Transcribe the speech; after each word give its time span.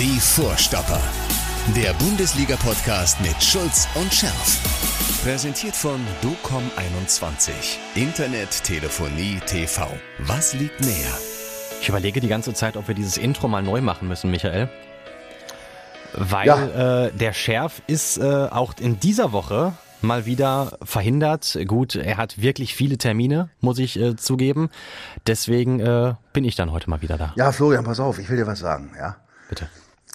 Die 0.00 0.18
Vorstopper. 0.18 0.98
Der 1.76 1.92
Bundesliga-Podcast 1.92 3.20
mit 3.20 3.36
Schulz 3.42 3.86
und 3.96 4.10
Scherf. 4.10 4.58
Präsentiert 5.22 5.76
von 5.76 6.00
DOCOM21. 6.22 7.50
Internet, 7.96 8.64
Telefonie, 8.64 9.40
TV. 9.44 9.86
Was 10.20 10.54
liegt 10.54 10.80
näher? 10.80 11.12
Ich 11.82 11.90
überlege 11.90 12.22
die 12.22 12.28
ganze 12.28 12.54
Zeit, 12.54 12.78
ob 12.78 12.88
wir 12.88 12.94
dieses 12.94 13.18
Intro 13.18 13.46
mal 13.46 13.62
neu 13.62 13.82
machen 13.82 14.08
müssen, 14.08 14.30
Michael. 14.30 14.70
Weil 16.14 16.46
Ja. 16.46 17.04
äh, 17.08 17.12
der 17.12 17.34
Schärf 17.34 17.82
ist 17.86 18.16
äh, 18.16 18.48
auch 18.50 18.72
in 18.80 18.98
dieser 19.00 19.32
Woche 19.32 19.74
mal 20.00 20.24
wieder 20.24 20.78
verhindert. 20.82 21.58
Gut, 21.66 21.96
er 21.96 22.16
hat 22.16 22.40
wirklich 22.40 22.74
viele 22.74 22.96
Termine, 22.96 23.50
muss 23.60 23.78
ich 23.78 24.00
äh, 24.00 24.16
zugeben. 24.16 24.70
Deswegen 25.26 25.78
äh, 25.80 26.14
bin 26.32 26.44
ich 26.44 26.56
dann 26.56 26.72
heute 26.72 26.88
mal 26.88 27.02
wieder 27.02 27.18
da. 27.18 27.34
Ja, 27.36 27.52
Florian, 27.52 27.84
pass 27.84 28.00
auf, 28.00 28.18
ich 28.18 28.30
will 28.30 28.38
dir 28.38 28.46
was 28.46 28.60
sagen, 28.60 28.92
ja. 28.98 29.16
Bitte. 29.50 29.68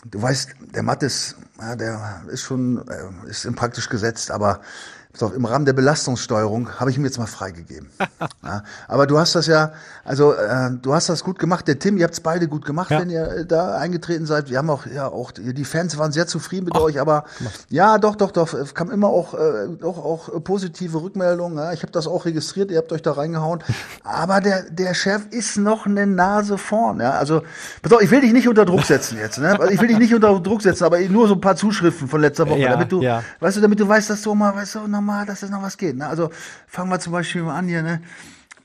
Du 0.07 0.21
weißt, 0.21 0.49
der 0.75 0.83
Mattes, 0.83 1.35
ja, 1.59 1.75
der 1.75 2.21
ist 2.27 2.43
schon, 2.43 2.87
äh, 2.87 3.27
ist 3.27 3.51
praktisch 3.55 3.89
gesetzt, 3.89 4.29
aber 4.29 4.61
auf, 5.23 5.33
im 5.33 5.45
Rahmen 5.45 5.65
der 5.65 5.73
Belastungssteuerung 5.73 6.79
habe 6.79 6.89
ich 6.91 6.97
ihm 6.97 7.05
jetzt 7.05 7.17
mal 7.17 7.27
freigegeben. 7.27 7.89
ja, 8.43 8.63
aber 8.87 9.07
du 9.07 9.17
hast 9.17 9.35
das 9.35 9.47
ja, 9.47 9.71
also 10.03 10.33
äh, 10.33 10.71
du 10.81 10.93
hast 10.93 11.09
das 11.09 11.23
gut 11.23 11.39
gemacht. 11.39 11.67
Der 11.67 11.79
Tim, 11.79 11.97
ihr 11.97 12.03
habt 12.03 12.13
es 12.13 12.19
beide 12.19 12.47
gut 12.47 12.65
gemacht, 12.65 12.91
Ja. 12.91 12.99
wenn 12.99 13.09
ihr 13.09 13.27
äh, 13.27 13.45
da 13.45 13.77
eingetreten 13.77 14.25
seid. 14.25 14.49
Wir 14.49 14.57
haben 14.57 14.69
auch, 14.69 14.85
ja, 14.85 15.07
auch 15.07 15.31
die 15.31 15.65
Fans 15.65 15.97
waren 15.97 16.11
sehr 16.11 16.27
zufrieden 16.27 16.65
mit 16.65 16.77
euch, 16.77 16.99
aber 16.99 17.25
ja, 17.69 17.97
doch, 17.97 18.15
doch, 18.15 18.31
doch, 18.31 18.53
es 18.53 18.73
kam 18.75 18.91
immer 18.91 19.07
auch, 19.07 19.33
äh, 19.33 19.83
auch, 19.83 20.03
auch 20.03 20.43
positive 20.43 21.01
Rückmeldungen. 21.01 21.57
Ja. 21.57 21.73
Ich 21.73 21.81
habe 21.81 21.91
das 21.91 22.07
auch 22.07 22.25
registriert, 22.25 22.71
ihr 22.71 22.77
habt 22.77 22.91
euch 22.91 23.01
da 23.01 23.13
reingehauen. 23.13 23.63
Aber 24.03 24.41
der, 24.41 24.63
der 24.69 24.93
Chef 24.93 25.23
ist 25.31 25.57
noch 25.57 25.85
eine 25.85 26.05
Nase 26.07 26.57
vorn. 26.57 26.99
Ja. 26.99 27.11
Also, 27.11 27.41
pass 27.81 27.91
auf, 27.93 28.01
ich 28.01 28.11
will 28.11 28.21
dich 28.21 28.33
nicht 28.33 28.47
unter 28.47 28.65
Druck 28.65 28.83
setzen 28.83 29.17
jetzt. 29.17 29.39
Ne? 29.39 29.57
Ich 29.71 29.79
will 29.81 29.87
dich 29.87 29.97
nicht 29.97 30.13
unter 30.13 30.39
Druck 30.39 30.61
setzen, 30.61 30.83
aber 30.83 30.99
nur 30.99 31.27
so 31.27 31.35
ein 31.35 31.41
paar 31.41 31.55
Zuschriften 31.55 32.07
von 32.07 32.21
letzter 32.21 32.47
Woche, 32.49 32.61
damit 32.61 32.91
du, 32.91 33.01
weißt 33.01 33.57
du, 33.57 33.61
damit 33.61 33.79
du 33.79 33.87
weißt, 33.87 34.09
dass 34.09 34.21
du 34.21 34.33
mal, 34.35 34.55
weißt 34.55 34.75
du, 34.75 34.87
nochmal, 34.87 35.04
dass 35.25 35.43
es 35.43 35.49
noch 35.49 35.61
was 35.61 35.77
geht. 35.77 35.95
Ne? 35.97 36.07
Also 36.07 36.29
fangen 36.67 36.89
wir 36.89 36.99
zum 36.99 37.13
Beispiel 37.13 37.43
mal 37.43 37.55
an 37.57 37.67
hier, 37.67 37.81
ne? 37.83 38.01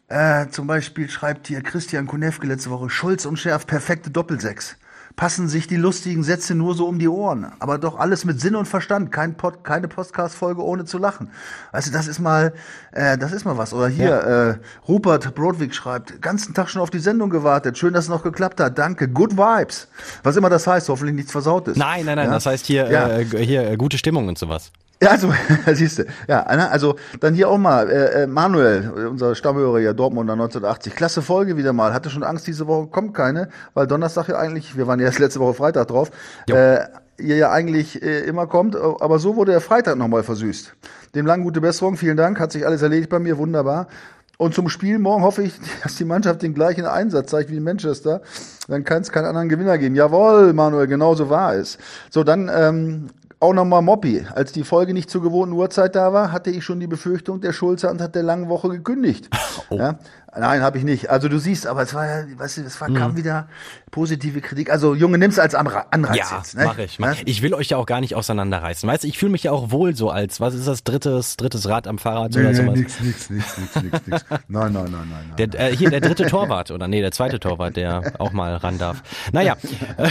Äh, 0.09 0.49
zum 0.49 0.67
Beispiel 0.67 1.09
schreibt 1.09 1.47
hier 1.47 1.63
Christian 1.63 2.07
Kunewke 2.09 2.47
letzte 2.47 2.71
Woche, 2.71 2.91
Schulz 2.91 3.27
und 3.27 3.37
Schärf, 3.39 3.67
perfekte 3.67 4.11
Doppelsechs. 4.11 4.77
Passen 5.17 5.49
sich 5.49 5.67
die 5.67 5.77
lustigen 5.77 6.23
Sätze 6.23 6.55
nur 6.55 6.75
so 6.75 6.87
um 6.87 6.99
die 6.99 7.09
Ohren. 7.09 7.47
Aber 7.59 7.79
doch 7.79 7.99
alles 7.99 8.25
mit 8.25 8.41
Sinn 8.41 8.55
und 8.55 8.67
Verstand. 8.67 9.11
Kein 9.13 9.35
Pod, 9.37 9.65
keine 9.65 9.87
Podcast-Folge 9.89 10.63
ohne 10.65 10.85
zu 10.85 10.99
lachen. 10.99 11.31
Weißt 11.73 11.89
du, 11.89 11.93
das 11.93 12.07
ist 12.07 12.21
mal, 12.21 12.55
äh, 12.93 13.19
das 13.19 13.33
ist 13.33 13.45
mal 13.45 13.59
was. 13.59 13.75
Oder 13.75 13.89
hier, 13.89 14.15
äh, 14.15 14.59
Rupert 14.89 15.35
Brodwig 15.35 15.75
schreibt, 15.75 16.23
ganzen 16.23 16.55
Tag 16.55 16.71
schon 16.71 16.81
auf 16.81 16.91
die 16.91 17.01
Sendung 17.01 17.29
gewartet. 17.29 17.77
Schön, 17.77 17.93
dass 17.93 18.05
es 18.05 18.09
noch 18.09 18.23
geklappt 18.23 18.61
hat. 18.61 18.79
Danke. 18.79 19.09
Good 19.09 19.37
Vibes. 19.37 19.89
Was 20.23 20.37
immer 20.37 20.49
das 20.49 20.67
heißt, 20.67 20.89
hoffentlich 20.89 21.17
nichts 21.17 21.33
versaut 21.33 21.69
ist. 21.69 21.77
Nein, 21.77 22.05
nein, 22.07 22.17
nein, 22.17 22.27
Ja? 22.29 22.35
das 22.35 22.47
heißt 22.47 22.65
hier, 22.67 22.91
Ja. 22.91 23.09
äh, 23.09 23.25
hier 23.45 23.69
äh, 23.69 23.77
gute 23.77 23.99
Stimmung 23.99 24.29
und 24.29 24.39
sowas. 24.39 24.71
Ja, 25.03 25.11
also, 25.11 25.33
siehst 25.73 25.99
du. 25.99 26.05
Ja, 26.29 26.45
ne, 26.55 26.71
also 26.71 26.97
dann 27.21 27.35
hier 27.35 27.49
auch 27.49 27.57
mal, 27.57 27.89
äh, 27.89 28.23
äh, 28.23 28.27
Manuel, 28.27 28.91
unser 29.11 29.35
Stammhörer 29.35 29.79
hier, 29.79 29.95
Dortmunder 29.95 30.35
1980. 30.35 30.95
Klasse 30.95 31.23
Folge 31.23 31.57
wieder 31.57 31.73
mal. 31.73 31.95
Hatte 31.95 32.11
schon 32.11 32.23
Angst, 32.23 32.47
diese 32.47 32.67
Woche 32.67 32.89
kommt 32.89 33.15
keine, 33.15 33.49
weil 33.73 33.87
Donnerstag 33.87 34.29
ja 34.29 34.39
eigentlich, 34.39 34.77
wir 34.77 34.87
waren 34.87 35.01
ja 35.01 35.07
erst 35.07 35.19
letzte 35.19 35.41
Woche 35.41 35.55
Freitag 35.55 35.89
drauf, 35.89 36.11
Jo. 36.49 36.57
äh, 36.57 36.87
ihr 37.17 37.37
ja 37.37 37.51
eigentlich 37.51 38.03
äh, 38.03 38.21
immer 38.21 38.47
kommt, 38.47 38.77
aber 38.77 39.19
so 39.19 39.37
wurde 39.37 39.53
der 39.53 39.61
Freitag 39.61 39.97
nochmal 39.97 40.23
versüßt. 40.23 40.75
Dem 41.15 41.27
lang 41.27 41.43
gute 41.43 41.61
Besserung, 41.61 41.97
vielen 41.97 42.17
Dank, 42.17 42.39
hat 42.39 42.53
sich 42.53 42.67
alles 42.67 42.83
erledigt 42.83 43.09
bei 43.09 43.19
mir, 43.19 43.39
wunderbar. 43.39 43.89
Und 44.37 44.55
zum 44.55 44.71
Spiel 44.71 44.99
morgen 44.99 45.23
hoffe 45.23 45.43
ich, 45.43 45.55
dass 45.83 45.97
die 45.97 46.05
Mannschaft 46.05 46.43
den 46.43 46.55
gleichen 46.55 46.85
Einsatz 46.85 47.31
zeigt 47.31 47.51
wie 47.51 47.57
in 47.57 47.65
Manchester. 47.65 48.21
Dann 48.69 48.85
kann 48.85 49.03
es 49.03 49.13
keinen 49.13 49.27
anderen 49.27 49.49
Gewinner 49.49 49.77
geben. 49.79 49.95
Jawohl, 49.95 50.53
Manuel, 50.53 50.87
genau 50.87 51.15
so 51.15 51.29
war 51.29 51.55
es. 51.55 51.79
So, 52.11 52.25
dann 52.25 52.51
ähm, 52.55 53.09
auch 53.41 53.55
nochmal 53.55 53.83
Moppi. 53.83 54.25
Als 54.35 54.53
die 54.53 54.65
Folge 54.65 54.93
nicht 54.93 55.11
zur 55.11 55.23
gewohnten 55.23 55.55
Uhrzeit 55.55 55.97
da 55.97 56.13
war, 56.13 56.31
hatte 56.31 56.51
ich 56.51 56.63
schon 56.63 56.79
die 56.79 56.87
Befürchtung, 56.87 57.41
der 57.41 57.53
Schulze 57.53 57.89
hat 57.89 58.15
der 58.15 58.23
langen 58.23 58.49
Woche 58.49 58.69
gekündigt. 58.69 59.29
Ja? 59.71 60.01
Nein, 60.39 60.63
habe 60.63 60.79
ich 60.79 60.85
nicht. 60.85 61.11
Also 61.11 61.29
du 61.29 61.39
siehst, 61.39 61.67
aber 61.67 61.83
es 61.83 61.93
war 61.93 62.07
ja, 62.07 62.39
weißt 62.39 62.59
du, 62.59 62.63
es 62.63 62.81
war, 62.81 62.89
kam 62.93 63.17
wieder 63.17 63.49
positive 63.91 64.41
Kritik. 64.41 64.71
Also 64.71 64.95
Junge, 64.95 65.19
nimm's 65.19 65.39
als 65.39 65.57
Anreiz 65.57 66.17
Ja, 66.17 66.37
jetzt. 66.39 66.57
Ne? 66.57 66.65
mach 66.67 66.79
ich. 66.79 66.99
Mach. 67.01 67.17
Ne? 67.17 67.23
Ich 67.25 67.43
will 67.43 67.53
euch 67.53 67.71
ja 67.71 67.77
auch 67.77 67.87
gar 67.87 68.01
nicht 68.01 68.15
auseinanderreißen. 68.15 68.89
Weißt 68.89 69.03
du, 69.03 69.09
ich 69.09 69.19
fühle 69.19 69.33
mich 69.33 69.43
ja 69.43 69.51
auch 69.51 69.73
wohl 69.73 69.97
so 69.97 70.11
als, 70.11 70.41
was 70.41 70.55
ist 70.55 70.69
das, 70.69 70.85
drittes, 70.85 71.37
drittes 71.37 71.69
Rad 71.69 71.89
am 71.89 71.99
Fahrrad 71.99 72.37
oder 72.37 72.55
sowas. 72.55 72.79
nix, 72.79 73.01
nix, 73.01 73.31
nix, 73.31 73.59
nix, 73.59 73.83
nix, 73.83 74.07
nix. 74.07 74.25
Nein, 74.31 74.73
nein, 74.73 74.73
nein, 74.73 74.93
nein. 74.93 75.35
nein. 75.37 75.51
Der, 75.51 75.71
äh, 75.73 75.77
hier 75.77 75.91
der 75.91 76.01
dritte 76.01 76.27
Torwart 76.27 76.71
oder 76.71 76.87
nee, 76.87 77.01
der 77.01 77.11
zweite 77.11 77.41
Torwart, 77.41 77.77
der 77.77 78.13
auch 78.19 78.33
mal 78.33 78.55
ran 78.55 78.79
darf. 78.79 79.03
Naja, 79.33 79.57
äh, 79.97 80.09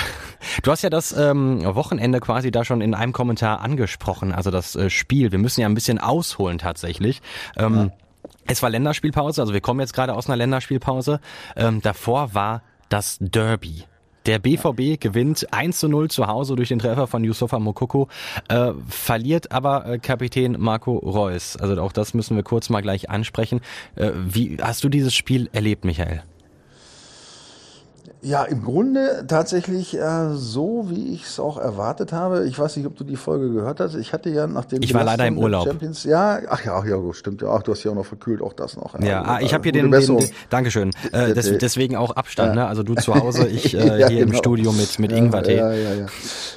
du 0.63 0.71
hast 0.71 0.81
ja 0.81 0.89
das 0.89 1.15
ähm, 1.17 1.63
Wochenende 1.63 2.19
quasi 2.19 2.51
da 2.51 2.65
schon 2.65 2.81
in 2.81 2.93
einem 2.93 3.13
Kommentar 3.13 3.61
angesprochen, 3.61 4.33
also 4.33 4.51
das 4.51 4.75
äh, 4.75 4.89
Spiel. 4.89 5.31
Wir 5.31 5.39
müssen 5.39 5.61
ja 5.61 5.67
ein 5.67 5.75
bisschen 5.75 5.97
ausholen 5.97 6.57
tatsächlich. 6.57 7.21
Ähm, 7.55 7.91
Es 8.47 8.63
war 8.63 8.69
Länderspielpause, 8.69 9.41
also 9.41 9.53
wir 9.53 9.61
kommen 9.61 9.79
jetzt 9.79 9.93
gerade 9.93 10.15
aus 10.15 10.27
einer 10.27 10.37
Länderspielpause. 10.37 11.19
Ähm, 11.55 11.81
davor 11.81 12.33
war 12.33 12.63
das 12.89 13.17
Derby. 13.19 13.83
Der 14.25 14.37
BVB 14.37 14.99
gewinnt 14.99 15.47
1 15.51 15.79
zu 15.79 15.87
0 15.87 16.09
zu 16.09 16.27
Hause 16.27 16.55
durch 16.55 16.69
den 16.69 16.79
Treffer 16.79 17.07
von 17.07 17.23
Yusufa 17.23 17.57
Mokoko, 17.57 18.09
äh, 18.49 18.73
verliert 18.87 19.51
aber 19.51 19.85
äh, 19.85 19.97
Kapitän 19.97 20.55
Marco 20.59 20.97
Reus. 20.97 21.55
Also 21.57 21.81
auch 21.81 21.93
das 21.93 22.13
müssen 22.13 22.35
wir 22.35 22.43
kurz 22.43 22.69
mal 22.69 22.81
gleich 22.81 23.09
ansprechen. 23.09 23.61
Äh, 23.95 24.11
wie 24.13 24.57
hast 24.61 24.83
du 24.83 24.89
dieses 24.89 25.15
Spiel 25.15 25.49
erlebt, 25.53 25.85
Michael? 25.85 26.23
Ja, 28.21 28.43
im 28.43 28.63
Grunde 28.63 29.23
tatsächlich 29.27 29.97
äh, 29.97 30.33
so, 30.33 30.87
wie 30.89 31.13
ich 31.13 31.23
es 31.23 31.39
auch 31.39 31.57
erwartet 31.57 32.11
habe. 32.11 32.45
Ich 32.47 32.59
weiß 32.59 32.75
nicht, 32.75 32.85
ob 32.85 32.97
du 32.97 33.05
die 33.05 33.15
Folge 33.15 33.49
gehört 33.49 33.79
hast. 33.79 33.95
Ich 33.95 34.11
hatte 34.11 34.29
ja 34.29 34.45
nach 34.45 34.65
dem 34.65 34.81
Ich 34.81 34.93
war 34.93 35.05
leider 35.05 35.25
im 35.25 35.37
Urlaub. 35.37 35.65
Champions, 35.65 36.03
ja, 36.03 36.39
ach 36.49 36.65
ja, 36.65 36.75
ach 36.75 36.85
ja, 36.85 36.97
stimmt 37.13 37.41
ja. 37.41 37.49
Ach, 37.49 37.63
du 37.63 37.71
hast 37.71 37.83
ja 37.85 37.91
auch 37.91 37.95
noch 37.95 38.05
verkühlt, 38.05 38.41
auch 38.41 38.51
das 38.51 38.75
noch. 38.75 38.99
Ja, 38.99 39.21
ah, 39.23 39.39
ich 39.39 39.53
habe 39.53 39.63
hier 39.63 39.71
den, 39.71 39.89
den, 39.89 40.17
den 40.17 40.29
Dankeschön. 40.49 40.91
Äh, 41.13 41.33
des, 41.33 41.57
deswegen 41.59 41.95
auch 41.95 42.11
Abstand, 42.11 42.55
ne? 42.55 42.67
Also 42.67 42.83
du 42.83 42.95
zu 42.95 43.15
Hause, 43.19 43.47
ich 43.47 43.73
äh, 43.73 43.99
Ja, 43.99 44.09
hier 44.09 44.21
im 44.21 44.31
genau. 44.31 44.39
Studio 44.39 44.71
mit 44.73 44.99
mit 44.99 45.11
Ja, 45.11 45.17
Ingwertee. 45.17 45.55
Ja, 45.55 45.71
ja, 45.71 45.93
ja. 45.93 46.05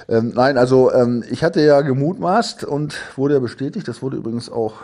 Ähm, 0.09 0.33
nein, 0.35 0.59
also 0.59 0.93
ähm, 0.93 1.23
ich 1.31 1.45
hatte 1.45 1.61
ja 1.61 1.81
gemutmaßt 1.83 2.65
und 2.65 2.97
wurde 3.15 3.35
ja 3.35 3.41
bestätigt, 3.41 3.87
das 3.87 4.03
wurde 4.03 4.17
übrigens 4.17 4.51
auch 4.51 4.75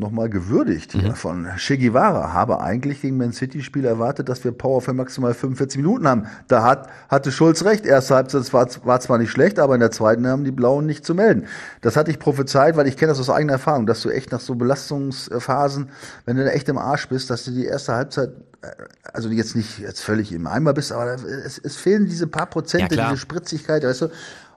nochmal 0.00 0.28
gewürdigt 0.28 0.94
Mhm. 0.94 1.14
von 1.14 1.46
Che 1.56 1.78
Guevara, 1.78 2.32
habe 2.32 2.60
eigentlich 2.60 3.02
gegen 3.02 3.16
Man 3.16 3.32
City 3.32 3.62
Spiel 3.62 3.84
erwartet, 3.84 4.28
dass 4.28 4.42
wir 4.42 4.52
Power 4.52 4.80
für 4.80 4.92
maximal 4.92 5.34
45 5.34 5.76
Minuten 5.78 6.08
haben. 6.08 6.26
Da 6.48 6.62
hat, 6.64 6.88
hatte 7.08 7.30
Schulz 7.30 7.64
recht. 7.64 7.86
Erste 7.86 8.14
Halbzeit 8.16 8.52
war, 8.52 8.66
war 8.84 9.00
zwar 9.00 9.18
nicht 9.18 9.30
schlecht, 9.30 9.58
aber 9.58 9.74
in 9.74 9.80
der 9.80 9.90
zweiten 9.92 10.26
haben 10.26 10.44
die 10.44 10.50
Blauen 10.50 10.86
nicht 10.86 11.04
zu 11.06 11.14
melden. 11.14 11.44
Das 11.82 11.96
hatte 11.96 12.10
ich 12.10 12.18
prophezeit, 12.18 12.76
weil 12.76 12.88
ich 12.88 12.96
kenne 12.96 13.10
das 13.12 13.20
aus 13.20 13.30
eigener 13.30 13.52
Erfahrung, 13.54 13.86
dass 13.86 14.00
du 14.02 14.10
echt 14.10 14.32
nach 14.32 14.40
so 14.40 14.54
Belastungsphasen, 14.56 15.90
wenn 16.24 16.36
du 16.36 16.44
da 16.44 16.50
echt 16.50 16.68
im 16.68 16.78
Arsch 16.78 17.08
bist, 17.08 17.30
dass 17.30 17.44
du 17.44 17.50
die 17.52 17.66
erste 17.66 17.94
Halbzeit 17.94 18.30
äh, 18.62 18.66
also 19.12 19.28
jetzt 19.30 19.56
nicht 19.56 19.78
jetzt 19.78 20.00
völlig 20.02 20.32
im 20.32 20.46
Eimer 20.46 20.72
bist, 20.72 20.92
aber 20.92 21.14
es, 21.14 21.58
es 21.58 21.76
fehlen 21.76 22.06
diese 22.06 22.26
paar 22.26 22.46
Prozente, 22.46 22.94
Ja, 22.94 23.06
diese 23.10 23.18
Spritzigkeit, 23.20 23.84
weißt 23.84 24.02
du. 24.02 24.08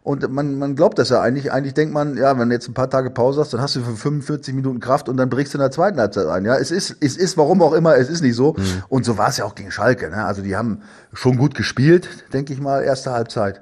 Und 0.04 0.30
man, 0.30 0.60
man 0.60 0.76
glaubt 0.76 1.00
das 1.00 1.10
ja 1.10 1.22
eigentlich. 1.22 1.54
Eigentlich 1.54 1.74
denkt 1.74 1.94
man, 1.94 2.18
ja, 2.18 2.38
wenn 2.38 2.50
du 2.50 2.56
jetzt 2.56 2.68
ein 2.68 2.74
paar 2.74 2.90
Tage 2.90 3.10
Pause 3.10 3.40
hast, 3.40 3.54
dann 3.54 3.62
hast 3.62 3.78
du 3.78 3.82
für 3.82 3.96
45 3.96 4.54
Minuten 4.54 4.82
Kraft 4.82 5.08
und 5.08 5.16
dann 5.16 5.30
brichst 5.30 5.54
du 5.54 5.58
in 5.58 5.62
der 5.62 5.72
zweiten 5.72 5.98
Halbzeit 5.98 6.28
ein. 6.28 6.44
Ja, 6.44 6.58
es 6.58 6.72
ist, 6.72 6.98
es 7.00 7.16
ist, 7.16 7.38
warum 7.38 7.62
auch 7.62 7.72
immer, 7.72 7.96
es 7.96 8.10
ist 8.10 8.22
nicht 8.22 8.36
so. 8.36 8.54
Mhm. 8.54 8.84
Und 8.90 9.06
so 9.06 9.18
war 9.18 9.30
es 9.30 9.38
ja 9.38 9.46
auch 9.46 9.56
gegen 9.56 9.72
Schalke. 9.72 10.10
Ne? 10.10 10.26
Also 10.26 10.42
die 10.42 10.58
haben 10.58 10.82
schon 11.14 11.38
gut 11.38 11.56
gespielt, 11.56 12.10
denke 12.34 12.52
ich 12.52 12.60
mal, 12.60 12.84
erste 12.84 13.12
Halbzeit. 13.12 13.62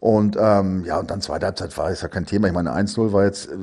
Und 0.00 0.34
ähm, 0.40 0.84
ja, 0.86 0.98
und 0.98 1.10
dann 1.10 1.20
zweite 1.20 1.44
Halbzeit 1.44 1.76
war 1.76 1.90
ist 1.90 2.00
ja 2.00 2.08
kein 2.08 2.24
Thema. 2.24 2.46
Ich 2.46 2.54
meine, 2.54 2.74
1-0 2.74 3.12
war 3.12 3.24
jetzt 3.24 3.50
äh, 3.50 3.56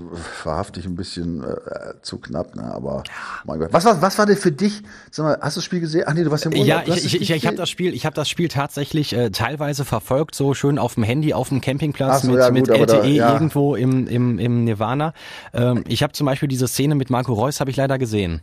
wahrhaftig 0.44 0.86
ein 0.86 0.96
bisschen 0.96 1.44
äh, 1.44 1.94
zu 2.04 2.20
knapp, 2.20 2.56
ne? 2.56 2.62
Aber 2.64 3.02
mein 3.44 3.58
Gott. 3.58 3.70
Was 3.74 3.86
war, 3.86 4.00
was 4.04 4.20
war 4.20 4.28
denn 4.28 4.38
für 4.38 4.52
dich? 4.52 4.84
Sag 5.10 5.24
mal, 5.26 5.38
hast 5.42 5.56
du 5.56 5.60
das 5.62 5.66
Spiel 5.66 5.80
gesehen? 5.80 6.04
Ach 6.06 6.14
nee, 6.14 6.24
du 6.24 6.30
warst 6.30 6.46
ja 6.46 6.52
im 6.52 6.60
Urlaub. 6.60 6.88
Ja, 6.88 6.94
ich, 6.94 7.06
ich, 7.06 7.22
ich, 7.22 7.32
ich 7.32 7.48
habe 7.48 7.58
das 7.58 7.70
Spiel, 7.72 7.92
ich 7.96 8.06
habe 8.06 8.16
das 8.16 8.30
Spiel 8.30 8.50
tatsächlich 8.50 9.14
äh, 9.14 9.32
teilweise 9.32 9.84
verfolgt, 9.84 10.36
so 10.36 10.54
schön 10.54 10.78
auf 10.78 10.94
dem 10.94 11.02
Handy, 11.02 11.34
auf 11.34 11.50
dem 11.50 11.60
Campingplatz 11.60 12.22
so, 12.22 12.30
mit, 12.30 12.40
ja, 12.40 12.52
mit 12.52 12.68
gut, 12.68 12.76
aber 12.76 12.86
da- 12.86 12.98
LTE 12.98 13.10
ja. 13.10 13.34
irgendwo 13.34 13.76
im, 13.76 14.06
im, 14.06 14.38
im 14.38 14.64
Nirvana. 14.64 15.14
Ähm, 15.56 15.86
ich 15.88 16.04
habe 16.04 16.14
zum 16.14 16.28
Beispiel 16.28 16.48
diese 16.48 16.68
Szene 16.68 16.94
mit 16.94 17.10
Marco 17.10 17.34
Reus 17.34 17.60
habe 17.60 17.72
ich 17.72 17.78
leider 17.78 17.98
gesehen. 17.98 18.42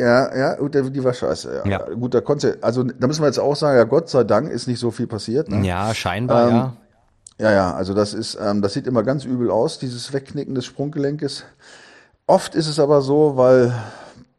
Ja, 0.00 0.34
ja, 0.34 0.54
gut, 0.56 0.74
die 0.74 1.04
war 1.04 1.12
scheiße. 1.12 1.62
Ja. 1.66 1.70
Ja. 1.70 1.78
Gut, 1.94 2.14
da 2.14 2.22
konnte, 2.22 2.56
also 2.62 2.82
da 2.84 3.06
müssen 3.06 3.20
wir 3.22 3.26
jetzt 3.26 3.38
auch 3.38 3.54
sagen, 3.54 3.76
ja, 3.76 3.84
Gott 3.84 4.08
sei 4.08 4.24
Dank 4.24 4.50
ist 4.50 4.66
nicht 4.66 4.80
so 4.80 4.90
viel 4.90 5.06
passiert. 5.06 5.50
Ne? 5.50 5.64
Ja, 5.66 5.94
scheinbar, 5.94 6.48
Ähm, 6.48 6.54
ja. 6.54 6.76
Ja, 7.38 7.52
ja, 7.52 7.74
also 7.74 7.94
das 7.94 8.14
ist, 8.14 8.38
ähm, 8.40 8.62
das 8.62 8.74
sieht 8.74 8.86
immer 8.86 9.02
ganz 9.02 9.24
übel 9.24 9.50
aus, 9.50 9.78
dieses 9.78 10.12
Wegknicken 10.12 10.54
des 10.54 10.66
Sprunggelenkes. 10.66 11.44
Oft 12.26 12.54
ist 12.54 12.68
es 12.68 12.78
aber 12.78 13.02
so, 13.02 13.36
weil 13.36 13.74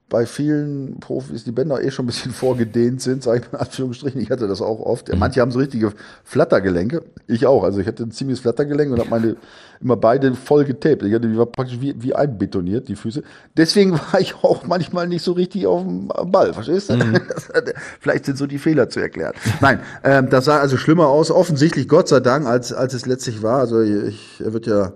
bei 0.07 0.25
vielen 0.25 0.99
Profis 0.99 1.43
die 1.45 1.51
Bänder 1.51 1.81
eh 1.81 1.89
schon 1.89 2.05
ein 2.05 2.07
bisschen 2.07 2.31
vorgedehnt 2.33 3.01
sind, 3.01 3.23
sage 3.23 3.39
ich 3.39 3.51
mal 3.51 3.59
in 3.59 3.65
Anführungsstrichen. 3.65 4.21
Ich 4.21 4.29
hatte 4.29 4.47
das 4.47 4.61
auch 4.61 4.79
oft. 4.79 5.11
Mhm. 5.11 5.19
Manche 5.19 5.41
haben 5.41 5.51
so 5.51 5.59
richtige 5.59 5.93
Flattergelenke. 6.23 7.03
Ich 7.27 7.47
auch. 7.47 7.63
Also 7.63 7.79
ich 7.79 7.87
hatte 7.87 8.03
ein 8.03 8.11
ziemliches 8.11 8.41
Flattergelenk 8.41 8.91
und 8.91 8.99
habe 8.99 9.09
meine 9.09 9.35
immer 9.81 9.97
beide 9.97 10.33
voll 10.35 10.63
getaped. 10.63 11.03
Ich 11.03 11.13
hatte 11.13 11.27
die 11.27 11.37
war 11.37 11.47
praktisch 11.47 11.81
wie, 11.81 12.01
wie 12.01 12.13
einbetoniert, 12.13 12.87
die 12.87 12.95
Füße. 12.95 13.23
Deswegen 13.57 13.93
war 14.11 14.19
ich 14.19 14.35
auch 14.35 14.65
manchmal 14.65 15.07
nicht 15.07 15.23
so 15.23 15.33
richtig 15.33 15.65
auf 15.67 15.81
dem 15.81 16.07
Ball, 16.07 16.53
verstehst 16.53 16.89
du? 16.91 16.97
Mhm. 16.97 17.21
Vielleicht 17.99 18.25
sind 18.25 18.37
so 18.37 18.45
die 18.45 18.59
Fehler 18.59 18.89
zu 18.89 18.99
erklären. 18.99 19.33
Nein, 19.59 19.79
ähm, 20.03 20.29
das 20.29 20.45
sah 20.45 20.59
also 20.59 20.77
schlimmer 20.77 21.07
aus, 21.07 21.31
offensichtlich, 21.31 21.87
Gott 21.87 22.07
sei 22.07 22.19
Dank, 22.19 22.45
als, 22.45 22.73
als 22.73 22.93
es 22.93 23.05
letztlich 23.05 23.41
war. 23.41 23.59
Also 23.59 23.81
ich, 23.81 24.41
er 24.43 24.53
wird 24.53 24.67
ja 24.67 24.93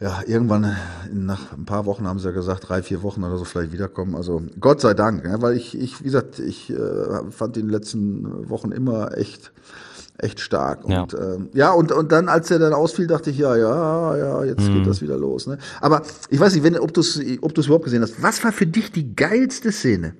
ja, 0.00 0.20
irgendwann 0.26 0.74
nach 1.12 1.52
ein 1.52 1.64
paar 1.66 1.84
Wochen 1.86 2.06
haben 2.06 2.18
sie 2.18 2.26
ja 2.28 2.32
gesagt, 2.32 2.68
drei, 2.68 2.82
vier 2.82 3.02
Wochen 3.02 3.22
oder 3.22 3.36
so 3.36 3.44
vielleicht 3.44 3.72
wiederkommen. 3.72 4.14
Also 4.16 4.42
Gott 4.58 4.80
sei 4.80 4.94
Dank, 4.94 5.24
ja, 5.24 5.40
weil 5.42 5.56
ich, 5.56 5.78
ich, 5.78 6.00
wie 6.00 6.04
gesagt, 6.04 6.38
ich 6.38 6.70
äh, 6.70 6.76
fand 7.30 7.56
die 7.56 7.60
letzten 7.62 8.48
Wochen 8.48 8.72
immer 8.72 9.16
echt, 9.18 9.52
echt 10.18 10.40
stark. 10.40 10.88
Ja. 10.88 11.02
Und 11.02 11.14
ähm, 11.14 11.48
ja, 11.52 11.72
und, 11.72 11.92
und 11.92 12.10
dann, 12.12 12.28
als 12.28 12.50
er 12.50 12.58
dann 12.58 12.72
ausfiel, 12.72 13.06
dachte 13.06 13.30
ich, 13.30 13.38
ja, 13.38 13.54
ja, 13.56 14.16
ja, 14.16 14.44
jetzt 14.44 14.66
Mhm. 14.68 14.74
geht 14.74 14.86
das 14.86 15.02
wieder 15.02 15.18
los. 15.18 15.46
Ne? 15.46 15.58
Aber 15.82 16.02
ich 16.30 16.40
weiß 16.40 16.54
nicht, 16.54 16.64
wenn, 16.64 16.78
ob 16.78 16.94
du 16.94 17.00
es 17.02 17.20
ob 17.42 17.54
du's 17.54 17.66
überhaupt 17.66 17.84
gesehen 17.84 18.02
hast. 18.02 18.22
Was 18.22 18.42
war 18.42 18.52
für 18.52 18.66
dich 18.66 18.92
die 18.92 19.14
geilste 19.14 19.70
Szene? 19.70 20.14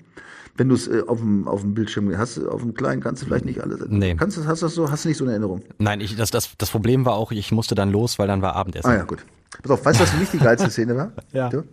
Wenn 0.56 0.69
du 0.69 0.75
es 0.75 0.88
äh, 0.88 1.03
auf 1.06 1.21
dem 1.21 1.49
auf 1.49 1.62
dem 1.62 1.73
Bildschirm 1.73 2.15
hast, 2.19 2.38
auf 2.44 2.61
dem 2.61 2.75
kleinen 2.75 3.00
kannst 3.00 3.23
du 3.23 3.27
vielleicht 3.27 3.47
nicht 3.47 3.62
alles. 3.62 3.79
Nee. 3.88 4.15
Kannst 4.17 4.37
du, 4.37 4.44
hast 4.44 4.61
du 4.61 4.67
das 4.67 4.75
so, 4.75 4.91
hast 4.91 5.05
du 5.05 5.09
nicht 5.09 5.17
so 5.17 5.25
eine 5.25 5.32
Erinnerung? 5.32 5.62
Nein, 5.79 6.03
ich, 6.03 6.17
das, 6.17 6.31
das, 6.31 6.50
das 6.59 6.69
Problem 6.71 7.06
war 7.06 7.15
auch, 7.15 7.32
ich 7.32 7.50
musste 7.50 7.75
dann 7.75 7.91
los, 7.91 8.19
weil 8.19 8.27
dann 8.27 8.43
war 8.43 8.56
Abendessen. 8.56 8.91
Ah 8.91 8.94
ja, 8.97 9.05
gut. 9.05 9.21
Pass 9.62 9.70
auf, 9.70 9.85
weißt 9.85 9.99
du, 10.00 10.05
was 10.05 10.11
für 10.11 10.17
mich 10.19 10.31
die 10.31 10.38
geilste 10.38 10.70
Szene 10.70 10.97
war? 10.97 11.12
Ja. 11.32 11.49
Du? 11.49 11.64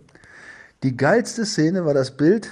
Die 0.82 0.96
geilste 0.96 1.44
Szene 1.46 1.84
war 1.84 1.94
das 1.94 2.10
Bild 2.16 2.48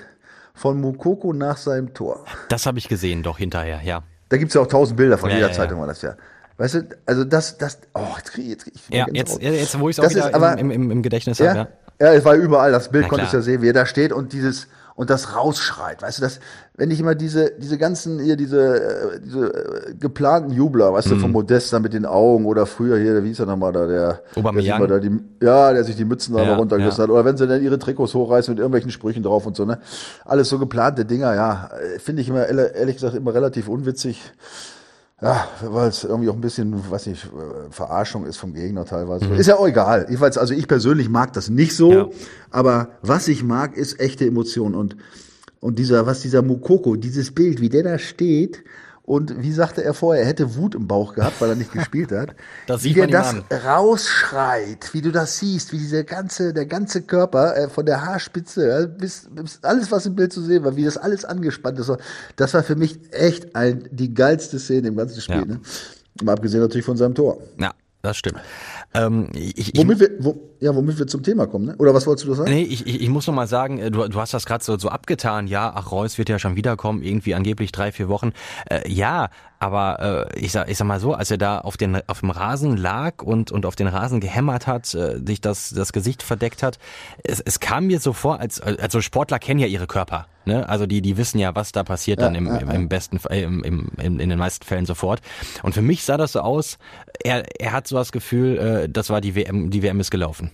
von 0.55 0.81
Mukoko 0.81 1.33
nach 1.33 1.57
seinem 1.57 1.95
Tor. 1.95 2.25
Das 2.49 2.67
habe 2.67 2.79
ich 2.79 2.89
gesehen, 2.89 3.23
doch 3.23 3.39
hinterher, 3.39 3.81
ja. 3.83 4.03
Da 4.29 4.37
gibt's 4.37 4.55
ja 4.55 4.61
auch 4.63 4.67
tausend 4.67 4.97
Bilder 4.97 5.19
von 5.19 5.31
Ja, 5.31 5.37
jeder 5.37 5.49
ja. 5.49 5.55
Zeitung 5.55 5.81
war 5.81 5.87
das 5.87 6.03
ja. 6.03 6.17
Weißt 6.57 6.75
du, 6.75 6.89
also 7.05 7.25
das, 7.25 7.59
das, 7.59 7.79
oh, 7.95 8.01
jetzt 8.17 8.33
krieg 8.33 8.45
ich, 8.45 8.51
jetzt 8.51 8.65
krieg 8.65 8.75
ich 8.75 8.89
Ja, 8.89 9.07
jetzt, 9.13 9.41
jetzt 9.43 9.79
wo 9.79 9.89
ich 9.91 9.99
es 9.99 10.05
auch 10.05 10.11
wieder 10.11 10.27
ist 10.29 10.35
aber- 10.35 10.59
im, 10.59 10.71
im, 10.71 10.91
im 10.91 11.03
Gedächtnis 11.03 11.39
ja, 11.39 11.51
habe, 11.55 11.69
ja. 12.01 12.07
ja. 12.07 12.15
es 12.15 12.25
war 12.25 12.35
überall, 12.35 12.73
das 12.73 12.91
Bild 12.91 13.09
konntest 13.09 13.33
du 13.35 13.37
ja 13.37 13.43
sehen, 13.43 13.63
wie 13.63 13.69
er 13.69 13.75
da 13.75 13.85
steht 13.87 14.13
und 14.13 14.33
dieses, 14.33 14.67
und 14.97 15.11
das 15.11 15.37
rausschreit, 15.37 16.03
weißt 16.03 16.19
du, 16.19 16.23
das, 16.23 16.41
wenn 16.75 16.91
ich 16.91 16.99
immer 17.01 17.15
diese, 17.15 17.53
diese 17.59 17.79
ganzen, 17.79 18.19
hier, 18.19 18.37
diese, 18.37 18.81
äh, 18.81 19.21
diese 19.23 19.47
äh, 19.91 19.95
geplanten 20.01 20.51
Jubler, 20.53 20.93
weißt 20.93 21.09
Mhm. 21.09 21.15
du, 21.15 21.19
vom 21.21 21.33
Modest 21.33 21.73
da 21.73 21.79
mit 21.81 21.93
den 21.93 22.05
Augen 22.07 22.47
oder 22.47 22.67
früher 22.67 22.99
hier, 22.99 23.23
wie 23.23 23.29
hieß 23.29 23.41
er 23.41 23.47
nochmal 23.47 23.73
da, 23.73 23.87
der, 23.87 24.21
der, 24.35 24.79
da 24.89 24.99
die, 24.99 25.21
ja, 25.43 25.73
der 25.73 25.85
sich 25.85 25.97
die 25.97 26.05
Mützen 26.05 26.35
da 26.35 26.41
Ja, 26.41 26.47
mal 26.49 26.55
runtergerissen 26.57 26.99
ja. 26.99 27.05
hat, 27.05 27.11
oder 27.11 27.25
wenn 27.25 27.37
sie 27.37 27.47
dann 27.47 27.63
ihre 27.63 27.79
Trikots 27.79 28.15
hochreißen 28.15 28.53
mit 28.53 28.59
irgendwelchen 28.59 28.91
Sprüchen 28.91 29.23
drauf 29.23 29.47
und 29.47 29.55
so, 29.57 29.65
ne, 29.67 29.79
alles 30.25 30.49
so 30.49 30.59
geplante 30.59 31.05
Dinger, 31.05 31.35
ja, 31.35 31.71
äh, 31.95 31.99
finde 31.99 32.23
ich 32.23 32.29
immer, 32.29 32.47
ehrlich 32.49 32.97
gesagt, 32.97 33.15
immer 33.15 33.35
relativ 33.35 33.69
unwitzig. 33.69 34.21
Ja, 35.23 35.49
weil 35.63 35.89
es 35.89 36.05
irgendwie 36.05 36.29
auch 36.29 36.35
ein 36.35 36.43
bisschen, 36.43 36.91
weiß 36.91 37.07
nicht, 37.07 37.25
äh, 37.25 37.71
Verarschung 37.71 38.27
ist 38.27 38.37
vom 38.37 38.53
Gegner 38.53 38.85
teilweise. 38.85 39.25
Ist 39.35 39.47
ja 39.47 39.57
auch 39.57 39.67
egal. 39.67 40.03
Jedenfalls, 40.09 40.37
also 40.37 40.53
ich 40.53 40.69
persönlich 40.69 41.09
mag 41.09 41.33
das 41.33 41.49
nicht 41.49 41.75
so, 41.75 41.93
Ja. 41.93 42.09
aber 42.51 42.91
was 43.01 43.27
ich 43.29 43.43
mag, 43.43 43.77
ist 43.77 43.99
echte 43.99 44.27
Emotion 44.27 44.75
und 44.75 44.97
und 45.59 45.79
dieser, 45.79 46.05
was 46.07 46.21
dieser 46.21 46.43
Mukoko, 46.43 46.97
dieses 46.97 47.35
Bild, 47.35 47.63
wie 47.63 47.71
der 47.71 47.83
da 47.83 47.99
steht 47.99 48.63
und 49.07 49.41
wie 49.41 49.53
sagte 49.53 49.85
er 49.85 49.95
vorher, 49.95 50.25
er 50.25 50.29
hätte 50.29 50.57
Wut 50.57 50.75
im 50.75 50.89
Bauch 50.89 51.15
gehabt, 51.15 51.41
weil 51.41 51.51
er 51.51 51.55
nicht 51.55 51.73
gespielt 51.73 52.11
hat. 52.13 52.35
Das 52.67 52.83
wie 52.83 52.89
sieht 52.89 52.97
der 52.97 53.07
das 53.07 53.29
an. 53.29 53.45
rausschreit, 53.65 54.93
wie 54.93 55.01
du 55.01 55.13
das 55.13 55.39
siehst, 55.39 55.73
wie 55.73 55.79
dieser 55.79 56.03
ganze, 56.03 56.53
der 56.53 56.67
ganze 56.67 57.03
Körper 57.03 57.57
äh, 57.57 57.69
von 57.69 57.87
der 57.87 58.05
Haarspitze 58.05 58.83
äh, 58.83 58.87
bis, 58.89 59.29
bis 59.31 59.61
alles, 59.63 59.93
was 59.93 60.07
im 60.07 60.17
Bild 60.17 60.33
zu 60.33 60.43
sehen 60.43 60.65
war, 60.65 60.75
wie 60.77 60.85
das 60.85 60.97
alles 60.97 61.25
angespannt 61.25 61.79
ist. 61.79 61.93
Das 62.35 62.55
war 62.55 62.65
für 62.65 62.75
mich 62.75 62.99
echt 63.13 63.55
ein, 63.55 63.89
die 63.93 64.13
geilste 64.13 64.59
Szene 64.59 64.89
im 64.89 64.97
ganzen 64.97 65.21
Spiel. 65.21 65.37
Ja. 65.37 65.45
Ne? 65.45 65.61
Mal 66.23 66.33
abgesehen 66.33 66.61
natürlich 66.61 66.87
von 66.87 66.97
seinem 66.97 67.15
Tor. 67.15 67.39
Ja, 67.59 67.73
das 68.03 68.17
stimmt. 68.17 68.41
Ähm, 68.95 69.29
ich, 69.35 69.75
ich, 69.75 69.79
Womit 69.79 70.01
wir, 70.01 70.11
wo, 70.19 70.41
ja, 70.61 70.75
womit 70.75 70.99
wir 70.99 71.07
zum 71.07 71.23
Thema 71.23 71.47
kommen, 71.47 71.67
ne? 71.67 71.77
Oder 71.79 71.95
was 71.95 72.07
wolltest 72.07 72.27
du 72.27 72.35
sagen? 72.35 72.51
Nee, 72.51 72.63
ich, 72.63 72.87
ich, 72.87 73.01
ich 73.03 73.09
muss 73.09 73.27
noch 73.27 73.35
mal 73.35 73.47
sagen, 73.47 73.79
äh, 73.79 73.91
du, 73.91 74.09
du 74.09 74.21
hast 74.21 74.35
das 74.35 74.47
gerade 74.47 74.65
so, 74.65 74.79
so 74.79 74.89
abgetan, 74.89 75.47
ja, 75.47 75.73
ach, 75.75 75.93
Reus 75.93 76.19
wird 76.19 76.29
ja 76.29 76.39
schon 76.39 76.57
wiederkommen, 76.57 77.03
irgendwie 77.03 77.35
angeblich 77.35 77.73
drei, 77.73 77.93
vier 77.93 78.09
Wochen. 78.09 78.33
Äh, 78.71 78.91
ja, 78.91 79.29
aber 79.59 80.29
äh, 80.33 80.39
ich, 80.39 80.53
sag, 80.53 80.69
ich 80.69 80.77
sag 80.77 80.87
mal 80.87 81.01
so, 81.01 81.15
als 81.15 81.31
er 81.31 81.39
da 81.39 81.59
auf, 81.59 81.77
den, 81.77 82.01
auf 82.09 82.21
dem 82.21 82.31
Rasen 82.31 82.77
lag 82.77 83.23
und, 83.23 83.51
und 83.51 83.65
auf 83.65 83.77
den 83.77 83.87
Rasen 83.87 84.21
gehämmert 84.21 84.67
hat, 84.67 84.93
äh, 84.95 85.21
sich 85.25 85.41
das, 85.41 85.71
das 85.71 85.93
Gesicht 85.93 86.23
verdeckt 86.23 86.63
hat, 86.63 86.79
es, 87.25 87.41
es 87.41 87.61
kam 87.61 87.87
mir 87.87 88.01
so 88.01 88.13
vor, 88.13 88.41
als 88.41 88.61
also 88.61 89.01
Sportler 89.01 89.39
kennen 89.39 89.61
ja 89.61 89.67
ihre 89.67 89.87
Körper. 89.87 90.27
Ne? 90.45 90.69
Also 90.69 90.87
die, 90.87 91.03
die 91.03 91.17
wissen 91.17 91.39
ja, 91.39 91.55
was 91.55 91.73
da 91.73 91.83
passiert 91.85 92.21
dann 92.21 92.35
im, 92.35 92.47
im, 92.47 92.71
im 92.71 92.89
besten 92.89 93.19
Fall, 93.19 93.39
im, 93.39 93.65
im, 93.65 93.89
im, 94.01 94.21
in 94.21 94.29
den 94.29 94.39
meisten 94.39 94.65
Fällen 94.65 94.87
sofort. 94.87 95.21
Und 95.63 95.75
für 95.75 95.83
mich 95.83 96.05
sah 96.05 96.17
das 96.17 96.33
so 96.33 96.41
aus, 96.41 96.79
er, 97.23 97.45
er 97.61 97.73
hat 97.73 97.89
so 97.89 97.97
das 97.97 98.13
Gefühl, 98.13 98.59
äh, 98.59 98.89
das 98.89 99.11
war 99.11 99.21
die 99.21 99.35
WM, 99.35 99.71
die 99.71 99.83
WM 99.83 99.99
ist 100.01 100.11
gelaufen. 100.11 100.53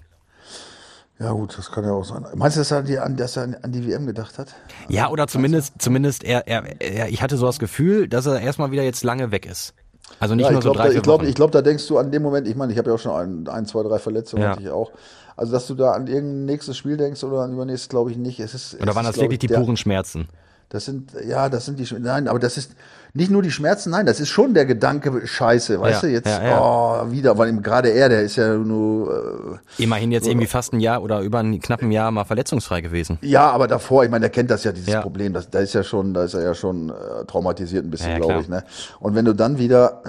Ja, 1.18 1.32
gut, 1.32 1.56
das 1.56 1.70
kann 1.70 1.84
ja 1.84 1.92
auch 1.92 2.04
sein. 2.04 2.24
Meinst 2.34 2.56
du, 2.56 2.60
dass 2.60 2.70
er 2.70 2.78
an 2.78 2.86
die, 2.86 3.16
dass 3.16 3.36
er 3.36 3.44
an 3.62 3.72
die 3.72 3.86
WM 3.86 4.06
gedacht 4.06 4.38
hat? 4.38 4.54
Ja, 4.88 5.08
oder 5.08 5.28
zumindest, 5.28 5.74
zumindest 5.78 6.24
er, 6.24 6.48
er, 6.48 6.80
er, 6.80 7.08
ich 7.10 7.22
hatte 7.22 7.36
so 7.36 7.46
das 7.46 7.58
Gefühl, 7.58 8.08
dass 8.08 8.26
er 8.26 8.40
erstmal 8.40 8.70
wieder 8.72 8.82
jetzt 8.82 9.04
lange 9.04 9.30
weg 9.30 9.46
ist. 9.46 9.74
Also 10.18 10.34
nicht 10.34 10.46
Ja, 10.46 10.50
nur 10.52 10.60
ich 10.60 10.64
so 10.64 10.72
drei, 10.72 10.88
da, 10.88 10.94
ich 10.94 11.02
glaube, 11.02 11.26
ich 11.26 11.34
glaub, 11.34 11.52
da 11.52 11.62
denkst 11.62 11.86
du 11.86 11.98
an 11.98 12.10
dem 12.10 12.22
Moment, 12.22 12.48
ich 12.48 12.56
meine, 12.56 12.72
ich 12.72 12.78
habe 12.78 12.90
ja 12.90 12.94
auch 12.96 12.98
schon 12.98 13.12
ein, 13.12 13.48
ein, 13.48 13.66
zwei, 13.66 13.82
drei 13.82 13.98
Verletzungen, 13.98 14.42
Ja. 14.42 14.50
hatte 14.50 14.62
ich 14.62 14.70
auch. 14.70 14.90
Also, 15.36 15.52
dass 15.52 15.66
du 15.66 15.74
da 15.74 15.92
an 15.92 16.06
irgendein 16.06 16.44
nächstes 16.44 16.76
Spiel 16.76 16.96
denkst 16.96 17.22
oder 17.24 17.40
an 17.40 17.52
übernächstes, 17.52 17.88
glaube 17.88 18.10
ich 18.10 18.16
nicht. 18.16 18.40
Es 18.40 18.54
ist, 18.54 18.74
oder 18.74 18.90
es 18.90 18.96
waren 18.96 19.04
ist, 19.04 19.08
das 19.08 19.14
glaub 19.14 19.30
wirklich 19.30 19.42
ich, 19.42 19.48
die 19.50 19.54
puren 19.54 19.76
Schmerzen? 19.76 20.28
Das 20.72 20.86
sind, 20.86 21.12
ja, 21.26 21.48
das 21.50 21.66
sind 21.66 21.78
die, 21.78 21.84
Sch- 21.86 21.98
nein, 21.98 22.28
aber 22.28 22.38
das 22.38 22.56
ist 22.56 22.72
nicht 23.14 23.30
nur 23.30 23.42
die 23.42 23.50
Schmerzen, 23.50 23.90
nein, 23.90 24.06
das 24.06 24.20
ist 24.20 24.30
schon 24.30 24.54
der 24.54 24.64
Gedanke, 24.64 25.26
scheiße, 25.26 25.78
weißt 25.78 26.02
Ja, 26.02 26.08
du, 26.08 26.12
jetzt, 26.14 26.26
ja, 26.28 26.42
ja. 26.44 26.60
oh, 27.04 27.10
wieder, 27.10 27.36
weil 27.36 27.54
gerade 27.60 27.90
er, 27.90 28.08
der 28.08 28.22
ist 28.22 28.36
ja 28.36 28.54
nur, 28.56 29.60
Immerhin 29.76 30.12
jetzt 30.12 30.26
irgendwie 30.26 30.46
fast 30.46 30.72
ein 30.72 30.80
Jahr 30.80 31.02
oder 31.02 31.20
über 31.20 31.40
ein 31.40 31.60
knappen 31.60 31.92
Jahr 31.92 32.10
mal 32.10 32.24
verletzungsfrei 32.24 32.80
gewesen. 32.80 33.18
äh, 33.22 33.26
ja, 33.26 33.50
aber 33.50 33.68
davor, 33.68 34.04
ich 34.04 34.10
meine, 34.10 34.24
er 34.26 34.30
kennt 34.30 34.50
das 34.50 34.64
ja, 34.64 34.72
dieses. 34.72 34.98
Problem, 35.02 35.34
das, 35.34 35.50
da 35.50 35.58
ist 35.58 35.74
ja 35.74 35.82
schon, 35.82 36.14
da 36.14 36.24
ist 36.24 36.32
er 36.32 36.42
ja 36.42 36.54
schon 36.54 36.88
äh, 36.88 37.24
traumatisiert 37.26 37.84
ein 37.84 37.90
bisschen, 37.90 38.16
glaube 38.16 38.40
ich, 38.40 38.48
ne. 38.48 38.64
Und 39.00 39.14
wenn 39.14 39.26
du 39.26 39.34
dann 39.34 39.58
wieder 39.58 40.00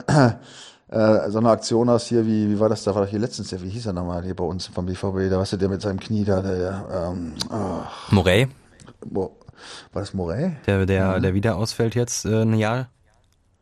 äh, 0.89 1.29
so 1.29 1.39
eine 1.39 1.49
Aktion 1.49 1.89
hast 1.89 2.07
hier, 2.07 2.25
wie, 2.25 2.49
wie 2.49 2.59
war 2.59 2.69
das, 2.69 2.83
da 2.85 2.95
war 2.95 3.03
doch 3.03 3.09
hier 3.09 3.19
letztens, 3.19 3.49
der, 3.49 3.61
wie 3.61 3.69
hieß 3.69 3.87
er 3.87 3.93
nochmal 3.93 4.23
hier 4.23 4.35
bei 4.35 4.43
uns 4.45 4.67
vom 4.67 4.85
BVB, 4.85 5.29
da 5.29 5.39
weißt 5.39 5.53
du, 5.53 5.57
der 5.57 5.67
mit 5.67 5.81
seinem 5.81 5.99
Knie 5.99 6.23
da, 6.23 6.41
der, 6.41 6.85
ähm, 7.11 7.33
oh, 7.51 7.81
Morey, 8.11 8.47
wo, 9.05 9.35
war 9.91 10.01
das 10.01 10.13
Morey? 10.13 10.55
der, 10.65 10.85
der, 10.85 11.19
der 11.19 11.33
wieder 11.33 11.55
ausfällt 11.55 11.95
jetzt 11.95 12.25
äh, 12.25 12.41
ein 12.41 12.53
Jahr. 12.53 12.89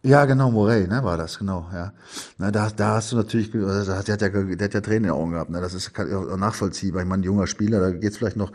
Ja, 0.03 0.25
genau, 0.25 0.49
Morey, 0.49 0.87
ne, 0.87 1.03
war 1.03 1.15
das, 1.15 1.37
genau, 1.37 1.69
ja. 1.71 1.93
Na, 2.39 2.49
da, 2.49 2.71
da 2.75 2.95
hast 2.95 3.11
du 3.11 3.17
natürlich, 3.17 3.53
also, 3.53 3.91
der 3.91 3.99
hat 3.99 4.07
ja, 4.07 4.17
der 4.17 4.65
hat 4.65 4.73
ja 4.73 4.81
Tränen 4.81 5.03
in 5.03 5.03
den 5.03 5.11
Augen 5.11 5.31
gehabt, 5.31 5.51
ne, 5.51 5.61
das 5.61 5.75
ist 5.75 5.91
nachvollziehbar. 5.95 7.03
Ich 7.03 7.07
meine, 7.07 7.23
junger 7.23 7.45
Spieler, 7.45 7.79
da 7.79 7.91
geht's 7.91 8.17
vielleicht 8.17 8.35
noch, 8.35 8.51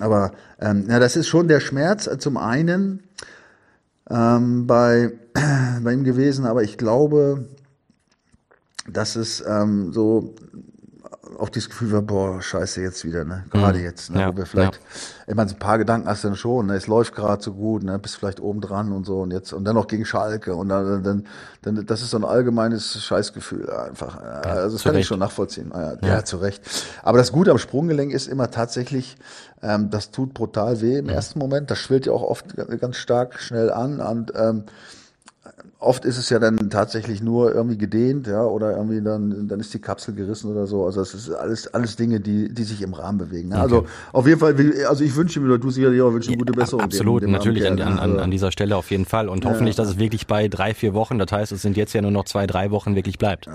aber, 0.00 0.32
ähm, 0.60 0.84
ja, 0.90 0.98
das 0.98 1.16
ist 1.16 1.28
schon 1.28 1.48
der 1.48 1.60
Schmerz 1.60 2.06
äh, 2.06 2.18
zum 2.18 2.36
einen, 2.36 3.04
ähm, 4.10 4.66
bei, 4.66 5.12
bei 5.82 5.94
ihm 5.94 6.04
gewesen, 6.04 6.44
aber 6.44 6.62
ich 6.62 6.76
glaube, 6.76 7.48
dass 8.86 9.16
es, 9.16 9.42
ähm, 9.46 9.94
so, 9.94 10.34
auch 11.38 11.48
dieses 11.48 11.68
Gefühl 11.70 11.92
war, 11.92 12.02
boah, 12.02 12.42
scheiße, 12.42 12.80
jetzt 12.80 13.04
wieder, 13.04 13.24
ne? 13.24 13.44
Gerade 13.50 13.80
jetzt, 13.80 14.10
ne? 14.10 14.20
Ja, 14.20 14.32
wo 14.32 14.36
wir 14.36 14.46
vielleicht, 14.46 14.80
ich 15.26 15.34
meine, 15.34 15.48
so 15.48 15.56
ein 15.56 15.58
paar 15.58 15.78
Gedanken 15.78 16.08
hast 16.08 16.24
du 16.24 16.28
dann 16.28 16.36
schon, 16.36 16.66
ne? 16.66 16.76
Es 16.76 16.86
läuft 16.86 17.14
gerade 17.14 17.42
so 17.42 17.54
gut, 17.54 17.82
ne? 17.82 17.98
Bist 17.98 18.16
vielleicht 18.16 18.40
oben 18.40 18.60
dran 18.60 18.92
und 18.92 19.04
so 19.04 19.20
und 19.20 19.30
jetzt, 19.30 19.52
und 19.52 19.64
dann 19.64 19.74
noch 19.74 19.86
gegen 19.86 20.04
Schalke 20.04 20.54
und 20.54 20.68
dann, 20.68 21.02
dann, 21.02 21.26
dann 21.62 21.86
das 21.86 22.02
ist 22.02 22.10
so 22.10 22.16
ein 22.18 22.24
allgemeines 22.24 23.02
Scheißgefühl 23.02 23.70
einfach. 23.70 24.20
Ja, 24.20 24.40
also 24.40 24.76
das 24.76 24.84
kann 24.84 24.92
ich 24.94 24.98
Recht. 24.98 25.08
schon 25.08 25.18
nachvollziehen. 25.18 25.72
Ja, 25.74 25.96
ja. 26.02 26.24
zu 26.24 26.38
Recht. 26.38 26.62
Aber 27.02 27.18
das 27.18 27.32
Gute 27.32 27.50
am 27.50 27.58
Sprunggelenk 27.58 28.12
ist 28.12 28.28
immer 28.28 28.50
tatsächlich, 28.50 29.16
ähm, 29.62 29.90
das 29.90 30.10
tut 30.10 30.34
brutal 30.34 30.80
weh 30.80 30.98
im 30.98 31.08
ersten 31.08 31.38
Moment. 31.38 31.70
Das 31.70 31.78
schwillt 31.78 32.06
ja 32.06 32.12
auch 32.12 32.22
oft 32.22 32.56
ganz 32.80 32.96
stark 32.96 33.38
schnell 33.40 33.70
an 33.70 34.00
und 34.00 34.32
ähm, 34.34 34.64
oft 35.82 36.04
ist 36.04 36.16
es 36.16 36.30
ja 36.30 36.38
dann 36.38 36.70
tatsächlich 36.70 37.22
nur 37.22 37.54
irgendwie 37.54 37.76
gedehnt, 37.76 38.26
ja, 38.26 38.42
oder 38.44 38.76
irgendwie 38.76 39.02
dann, 39.02 39.48
dann 39.48 39.60
ist 39.60 39.74
die 39.74 39.78
Kapsel 39.80 40.14
gerissen 40.14 40.50
oder 40.50 40.66
so. 40.66 40.86
Also 40.86 41.00
das 41.00 41.12
ist 41.14 41.30
alles, 41.30 41.66
alles 41.74 41.96
Dinge, 41.96 42.20
die, 42.20 42.48
die 42.52 42.64
sich 42.64 42.82
im 42.82 42.94
Rahmen 42.94 43.18
bewegen. 43.18 43.48
Ne? 43.50 43.60
Also 43.60 43.86
auf 44.12 44.26
jeden 44.26 44.38
Fall, 44.38 44.56
will- 44.58 44.84
also 44.86 45.04
ich 45.04 45.14
wünsche 45.16 45.40
mir, 45.40 45.46
oder 45.48 45.58
du 45.58 45.70
sicherlich 45.70 46.00
auch, 46.00 46.12
wünsche 46.12 46.30
ihm 46.32 46.38
gute 46.38 46.52
Besserung. 46.52 46.84
Absolut, 46.84 47.22
dem- 47.22 47.26
dem 47.26 47.32
natürlich 47.32 47.66
an, 47.66 47.80
an, 47.80 47.96
Kerl, 47.98 48.20
an, 48.20 48.30
dieser 48.30 48.52
Stelle 48.52 48.76
auf 48.76 48.90
jeden 48.90 49.04
Fall. 49.06 49.28
Und 49.28 49.44
hoffentlich, 49.44 49.76
dass 49.76 49.88
es 49.88 49.98
wirklich 49.98 50.26
bei 50.26 50.48
drei, 50.48 50.72
vier 50.74 50.94
Wochen, 50.94 51.18
das 51.18 51.30
heißt, 51.32 51.52
es 51.52 51.62
sind 51.62 51.76
jetzt 51.76 51.92
ja 51.92 52.02
nur 52.02 52.10
noch 52.12 52.24
zwei, 52.24 52.46
drei 52.46 52.70
Wochen 52.70 52.94
wirklich 52.94 53.18
bleibt. 53.18 53.48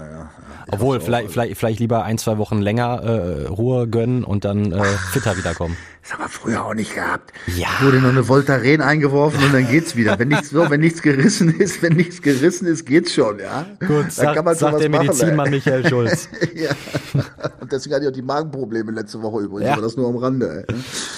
Obwohl, 0.69 0.99
vielleicht, 0.99 1.31
vielleicht, 1.31 1.57
vielleicht 1.57 1.79
lieber 1.79 2.03
ein, 2.03 2.17
zwei 2.17 2.37
Wochen 2.37 2.59
länger 2.61 3.01
äh, 3.03 3.45
Ruhe 3.47 3.87
gönnen 3.87 4.23
und 4.25 4.43
dann 4.43 4.71
äh, 4.73 4.83
fitter 5.11 5.37
wiederkommen. 5.37 5.77
Das 6.07 6.13
haben 6.13 6.23
wir 6.23 6.29
früher 6.29 6.65
auch 6.65 6.73
nicht 6.73 6.95
gehabt. 6.95 7.33
Ja. 7.57 7.67
Wurde 7.81 7.99
noch 7.99 8.07
eine 8.07 8.29
Voltaren 8.29 8.79
eingeworfen 8.79 9.43
und 9.43 9.53
dann 9.53 9.67
geht's 9.67 9.97
wieder. 9.97 10.17
Wenn 10.17 10.29
nichts, 10.29 10.53
wenn 10.53 10.79
nichts 10.79 11.01
gerissen 11.01 11.53
ist, 11.59 11.81
wenn 11.81 11.97
nichts 11.97 12.21
gerissen 12.21 12.65
ist, 12.65 12.85
geht's 12.85 13.11
schon, 13.11 13.39
ja. 13.39 13.65
Gut, 13.81 14.05
da 14.05 14.09
sagt, 14.11 14.35
kann 14.35 14.45
man 14.45 14.55
sagt 14.55 14.79
der 14.79 14.89
Medizinmann. 14.89 15.49
Michael 15.49 15.85
Schulz. 15.85 16.29
ja. 16.55 16.69
Und 17.59 17.69
deswegen 17.73 17.95
hatte 17.95 18.05
ich 18.05 18.09
auch 18.09 18.15
die 18.15 18.21
Magenprobleme 18.21 18.93
letzte 18.93 19.21
Woche 19.21 19.41
übrigens, 19.41 19.67
Ja. 19.67 19.73
aber 19.73 19.81
das 19.81 19.97
nur 19.97 20.07
am 20.07 20.15
Rande. 20.15 20.63
Ey. 20.69 20.75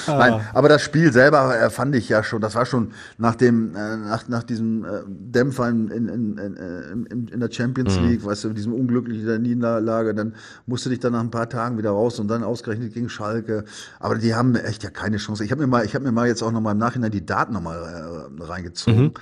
Nein, 0.07 0.41
aber 0.55 0.69
das 0.69 0.81
Spiel 0.81 1.13
selber 1.13 1.55
äh, 1.55 1.69
fand 1.69 1.95
ich 1.95 2.09
ja 2.09 2.23
schon, 2.23 2.41
das 2.41 2.55
war 2.55 2.65
schon 2.65 2.91
nach 3.19 3.35
dem, 3.35 3.75
äh, 3.75 3.95
nach, 3.97 4.27
nach 4.27 4.41
diesem 4.41 4.85
äh, 4.85 4.87
Dämpfer 5.05 5.69
in, 5.69 5.89
in, 5.89 6.09
in, 6.39 7.27
in, 7.27 7.39
der 7.39 7.51
Champions 7.51 7.99
League, 7.99 8.25
weißt 8.25 8.45
du, 8.45 8.49
diesem 8.53 8.73
unglücklichen 8.73 9.43
Niederlage, 9.43 10.15
dann 10.15 10.33
musst 10.65 10.87
du 10.87 10.89
dich 10.89 10.99
dann 10.99 11.13
nach 11.13 11.19
ein 11.19 11.29
paar 11.29 11.47
Tagen 11.47 11.77
wieder 11.77 11.91
raus 11.91 12.19
und 12.19 12.27
dann 12.27 12.43
ausgerechnet 12.43 12.95
gegen 12.95 13.09
Schalke. 13.09 13.65
Aber 13.99 14.15
die 14.15 14.33
haben 14.33 14.55
echt 14.55 14.78
ja 14.83 14.89
keine 14.89 15.17
Chance. 15.17 15.43
Ich 15.43 15.51
habe 15.51 15.61
mir 15.61 15.67
mal, 15.67 15.85
ich 15.85 15.95
habe 15.95 16.05
mir 16.05 16.11
mal 16.11 16.27
jetzt 16.27 16.41
auch 16.41 16.51
noch 16.51 16.61
mal 16.61 16.71
im 16.71 16.77
Nachhinein 16.77 17.11
die 17.11 17.25
Daten 17.25 17.53
noch 17.53 17.61
mal 17.61 18.29
äh, 18.39 18.43
reingezogen. 18.43 19.13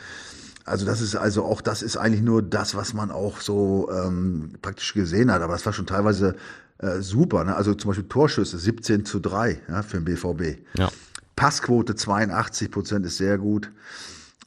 Also 0.66 0.86
das 0.86 1.00
ist 1.00 1.16
also 1.16 1.46
auch 1.46 1.62
das 1.62 1.82
ist 1.82 1.96
eigentlich 1.96 2.22
nur 2.22 2.42
das, 2.42 2.76
was 2.76 2.94
man 2.94 3.10
auch 3.10 3.40
so 3.40 3.90
ähm, 3.90 4.54
praktisch 4.62 4.94
gesehen 4.94 5.32
hat. 5.32 5.42
Aber 5.42 5.54
das 5.54 5.66
war 5.66 5.72
schon 5.72 5.86
teilweise 5.86 6.36
äh, 6.80 7.00
super. 7.00 7.44
Ne? 7.46 7.56
Also 7.56 7.74
zum 7.74 7.90
Beispiel 7.90 8.08
Torschüsse 8.08 8.58
17 8.58 9.06
zu 9.06 9.20
3 9.20 9.62
ja, 9.70 9.82
für 9.82 10.02
den 10.02 10.06
BVB. 10.06 10.60
Ja. 10.78 10.90
Passquote 11.38 11.96
82 11.96 12.70
Prozent 12.70 13.06
ist 13.06 13.18
sehr 13.18 13.38
gut. 13.38 13.72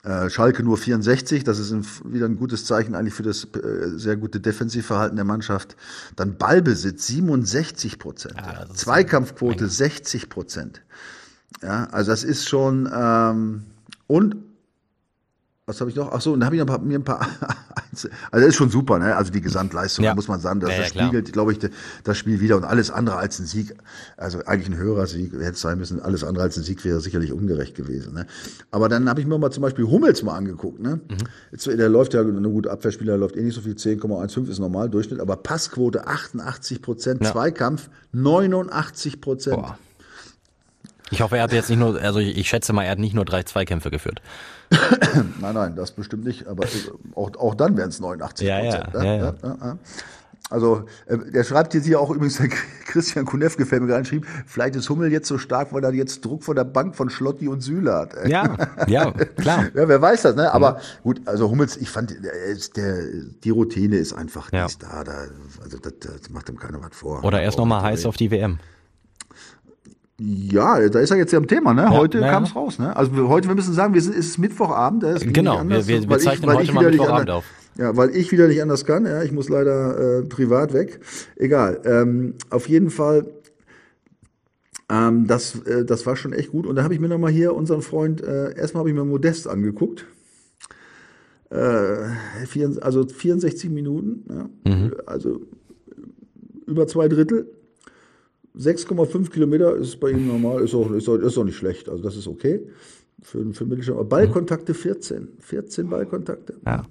Äh, 0.02 0.30
Schalke 0.30 0.62
nur 0.62 0.78
64, 0.78 1.44
das 1.44 1.58
ist 1.58 1.74
wieder 2.10 2.26
ein 2.26 2.36
gutes 2.36 2.64
Zeichen 2.64 2.94
eigentlich 2.94 3.12
für 3.12 3.22
das 3.22 3.44
äh, 3.44 3.98
sehr 3.98 4.16
gute 4.16 4.40
Defensivverhalten 4.40 5.16
der 5.16 5.26
Mannschaft. 5.26 5.76
Dann 6.16 6.36
Ballbesitz 6.36 7.06
67 7.06 7.98
Prozent, 7.98 8.36
Ja, 8.36 8.62
ist 8.62 8.78
Zweikampfquote 8.78 9.68
60 9.68 10.30
Prozent. 10.30 10.80
Ja, 11.62 11.84
also 11.90 12.12
das 12.12 12.24
ist 12.24 12.48
schon 12.48 12.90
ähm, 12.94 13.64
und 14.06 14.36
was 15.70 15.80
habe 15.80 15.90
ich 15.90 15.96
noch? 15.96 16.12
Ach 16.12 16.20
so, 16.20 16.32
und 16.32 16.40
da 16.40 16.46
habe 16.46 16.56
ich 16.56 16.64
noch 16.64 16.80
mir 16.80 16.98
ein 16.98 17.04
paar 17.04 17.20
Einzel 17.90 18.10
Also 18.30 18.44
das 18.44 18.48
ist 18.48 18.56
schon 18.56 18.70
super, 18.70 18.98
ne? 18.98 19.16
Also 19.16 19.32
die 19.32 19.40
Gesamtleistung, 19.40 20.04
Ja. 20.04 20.10
da 20.10 20.14
muss 20.16 20.28
man 20.28 20.40
sagen, 20.40 20.60
das, 20.60 20.70
Ja, 20.70 20.76
ja, 20.78 20.84
spiegelt, 20.84 21.32
glaube 21.32 21.52
ich, 21.52 21.58
das 22.04 22.18
Spiel 22.18 22.40
wieder 22.40 22.56
und 22.56 22.64
alles 22.64 22.90
andere 22.90 23.16
als 23.16 23.38
ein 23.38 23.46
Sieg. 23.46 23.74
Also 24.16 24.44
eigentlich 24.44 24.68
ein 24.68 24.76
höherer 24.76 25.06
Sieg 25.06 25.32
hätte 25.32 25.52
es 25.52 25.60
sein 25.60 25.78
müssen. 25.78 26.00
Alles 26.00 26.24
andere 26.24 26.44
als 26.44 26.56
ein 26.56 26.62
Sieg 26.64 26.84
wäre 26.84 27.00
sicherlich 27.00 27.32
ungerecht 27.32 27.74
gewesen. 27.74 28.14
Ne? 28.14 28.26
Aber 28.70 28.88
dann 28.88 29.08
habe 29.08 29.20
ich 29.20 29.26
mir 29.26 29.38
mal 29.38 29.50
zum 29.50 29.62
Beispiel 29.62 29.86
Hummels 29.86 30.22
mal 30.22 30.36
angeguckt. 30.36 30.80
Ne? 30.80 31.00
Mhm. 31.08 31.16
Jetzt, 31.52 31.66
der 31.66 31.88
läuft 31.88 32.14
ja, 32.14 32.20
eine 32.20 32.48
gute 32.50 32.70
Abwehrspieler 32.70 33.16
läuft 33.16 33.36
eh 33.36 33.42
nicht 33.42 33.54
so 33.54 33.60
viel, 33.60 33.74
10,15 33.74 34.48
ist 34.48 34.58
normal 34.58 34.90
Durchschnitt, 34.90 35.20
aber 35.20 35.36
Passquote 35.36 36.06
88 36.06 36.82
Prozent. 36.82 37.24
Zweikampf 37.26 37.88
89 38.12 39.20
Prozent. 39.20 39.62
Ich 41.10 41.22
hoffe, 41.22 41.36
er 41.36 41.42
hat 41.42 41.52
jetzt 41.52 41.68
nicht 41.68 41.78
nur, 41.78 42.00
also 42.00 42.20
ich, 42.20 42.36
ich 42.36 42.48
schätze 42.48 42.72
mal, 42.72 42.84
er 42.84 42.92
hat 42.92 42.98
nicht 42.98 43.14
nur 43.14 43.24
drei 43.24 43.42
Zweikämpfe 43.42 43.90
geführt. 43.90 44.22
Nein, 45.40 45.54
nein, 45.54 45.74
das 45.74 45.90
bestimmt 45.90 46.24
nicht, 46.24 46.46
aber 46.46 46.64
äh, 46.64 46.68
auch, 47.16 47.34
auch 47.36 47.54
dann 47.54 47.76
wären 47.76 47.88
es 47.88 47.98
89 47.98 48.46
Ja, 48.46 48.60
ja, 48.60 48.80
Prozent. 48.84 49.04
ja, 49.04 49.14
ja. 49.16 49.34
ja. 49.42 49.78
Also, 50.50 50.84
äh, 51.06 51.16
der 51.32 51.44
schreibt 51.44 51.74
jetzt 51.74 51.86
hier 51.86 52.00
auch 52.00 52.10
übrigens, 52.10 52.38
der 52.38 52.48
Christian 52.48 53.24
Kunef 53.24 53.56
gefällt 53.56 53.82
mir 53.82 53.88
gerade, 53.88 54.04
schrieb, 54.04 54.26
vielleicht 54.46 54.74
ist 54.74 54.90
Hummel 54.90 55.12
jetzt 55.12 55.28
so 55.28 55.38
stark, 55.38 55.72
weil 55.72 55.84
er 55.84 55.92
jetzt 55.94 56.24
Druck 56.24 56.42
von 56.42 56.56
der 56.56 56.64
Bank 56.64 56.96
von 56.96 57.08
Schlotti 57.08 57.46
und 57.46 57.60
Süle 57.60 57.94
hat. 57.94 58.26
Ja, 58.26 58.56
ja, 58.88 59.12
klar. 59.36 59.66
Ja, 59.74 59.88
wer 59.88 60.02
weiß 60.02 60.22
das, 60.22 60.34
ne? 60.34 60.52
Aber 60.52 60.80
gut, 61.04 61.20
also 61.26 61.48
Hummels, 61.50 61.76
ich 61.76 61.88
fand, 61.88 62.10
der, 62.10 62.32
der, 62.76 63.04
die 63.44 63.50
Routine 63.50 63.96
ist 63.96 64.12
einfach, 64.12 64.50
die 64.50 64.56
ist 64.56 64.82
da, 64.82 65.04
da 65.04 65.12
also 65.62 65.78
das, 65.78 65.92
das 66.00 66.30
macht 66.30 66.48
ihm 66.48 66.58
keiner 66.58 66.80
was 66.82 66.96
vor. 66.96 67.22
Oder 67.22 67.42
er 67.42 67.50
Auch 67.50 67.58
nochmal 67.58 67.82
heiß 67.82 68.06
auf 68.06 68.16
die 68.16 68.30
WM. 68.32 68.58
Ja, 70.22 70.86
da 70.88 71.00
ist 71.00 71.10
er 71.10 71.16
jetzt 71.16 71.32
ja 71.32 71.38
am 71.38 71.46
Thema, 71.46 71.72
ne? 71.72 71.88
Heute 71.88 72.18
ja, 72.18 72.30
kam 72.30 72.42
ja. 72.44 72.48
es 72.50 72.54
raus, 72.54 72.78
ne? 72.78 72.94
Also 72.94 73.16
wir, 73.16 73.26
heute, 73.28 73.48
wir 73.48 73.54
müssen 73.54 73.72
sagen, 73.72 73.94
wir 73.94 74.02
sind, 74.02 74.12
es 74.18 74.26
ist 74.26 74.38
Mittwochabend. 74.38 75.02
da 75.02 75.12
ist 75.14 75.24
nicht 75.24 75.32
Genau, 75.34 75.56
anders, 75.56 75.86
wir- 75.88 75.94
wir- 75.96 76.02
wir 76.02 76.10
weil 76.10 76.20
zeichnen 76.20 76.46
weil 76.50 76.56
heute 76.56 76.72
mal 76.74 76.84
Mittwochabend 76.90 77.30
auf. 77.30 77.44
Ja, 77.78 77.96
weil 77.96 78.14
ich 78.14 78.30
wieder 78.30 78.46
nicht 78.46 78.60
anders 78.60 78.84
kann. 78.84 79.06
Ja, 79.06 79.22
ich 79.22 79.32
muss 79.32 79.48
leider 79.48 80.18
äh, 80.18 80.22
privat 80.24 80.74
weg. 80.74 81.00
Egal. 81.36 81.80
Ähm, 81.84 82.34
auf 82.50 82.68
jeden 82.68 82.90
Fall, 82.90 83.28
ähm, 84.90 85.26
das, 85.26 85.54
äh, 85.64 85.86
das 85.86 86.04
war 86.04 86.16
schon 86.16 86.34
echt 86.34 86.50
gut. 86.50 86.66
Und 86.66 86.76
da 86.76 86.82
habe 86.82 86.92
ich 86.92 87.00
mir 87.00 87.08
nochmal 87.08 87.30
hier 87.32 87.54
unseren 87.54 87.80
Freund, 87.80 88.20
äh, 88.22 88.54
erstmal 88.58 88.80
habe 88.80 88.90
ich 88.90 88.94
mir 88.94 89.04
Modest 89.06 89.48
angeguckt. 89.48 90.04
Äh, 91.48 92.44
vier, 92.46 92.76
also 92.82 93.06
64 93.06 93.70
Minuten, 93.70 94.24
ja. 94.64 94.70
Mhm. 94.70 94.92
also 95.06 95.40
über 96.66 96.86
zwei 96.86 97.08
Drittel. 97.08 97.50
6,5 98.58 99.30
Kilometer 99.30 99.76
ist 99.76 100.00
bei 100.00 100.10
ihm 100.10 100.26
normal, 100.26 100.62
ist 100.62 100.74
auch, 100.74 100.90
ist, 100.92 101.08
auch, 101.08 101.16
ist 101.16 101.38
auch 101.38 101.44
nicht 101.44 101.56
schlecht. 101.56 101.88
Also 101.88 102.02
das 102.02 102.16
ist 102.16 102.26
okay 102.26 102.60
für, 103.22 103.52
für 103.52 103.64
Mittelstand. 103.64 103.98
Aber 104.00 104.08
Ballkontakte 104.08 104.74
14. 104.74 105.28
14 105.38 105.88
Ballkontakte. 105.88 106.54
Ja. 106.66 106.84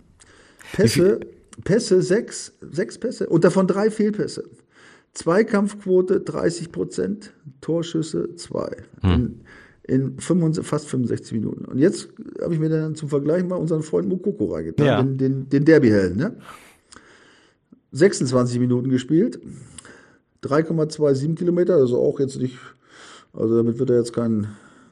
Pässe, 0.73 1.19
Pässe 1.63 2.01
6, 2.01 2.53
6 2.71 2.97
Pässe 2.99 3.27
und 3.27 3.43
davon 3.43 3.67
drei 3.67 3.89
Fehlpässe. 3.91 4.43
Zweikampfquote 5.13 6.21
30 6.21 6.71
Prozent, 6.71 7.33
Torschüsse 7.61 8.35
2. 8.35 8.77
In, 9.03 9.41
in 9.83 10.19
65, 10.19 10.65
fast 10.65 10.87
65 10.87 11.33
Minuten. 11.33 11.65
Und 11.65 11.79
jetzt 11.79 12.09
habe 12.41 12.53
ich 12.53 12.59
mir 12.59 12.69
dann 12.69 12.93
zum 12.95 13.09
Vergleich 13.09 13.43
mal 13.43 13.55
unseren 13.55 13.81
Freund 13.81 14.07
Mukoko 14.07 14.53
reingetan, 14.53 14.85
Ja. 14.85 15.01
den, 15.01 15.17
den, 15.17 15.49
den 15.49 15.65
Derbyhelden. 15.65 16.17
Ne? 16.17 16.35
26 17.91 18.59
Minuten 18.59 18.89
gespielt, 18.89 19.39
3,27 20.43 21.35
Kilometer, 21.35 21.75
also 21.75 21.99
auch 21.99 22.19
jetzt 22.19 22.37
nicht, 22.37 22.57
also 23.33 23.57
damit 23.57 23.77
wird 23.79 23.89
er 23.89 23.97
jetzt 23.97 24.13
kein 24.13 24.47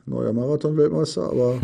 neuer 0.06 0.34
Marathon-Weltmeister, 0.34 1.24
aber 1.30 1.56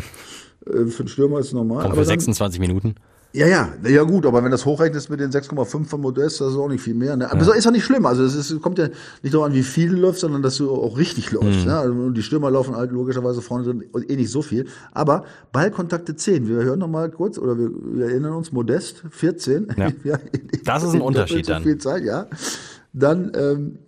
äh, 0.68 0.86
für 0.86 1.00
einen 1.00 1.08
Stürmer 1.08 1.40
ist 1.40 1.48
es 1.48 1.54
normal. 1.54 1.84
Kommt 1.84 1.94
aber 1.94 2.04
für 2.04 2.10
dann- 2.10 2.20
26 2.20 2.60
Minuten. 2.60 2.96
ja, 3.34 3.48
ja, 3.48 3.70
ja 3.88 4.04
gut, 4.04 4.25
aber 4.25 4.44
wenn 4.44 4.52
das 4.52 4.66
hochrechnest 4.66 5.10
mit 5.10 5.20
den 5.20 5.32
6,5 5.32 5.86
von 5.86 6.02
Modest, 6.02 6.40
das 6.40 6.52
ist 6.52 6.56
auch 6.58 6.68
nicht 6.70 6.82
viel 6.82 6.94
mehr. 6.94 7.16
Ne? 7.18 7.30
Aber 7.32 7.40
das 7.44 7.56
ist 7.58 7.66
auch 7.68 7.72
nicht 7.72 7.84
schlimm. 7.86 8.06
Also 8.06 8.24
es 8.24 8.36
ist, 8.36 8.62
kommt 8.62 8.78
ja 8.78 8.90
nicht 9.24 9.34
darauf 9.34 9.48
an, 9.48 9.54
wie 9.54 9.63
viel 9.63 9.90
du 9.90 9.96
läufst, 9.96 10.22
sondern 10.22 10.42
dass 10.44 10.58
du 10.58 10.70
auch 10.72 10.98
richtig 10.98 11.32
läufst. 11.32 11.66
Ne? 11.66 11.75
Also 11.75 12.10
die 12.12 12.22
Stürmer 12.22 12.52
laufen 12.52 12.75
halt 12.75 12.92
logischerweise 12.92 13.42
vorne 13.42 13.63
drin 13.66 13.84
und 13.92 14.10
eh 14.10 14.16
nicht 14.18 14.30
so 14.30 14.42
viel. 14.42 14.68
Aber 14.92 15.24
Ballkontakte 15.52 16.16
10. 16.16 16.48
Wir 16.48 16.58
hören 16.58 16.80
noch 16.80 16.88
mal 16.90 17.10
kurz, 17.10 17.38
oder 17.40 17.58
wir, 17.58 17.70
wir 17.72 18.06
erinnern 18.06 18.34
uns, 18.34 18.52
Modest 18.52 19.04
14. 19.10 19.68
Ja. 19.78 19.90
Das 20.63 20.84
ist 20.84 20.90
ein 20.90 20.96
in 20.98 21.02
Unterschied 21.02 21.50
dann. 21.50 21.63
Viel 21.63 21.78
Zeit, 21.80 22.04
ja. 22.04 22.28
Dann 22.94 23.32
ähm, 23.36 23.80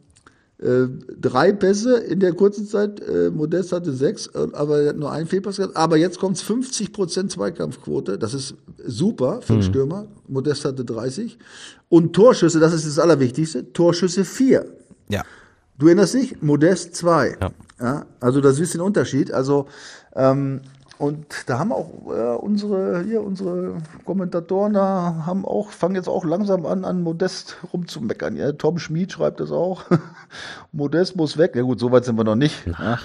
äh, 0.57 0.87
drei 1.19 1.51
Pässe 1.51 1.97
in 1.97 2.19
der 2.19 2.33
kurzen 2.33 2.65
Zeit. 2.65 2.99
Äh, 3.01 3.29
Modest 3.29 3.71
hatte 3.71 3.91
sechs, 3.93 4.27
äh, 4.27 4.47
aber 4.53 4.81
er 4.81 4.89
hat 4.89 4.97
nur 4.97 5.11
einen 5.11 5.27
Fehlpass 5.27 5.57
gehabt. 5.57 5.75
Aber 5.75 5.97
jetzt 5.97 6.19
kommt's 6.19 6.41
50 6.41 6.91
Prozent 6.91 7.31
Zweikampfquote. 7.31 8.17
Das 8.17 8.33
ist 8.33 8.55
super 8.85 9.41
für 9.41 9.53
einen 9.53 9.61
Mhm. 9.61 9.65
Stürmer. 9.65 10.07
Modest 10.27 10.65
hatte 10.65 10.85
30. 10.85 11.37
Und 11.89 12.13
Torschüsse, 12.13 12.59
das 12.59 12.73
ist 12.73 12.87
das 12.87 12.99
Allerwichtigste. 12.99 13.71
Torschüsse 13.73 14.25
vier. 14.25 14.65
Ja. 15.09 15.23
Du 15.77 15.87
erinnerst 15.87 16.13
dich? 16.13 16.41
Modest 16.41 16.95
2. 16.95 17.37
Ja. 17.41 17.51
Ja, 17.77 18.05
also 18.21 18.39
das 18.39 18.57
ist 18.59 18.73
ein 18.75 18.81
Unterschied. 18.81 19.33
Also 19.33 19.67
ähm, 20.15 20.61
und 20.97 21.25
da 21.47 21.59
haben 21.59 21.71
auch 21.71 21.89
äh, 22.07 22.35
unsere 22.37 23.03
hier 23.03 23.21
unsere 23.21 23.77
Kommentatoren 24.05 24.73
da 24.73 25.23
haben 25.25 25.45
auch 25.45 25.69
fangen 25.69 25.95
jetzt 25.95 26.07
auch 26.07 26.23
langsam 26.23 26.65
an 26.65 26.85
an 26.85 27.01
Modest 27.01 27.57
rumzumeckern. 27.73 28.35
Ja, 28.35 28.51
Tom 28.53 28.79
Schmid 28.79 29.11
schreibt 29.11 29.39
das 29.39 29.51
auch. 29.51 29.83
Modest 30.71 31.15
muss 31.15 31.37
weg. 31.37 31.55
Ja 31.55 31.63
gut, 31.63 31.79
so 31.79 31.91
weit 31.91 32.05
sind 32.05 32.17
wir 32.17 32.23
noch 32.23 32.35
nicht. 32.35 32.65
Ja. 32.65 32.99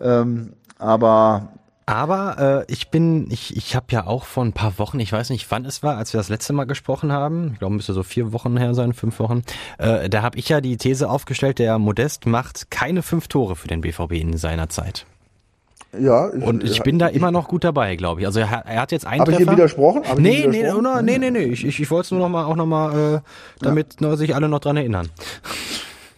Ähm, 0.00 0.52
aber 0.78 1.48
Aber 1.86 2.64
äh, 2.68 2.72
ich 2.72 2.90
bin, 2.90 3.28
ich, 3.30 3.56
ich 3.56 3.74
habe 3.74 3.86
ja 3.90 4.06
auch 4.06 4.24
vor 4.24 4.44
ein 4.44 4.52
paar 4.52 4.78
Wochen, 4.78 5.00
ich 5.00 5.12
weiß 5.12 5.30
nicht, 5.30 5.50
wann 5.50 5.64
es 5.64 5.82
war, 5.82 5.96
als 5.96 6.12
wir 6.12 6.18
das 6.18 6.28
letzte 6.28 6.52
Mal 6.52 6.64
gesprochen 6.64 7.12
haben, 7.12 7.50
ich 7.54 7.58
glaube, 7.58 7.74
müsste 7.74 7.92
so 7.92 8.02
vier 8.04 8.32
Wochen 8.32 8.56
her 8.56 8.74
sein, 8.74 8.92
fünf 8.92 9.18
Wochen, 9.18 9.42
äh, 9.78 10.08
da 10.08 10.22
habe 10.22 10.38
ich 10.38 10.48
ja 10.48 10.60
die 10.60 10.76
These 10.76 11.10
aufgestellt, 11.10 11.58
der 11.58 11.78
Modest 11.78 12.26
macht 12.26 12.70
keine 12.70 13.02
fünf 13.02 13.28
Tore 13.28 13.56
für 13.56 13.68
den 13.68 13.80
BVB 13.80 14.12
in 14.12 14.36
seiner 14.36 14.68
Zeit. 14.68 15.06
Ja, 15.98 16.24
Und 16.26 16.64
ich 16.64 16.82
bin 16.82 16.98
da 16.98 17.08
immer 17.08 17.30
noch 17.30 17.48
gut 17.48 17.64
dabei, 17.64 17.96
glaube 17.96 18.20
ich. 18.20 18.26
Also 18.26 18.40
er, 18.40 18.50
hat- 18.50 18.64
er 18.66 18.80
hat 18.82 18.92
jetzt 18.92 19.06
einen 19.06 19.20
Habe 19.20 19.32
ich 19.32 19.38
dir 19.38 19.50
widersprochen? 19.50 20.02
Hab 20.04 20.18
ich 20.18 20.22
Nee, 20.22 20.46
nee, 20.46 20.70
oder, 20.72 21.02
nee, 21.02 21.18
nee, 21.18 21.30
nee. 21.30 21.44
Ich, 21.44 21.64
ich, 21.66 21.80
ich 21.80 21.90
wollte 21.90 22.06
es 22.06 22.10
nur 22.12 22.20
noch 22.20 22.28
mal, 22.28 22.44
auch 22.44 22.56
noch 22.56 22.66
mal, 22.66 23.16
äh, 23.16 23.20
damit 23.60 24.00
nur 24.00 24.16
sich 24.16 24.34
alle 24.34 24.48
noch 24.48 24.60
dran 24.60 24.76
erinnern. 24.76 25.08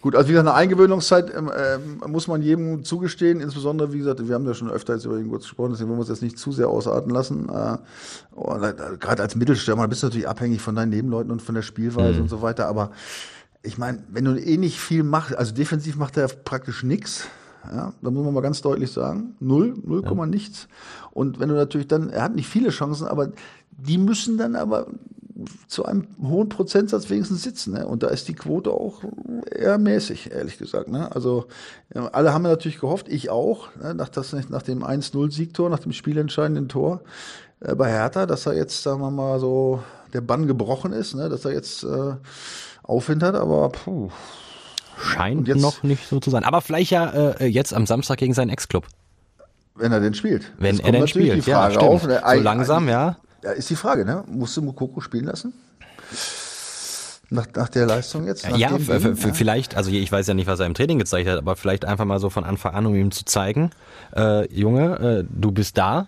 Gut, 0.01 0.15
also 0.15 0.27
wie 0.29 0.33
gesagt, 0.33 0.47
eine 0.47 0.55
Eingewöhnungszeit 0.55 1.33
ähm, 1.35 1.51
ähm, 1.57 2.11
muss 2.11 2.27
man 2.27 2.41
jedem 2.43 2.83
zugestehen, 2.83 3.41
insbesondere, 3.41 3.91
wie 3.91 3.97
gesagt, 3.97 4.25
wir 4.27 4.35
haben 4.35 4.45
ja 4.45 4.53
schon 4.53 4.69
öfter 4.69 4.93
jetzt 4.93 5.05
über 5.05 5.17
ihn 5.17 5.29
kurz 5.29 5.43
gesprochen, 5.43 5.71
deswegen 5.71 5.89
wollen 5.89 5.97
wir 5.97 6.01
uns 6.01 6.09
jetzt 6.09 6.21
nicht 6.21 6.37
zu 6.37 6.51
sehr 6.51 6.67
ausarten 6.69 7.09
lassen. 7.11 7.49
Äh, 7.49 7.73
äh, 7.73 8.73
Gerade 8.99 9.23
als 9.23 9.35
Mittelstürmer 9.35 9.87
bist 9.87 10.03
du 10.03 10.07
natürlich 10.07 10.27
abhängig 10.27 10.61
von 10.61 10.75
deinen 10.75 10.89
Nebenleuten 10.91 11.31
und 11.31 11.41
von 11.41 11.55
der 11.55 11.63
Spielweise 11.63 12.21
und 12.21 12.29
so 12.29 12.43
weiter, 12.43 12.67
aber 12.67 12.91
ich 13.63 13.79
meine, 13.79 14.03
wenn 14.09 14.25
du 14.25 14.35
eh 14.39 14.57
nicht 14.57 14.79
viel 14.79 15.01
machst, 15.01 15.35
also 15.35 15.55
defensiv 15.55 15.95
macht 15.95 16.17
er 16.17 16.27
praktisch 16.27 16.83
nichts, 16.83 17.27
ja, 17.73 17.93
da 18.01 18.11
muss 18.11 18.23
man 18.23 18.33
mal 18.33 18.41
ganz 18.41 18.61
deutlich 18.61 18.91
sagen, 18.91 19.35
null, 19.39 19.75
null 19.83 20.03
Komma 20.03 20.25
nichts. 20.25 20.67
Und 21.11 21.39
wenn 21.39 21.49
du 21.49 21.55
natürlich 21.55 21.87
dann, 21.87 22.09
er 22.09 22.23
hat 22.23 22.35
nicht 22.35 22.47
viele 22.47 22.69
Chancen, 22.69 23.07
aber 23.07 23.31
die 23.71 23.97
müssen 23.97 24.37
dann 24.37 24.55
aber 24.55 24.87
zu 25.67 25.85
einem 25.85 26.07
hohen 26.21 26.47
Prozentsatz 26.47 27.09
wenigstens 27.09 27.43
sitzen. 27.43 27.73
Ne? 27.73 27.85
Und 27.85 28.03
da 28.03 28.07
ist 28.07 28.27
die 28.27 28.33
Quote 28.33 28.71
auch 28.71 29.03
eher 29.51 29.77
mäßig, 29.77 30.31
ehrlich 30.31 30.57
gesagt. 30.57 30.87
Ne? 30.87 31.13
Also 31.13 31.47
alle 31.93 32.33
haben 32.33 32.43
natürlich 32.43 32.79
gehofft, 32.79 33.09
ich 33.09 33.29
auch, 33.29 33.67
ne? 33.75 33.93
nach, 33.93 34.09
das, 34.09 34.33
nach 34.49 34.61
dem 34.61 34.83
1-0-Siegtor, 34.83 35.69
nach 35.69 35.79
dem 35.79 35.91
spielentscheidenden 35.91 36.69
Tor 36.69 37.01
äh, 37.59 37.75
bei 37.75 37.89
Hertha, 37.89 38.25
dass 38.25 38.45
er 38.45 38.53
jetzt, 38.53 38.81
sagen 38.81 39.01
wir 39.01 39.11
mal, 39.11 39.39
so 39.39 39.83
der 40.13 40.21
Bann 40.21 40.47
gebrochen 40.47 40.93
ist, 40.93 41.15
ne? 41.15 41.27
dass 41.27 41.43
er 41.43 41.51
jetzt 41.51 41.83
äh, 41.83 42.15
Aufwind 42.83 43.23
hat, 43.23 43.35
aber 43.35 43.69
puh. 43.69 44.09
Scheint 44.97 45.47
jetzt, 45.47 45.61
noch 45.61 45.83
nicht 45.83 46.07
so 46.07 46.19
zu 46.19 46.29
sein. 46.29 46.43
Aber 46.43 46.61
vielleicht 46.61 46.91
ja 46.91 47.09
äh, 47.09 47.45
jetzt 47.45 47.73
am 47.73 47.85
Samstag 47.85 48.17
gegen 48.17 48.33
seinen 48.33 48.49
Ex-Club. 48.49 48.87
Wenn 49.75 49.91
er 49.91 49.99
denn 49.99 50.13
spielt. 50.13 50.51
Wenn 50.57 50.79
er 50.79 50.91
denn 50.91 51.07
spielt, 51.07 51.45
ja, 51.45 51.69
stimmt. 51.69 51.83
Auf, 51.83 52.07
ne? 52.07 52.21
So 52.25 52.39
langsam, 52.39 52.87
ja. 52.87 53.17
Ja, 53.43 53.51
ist 53.51 53.69
die 53.69 53.75
Frage, 53.75 54.05
ne? 54.05 54.23
Musst 54.27 54.55
du 54.57 54.61
Mukoko 54.61 55.01
spielen 55.01 55.25
lassen? 55.25 55.53
Nach, 57.29 57.47
nach 57.55 57.69
der 57.69 57.85
Leistung 57.85 58.25
jetzt? 58.25 58.47
Ja, 58.55 58.69
Ding, 58.77 59.15
vielleicht, 59.15 59.75
also 59.75 59.91
ich 59.91 60.11
weiß 60.11 60.27
ja 60.27 60.33
nicht, 60.33 60.47
was 60.47 60.59
er 60.59 60.67
im 60.67 60.73
Training 60.73 60.99
gezeigt 60.99 61.27
hat, 61.27 61.37
aber 61.37 61.55
vielleicht 61.55 61.83
einfach 61.83 62.05
mal 62.05 62.19
so 62.19 62.29
von 62.29 62.43
Anfang 62.43 62.73
an, 62.75 62.85
um 62.85 62.95
ihm 62.95 63.11
zu 63.11 63.25
zeigen, 63.25 63.71
äh, 64.15 64.51
Junge, 64.53 64.99
äh, 64.99 65.25
du 65.29 65.51
bist 65.51 65.77
da, 65.77 66.07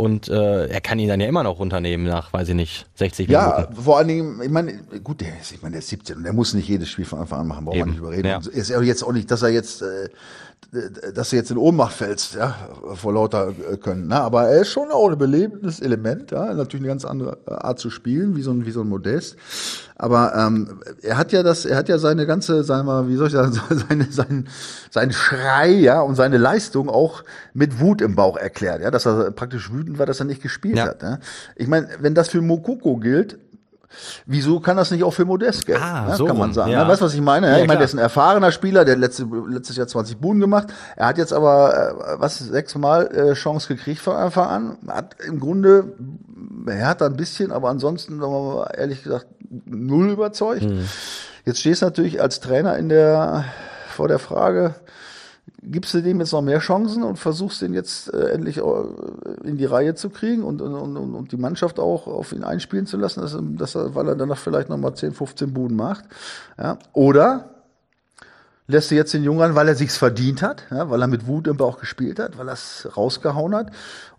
und 0.00 0.28
äh, 0.28 0.66
er 0.66 0.80
kann 0.80 0.98
ihn 0.98 1.08
dann 1.08 1.20
ja 1.20 1.28
immer 1.28 1.42
noch 1.42 1.58
runternehmen 1.58 2.06
nach, 2.06 2.32
weiß 2.32 2.48
ich 2.48 2.54
nicht, 2.54 2.86
60 2.94 3.28
Minuten. 3.28 3.44
Ja, 3.44 3.68
vor 3.72 3.98
allen 3.98 4.08
Dingen, 4.08 4.40
ich 4.42 4.50
meine, 4.50 4.78
gut, 5.04 5.20
der 5.20 5.38
ist, 5.40 5.52
ich 5.52 5.62
meine, 5.62 5.72
der 5.72 5.80
ist 5.80 5.88
17 5.88 6.16
und 6.16 6.24
der 6.24 6.32
muss 6.32 6.54
nicht 6.54 6.68
jedes 6.68 6.88
Spiel 6.88 7.04
von 7.04 7.20
Anfang 7.20 7.40
an 7.40 7.46
machen, 7.46 7.64
braucht 7.66 7.78
man 7.78 7.90
nicht 7.90 7.98
überreden. 7.98 8.26
Ja. 8.26 8.38
Ist 8.38 8.70
ja 8.70 8.80
jetzt 8.80 9.02
auch 9.02 9.12
nicht, 9.12 9.30
dass 9.30 9.42
er 9.42 9.50
jetzt 9.50 9.82
äh, 9.82 10.08
dass 11.14 11.30
du 11.30 11.36
jetzt 11.36 11.50
in 11.50 11.56
Ohnmacht 11.56 11.94
fällst, 11.94 12.34
ja, 12.34 12.54
vor 12.94 13.12
lauter 13.12 13.48
äh, 13.48 13.76
Können. 13.76 14.06
Ne? 14.06 14.20
Aber 14.20 14.48
er 14.48 14.60
ist 14.60 14.70
schon 14.70 14.92
auch 14.92 15.10
ein 15.10 15.18
belebendes 15.18 15.80
Element, 15.80 16.30
ja, 16.30 16.54
natürlich 16.54 16.82
eine 16.82 16.88
ganz 16.88 17.04
andere 17.04 17.38
Art 17.46 17.80
zu 17.80 17.90
spielen, 17.90 18.36
wie 18.36 18.42
so 18.42 18.52
ein, 18.52 18.64
wie 18.66 18.70
so 18.70 18.82
ein 18.82 18.88
Modest. 18.88 19.36
Aber 19.96 20.32
ähm, 20.36 20.80
er 21.02 21.18
hat 21.18 21.32
ja 21.32 21.42
das, 21.42 21.64
er 21.64 21.76
hat 21.76 21.88
ja 21.88 21.98
seine 21.98 22.24
ganze, 22.24 22.62
sagen 22.62 22.86
wir, 22.86 23.08
wie 23.08 23.16
soll 23.16 23.26
ich 23.26 23.32
sagen, 23.32 23.52
seine, 23.88 24.06
sein, 24.10 24.48
sein 24.90 25.12
Schrei, 25.12 25.70
ja, 25.70 26.00
und 26.02 26.14
seine 26.14 26.38
Leistung 26.38 26.88
auch 26.88 27.24
mit 27.52 27.80
Wut 27.80 28.00
im 28.00 28.14
Bauch 28.14 28.36
erklärt, 28.36 28.80
ja, 28.80 28.92
dass 28.92 29.06
er 29.06 29.32
praktisch 29.32 29.72
wütend 29.72 29.98
war, 29.98 30.06
dass 30.06 30.20
er 30.20 30.26
nicht 30.26 30.42
gespielt 30.42 30.76
ja. 30.76 30.86
hat. 30.86 31.02
Ja? 31.02 31.18
Ich 31.56 31.66
meine, 31.66 31.88
wenn 31.98 32.14
das 32.14 32.28
für 32.28 32.42
Mokoko 32.42 32.96
gilt, 32.96 33.38
Wieso 34.26 34.60
kann 34.60 34.76
das 34.76 34.90
nicht 34.90 35.02
auch 35.02 35.12
für 35.12 35.24
Modest 35.24 35.66
gelten? 35.66 35.82
Ah, 35.82 36.08
ne? 36.08 36.16
so 36.16 36.24
kann 36.24 36.38
man 36.38 36.52
sagen. 36.52 36.70
Ja. 36.70 36.84
Ne? 36.84 36.90
Weißt 36.90 37.00
du, 37.00 37.06
was 37.06 37.14
ich 37.14 37.20
meine? 37.20 37.48
Ja, 37.48 37.58
ich 37.58 37.66
meine, 37.66 37.78
der 37.78 37.86
ist 37.86 37.94
ein 37.94 37.98
erfahrener 37.98 38.52
Spieler, 38.52 38.84
der 38.84 38.94
hat 38.94 39.00
letzte, 39.00 39.26
letztes 39.48 39.76
Jahr 39.76 39.86
20 39.86 40.18
Buden 40.18 40.40
gemacht. 40.40 40.68
Er 40.96 41.06
hat 41.06 41.18
jetzt 41.18 41.32
aber, 41.32 41.74
äh, 41.74 42.20
was, 42.20 42.38
sechsmal 42.38 43.06
äh, 43.08 43.34
Chance 43.34 43.68
gekriegt 43.68 44.00
von 44.00 44.16
Anfang 44.16 44.48
an. 44.48 44.78
Hat 44.88 45.16
im 45.26 45.40
Grunde, 45.40 45.92
er 46.66 46.86
hat 46.86 47.00
da 47.00 47.06
ein 47.06 47.16
bisschen, 47.16 47.52
aber 47.52 47.68
ansonsten, 47.68 48.22
ehrlich 48.76 49.02
gesagt, 49.02 49.26
null 49.66 50.10
überzeugt. 50.10 50.62
Mhm. 50.62 50.88
Jetzt 51.44 51.60
stehst 51.60 51.82
du 51.82 51.86
natürlich 51.86 52.20
als 52.20 52.40
Trainer 52.40 52.76
in 52.76 52.88
der, 52.88 53.44
vor 53.88 54.08
der 54.08 54.18
Frage, 54.18 54.74
gibst 55.62 55.92
du 55.94 56.00
dem 56.00 56.20
jetzt 56.20 56.32
noch 56.32 56.42
mehr 56.42 56.58
Chancen 56.58 57.02
und 57.02 57.18
versuchst 57.18 57.62
den 57.62 57.74
jetzt 57.74 58.12
äh, 58.12 58.30
endlich 58.30 58.58
äh, 58.58 58.62
in 59.44 59.56
die 59.56 59.64
Reihe 59.64 59.94
zu 59.94 60.10
kriegen 60.10 60.42
und, 60.42 60.62
und, 60.62 60.74
und, 60.74 60.96
und 60.96 61.32
die 61.32 61.36
Mannschaft 61.36 61.78
auch 61.78 62.06
auf 62.06 62.32
ihn 62.32 62.44
einspielen 62.44 62.86
zu 62.86 62.96
lassen, 62.96 63.20
dass, 63.20 63.36
dass 63.40 63.74
er, 63.74 63.94
weil 63.94 64.08
er 64.08 64.16
danach 64.16 64.38
vielleicht 64.38 64.68
nochmal 64.68 64.94
10, 64.94 65.12
15 65.12 65.52
Buden 65.52 65.76
macht. 65.76 66.04
Ja. 66.58 66.78
Oder 66.92 67.50
lässt 68.70 68.90
du 68.90 68.94
jetzt 68.94 69.12
den 69.12 69.24
Jungen 69.24 69.42
an, 69.42 69.54
weil 69.54 69.68
er 69.68 69.74
sich's 69.74 69.96
verdient 69.96 70.42
hat, 70.42 70.64
ja, 70.70 70.88
weil 70.88 71.02
er 71.02 71.08
mit 71.08 71.26
Wut 71.26 71.46
im 71.46 71.56
Bauch 71.56 71.78
gespielt 71.78 72.18
hat, 72.18 72.38
weil 72.38 72.48
er 72.48 72.54
es 72.54 72.88
rausgehauen 72.96 73.54
hat 73.54 73.72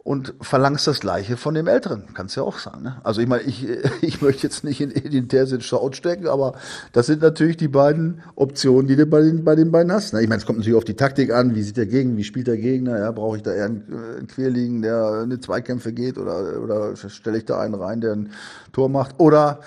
und 0.03 0.34
verlangst 0.41 0.88
das 0.88 1.00
Gleiche 1.00 1.38
von 1.38 1.53
dem 1.53 1.67
Älteren. 1.67 2.05
Kannst 2.15 2.36
ja 2.36 2.41
auch 2.41 2.58
sagen. 2.58 2.81
Ne? 2.81 3.00
Also 3.03 3.22
ich 3.22 3.27
meine, 3.27 3.43
ich, 3.43 3.67
ich 4.01 4.22
möchte 4.22 4.43
jetzt 4.43 4.63
nicht 4.63 4.81
in 4.81 5.12
den 5.12 5.29
Terzic 5.29 5.63
stecken, 5.63 6.27
aber 6.27 6.53
das 6.91 7.05
sind 7.05 7.22
natürlich 7.22 7.58
die 7.58 7.67
beiden 7.67 8.24
Optionen, 8.36 8.88
die 8.88 8.96
du 8.96 9.05
bei 9.05 9.22
den, 9.22 9.43
bei 9.43 9.55
den 9.55 9.72
beiden 9.72 9.91
hast. 9.91 10.13
Ne? 10.13 10.22
Ich 10.24 10.27
meine, 10.27 10.39
es 10.39 10.46
kommt 10.46 10.58
natürlich 10.58 10.77
auf 10.77 10.86
die 10.86 10.96
Taktik 10.96 11.31
an, 11.31 11.53
wie 11.53 11.62
sieht 11.62 11.77
der 11.77 11.86
Gegner, 11.86 12.17
wie 12.17 12.24
spielt 12.24 12.48
der 12.48 12.58
Gegner, 12.58 12.98
ja, 13.00 13.12
brauche 13.12 13.38
ich 13.38 13.43
da 13.43 13.53
eher 13.53 13.65
einen, 13.65 13.84
einen 14.17 14.27
Querliegen, 14.27 14.81
der 14.81 15.22
eine 15.24 15.39
Zweikämpfe 15.39 15.93
geht 15.93 16.17
oder, 16.17 16.62
oder 16.62 16.96
stelle 16.96 17.38
ich 17.38 17.46
da 17.46 17.60
einen 17.60 17.75
rein, 17.75 18.01
der 18.01 18.13
ein 18.13 18.31
Tor 18.74 18.89
macht 18.89 19.20
oder 19.20 19.60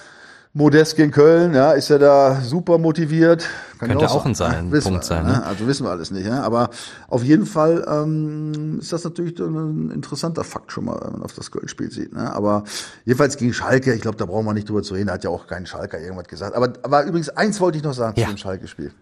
Modest 0.56 0.94
gegen 0.94 1.10
Köln, 1.10 1.52
ja, 1.52 1.72
ist 1.72 1.90
er 1.90 1.98
da 1.98 2.40
super 2.40 2.78
motiviert. 2.78 3.44
Kann 3.80 3.88
Könnte 3.88 4.08
auch, 4.08 4.24
ein 4.24 4.36
sein, 4.36 4.70
wissen 4.70 4.92
Punkt 4.92 5.02
wir, 5.02 5.08
sein. 5.08 5.26
Ne? 5.26 5.44
Also 5.44 5.66
wissen 5.66 5.84
wir 5.84 5.90
alles 5.90 6.12
nicht. 6.12 6.26
Ja? 6.26 6.42
Aber 6.42 6.70
auf 7.08 7.24
jeden 7.24 7.44
Fall 7.44 7.84
ähm, 7.88 8.78
ist 8.78 8.92
das 8.92 9.02
natürlich 9.02 9.36
ein 9.40 9.90
interessanter 9.90 10.44
Fakt 10.44 10.70
schon 10.70 10.84
mal, 10.84 11.00
wenn 11.02 11.12
man 11.14 11.22
auf 11.24 11.32
das 11.32 11.50
Köln-Spiel 11.50 11.90
sieht. 11.90 12.12
Ne? 12.12 12.32
Aber 12.32 12.62
jedenfalls 13.04 13.36
gegen 13.36 13.52
Schalke, 13.52 13.92
ich 13.94 14.02
glaube, 14.02 14.16
da 14.16 14.26
brauchen 14.26 14.46
wir 14.46 14.54
nicht 14.54 14.68
drüber 14.68 14.84
zu 14.84 14.94
reden. 14.94 15.08
Da 15.08 15.14
hat 15.14 15.24
ja 15.24 15.30
auch 15.30 15.48
kein 15.48 15.66
Schalker 15.66 15.98
irgendwas 15.98 16.28
gesagt. 16.28 16.54
Aber, 16.54 16.72
aber 16.84 17.02
übrigens, 17.02 17.30
eins 17.30 17.60
wollte 17.60 17.78
ich 17.78 17.84
noch 17.84 17.94
sagen 17.94 18.14
ja. 18.16 18.26
zu 18.26 18.34
dem 18.34 18.38
Schalke-Spiel. 18.38 18.92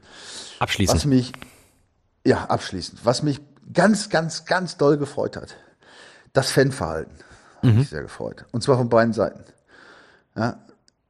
Abschließend. 0.58 0.96
Was 0.96 1.04
mich, 1.04 1.32
ja, 2.24 2.46
abschließend. 2.46 3.04
Was 3.04 3.22
mich 3.22 3.42
ganz, 3.74 4.08
ganz, 4.08 4.46
ganz 4.46 4.78
doll 4.78 4.96
gefreut 4.96 5.36
hat. 5.36 5.56
Das 6.32 6.50
Fanverhalten. 6.50 7.12
Mhm. 7.60 7.68
Hat 7.68 7.76
mich 7.76 7.88
sehr 7.90 8.02
gefreut. 8.02 8.46
Und 8.52 8.62
zwar 8.62 8.78
von 8.78 8.88
beiden 8.88 9.12
Seiten. 9.12 9.44
Ja, 10.34 10.56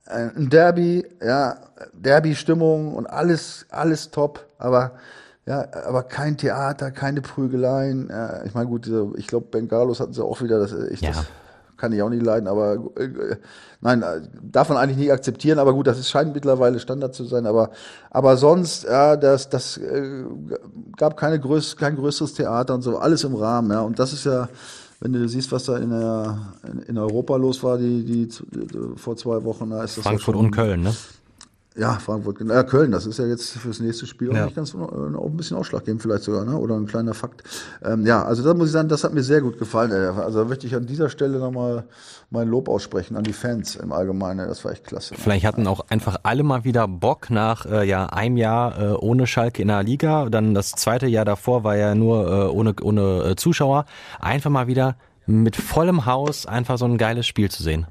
ein 0.07 0.51
Derby, 0.51 1.07
ja, 1.25 1.57
Derby-Stimmung 1.93 2.95
und 2.95 3.07
alles, 3.07 3.67
alles 3.71 4.11
top, 4.11 4.47
aber 4.59 4.93
ja, 5.47 5.67
aber 5.87 6.05
kein 6.05 6.37
Theater, 6.37 6.91
keine 6.93 7.21
Prügeleien. 7.21 8.09
Ja, 8.11 8.45
ich 8.45 8.55
meine, 8.55 8.69
gut, 8.69 8.91
ich 9.17 9.27
glaube, 9.27 9.47
Bengalos 9.51 10.01
hatten 10.01 10.13
sie 10.13 10.25
auch 10.25 10.41
wieder, 10.41 10.61
das, 10.61 10.73
ich, 10.73 11.01
ja. 11.01 11.11
das 11.11 11.27
kann 11.77 11.93
ich 11.93 12.01
auch 12.01 12.11
nicht 12.11 12.25
leiden, 12.25 12.47
aber 12.47 12.75
äh, 12.97 13.37
nein, 13.81 14.05
darf 14.41 14.69
man 14.69 14.79
eigentlich 14.79 14.99
nicht 14.99 15.11
akzeptieren, 15.11 15.59
aber 15.59 15.73
gut, 15.73 15.89
das 15.89 15.99
ist, 15.99 16.11
scheint 16.11 16.33
mittlerweile 16.33 16.79
Standard 16.79 17.13
zu 17.13 17.25
sein, 17.25 17.45
aber, 17.45 17.71
aber 18.11 18.37
sonst, 18.37 18.85
ja, 18.85 19.17
das, 19.17 19.49
das 19.49 19.79
äh, 19.79 20.25
gab 20.97 21.17
keine 21.17 21.41
größ, 21.41 21.77
kein 21.77 21.97
größeres 21.97 22.35
Theater 22.35 22.75
und 22.75 22.83
so, 22.83 22.99
alles 22.99 23.25
im 23.25 23.35
Rahmen, 23.35 23.73
ja, 23.73 23.81
und 23.81 23.99
das 23.99 24.13
ist 24.13 24.25
ja, 24.25 24.49
wenn 25.03 25.13
du 25.13 25.29
siehst, 25.29 25.51
was 25.51 25.65
da 25.65 25.79
in, 25.79 25.91
der, 25.91 26.39
in 26.87 26.97
Europa 26.97 27.35
los 27.35 27.63
war, 27.65 27.77
die, 27.77 28.05
die, 28.05 28.29
die 28.29 28.69
vor 28.95 29.17
zwei 29.17 29.43
Wochen, 29.43 29.71
da 29.71 29.83
ist 29.83 29.97
das 29.97 30.05
Frankfurt 30.05 30.37
schon, 30.37 30.45
und 30.47 30.51
Köln, 30.53 30.83
ne? 30.83 30.95
Ja, 31.75 31.95
Frankfurt, 31.95 32.39
ja, 32.41 32.63
Köln, 32.65 32.93
das 32.93 33.07
ist 33.07 33.19
ja 33.19 33.25
jetzt 33.25 33.53
fürs 33.53 33.81
nächste 33.81 34.07
Spiel 34.07 34.33
ja. 34.33 34.43
auch 34.43 34.45
nicht 34.47 34.57
ganz 34.57 34.75
auch 34.75 35.27
ein 35.27 35.37
bisschen 35.37 35.57
ausschlaggebend 35.57 36.03
vielleicht 36.03 36.25
sogar, 36.25 36.45
ne? 36.45 36.57
Oder 36.57 36.77
ein 36.77 36.87
kleiner 36.87 37.15
Fakt. 37.15 37.45
Ähm, 37.83 38.05
ja, 38.05 38.23
also 38.25 38.43
da 38.43 38.53
muss 38.53 38.67
ich 38.67 38.73
sagen, 38.73 38.89
das 38.89 39.05
hat 39.05 39.15
mir 39.15 39.23
sehr 39.23 39.41
gut 39.41 39.59
gefallen. 39.59 39.91
Also 40.19 40.41
da 40.41 40.45
möchte 40.45 40.67
ich 40.67 40.75
an 40.75 40.87
dieser 40.87 41.09
Stelle 41.09 41.39
nochmal 41.39 41.85
mein 42.31 42.49
Lob 42.49 42.69
aussprechen 42.69 43.17
an 43.17 43.25
die 43.25 43.33
Fans 43.33 43.77
im 43.77 43.93
Allgemeinen. 43.93 44.49
Das 44.49 44.65
war 44.65 44.73
echt 44.73 44.85
klasse. 44.85 45.15
Vielleicht 45.15 45.47
hatten 45.47 45.67
auch 45.67 45.87
einfach 45.89 46.19
alle 46.25 46.43
mal 46.43 46.65
wieder 46.65 46.87
Bock 46.87 47.31
nach 47.31 47.65
äh, 47.65 47.89
ja 47.89 48.07
einem 48.07 48.37
Jahr 48.37 48.79
äh, 48.79 48.93
ohne 48.93 49.27
Schalke 49.27 49.63
in 49.63 49.69
der 49.69 49.83
Liga. 49.83 50.29
Dann 50.29 50.53
das 50.53 50.73
zweite 50.73 51.07
Jahr 51.07 51.25
davor 51.25 51.65
war 51.65 51.77
ja 51.77 51.95
nur 51.95 52.27
äh, 52.27 52.49
ohne 52.49 52.75
ohne 52.83 53.31
äh, 53.31 53.37
Zuschauer. 53.37 53.87
Einfach 54.21 54.51
mal 54.51 54.67
wieder 54.67 54.97
mit 55.27 55.57
vollem 55.57 56.05
Haus 56.05 56.45
einfach 56.45 56.77
so 56.77 56.85
ein 56.85 56.99
geiles 56.99 57.27
Spiel 57.27 57.51
zu 57.51 57.63
sehen. 57.63 57.87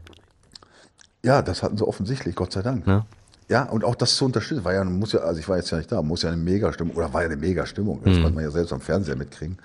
Ja, 1.23 1.41
das 1.41 1.63
hatten 1.63 1.77
sie 1.77 1.87
offensichtlich, 1.87 2.35
Gott 2.35 2.51
sei 2.51 2.61
Dank. 2.61 2.85
Ja. 2.85 3.05
Ja, 3.51 3.63
und 3.63 3.83
auch 3.83 3.95
das 3.95 4.15
zu 4.15 4.23
unterstützen, 4.23 4.63
war 4.63 4.73
ja, 4.73 4.81
muss 4.85 5.11
ja, 5.11 5.19
also 5.19 5.37
ich 5.37 5.49
war 5.49 5.57
jetzt 5.57 5.69
ja 5.71 5.77
nicht 5.77 5.91
da, 5.91 6.01
muss 6.01 6.21
ja 6.21 6.29
eine 6.29 6.37
Mega-Stimmung, 6.37 6.95
oder 6.95 7.13
war 7.13 7.21
ja 7.21 7.27
eine 7.27 7.35
Mega-Stimmung, 7.35 7.99
das 8.01 8.15
mhm. 8.15 8.23
kann 8.23 8.33
man 8.33 8.45
ja 8.45 8.49
selbst 8.49 8.71
am 8.71 8.79
Fernseher 8.79 9.17
mitkriegen. 9.17 9.57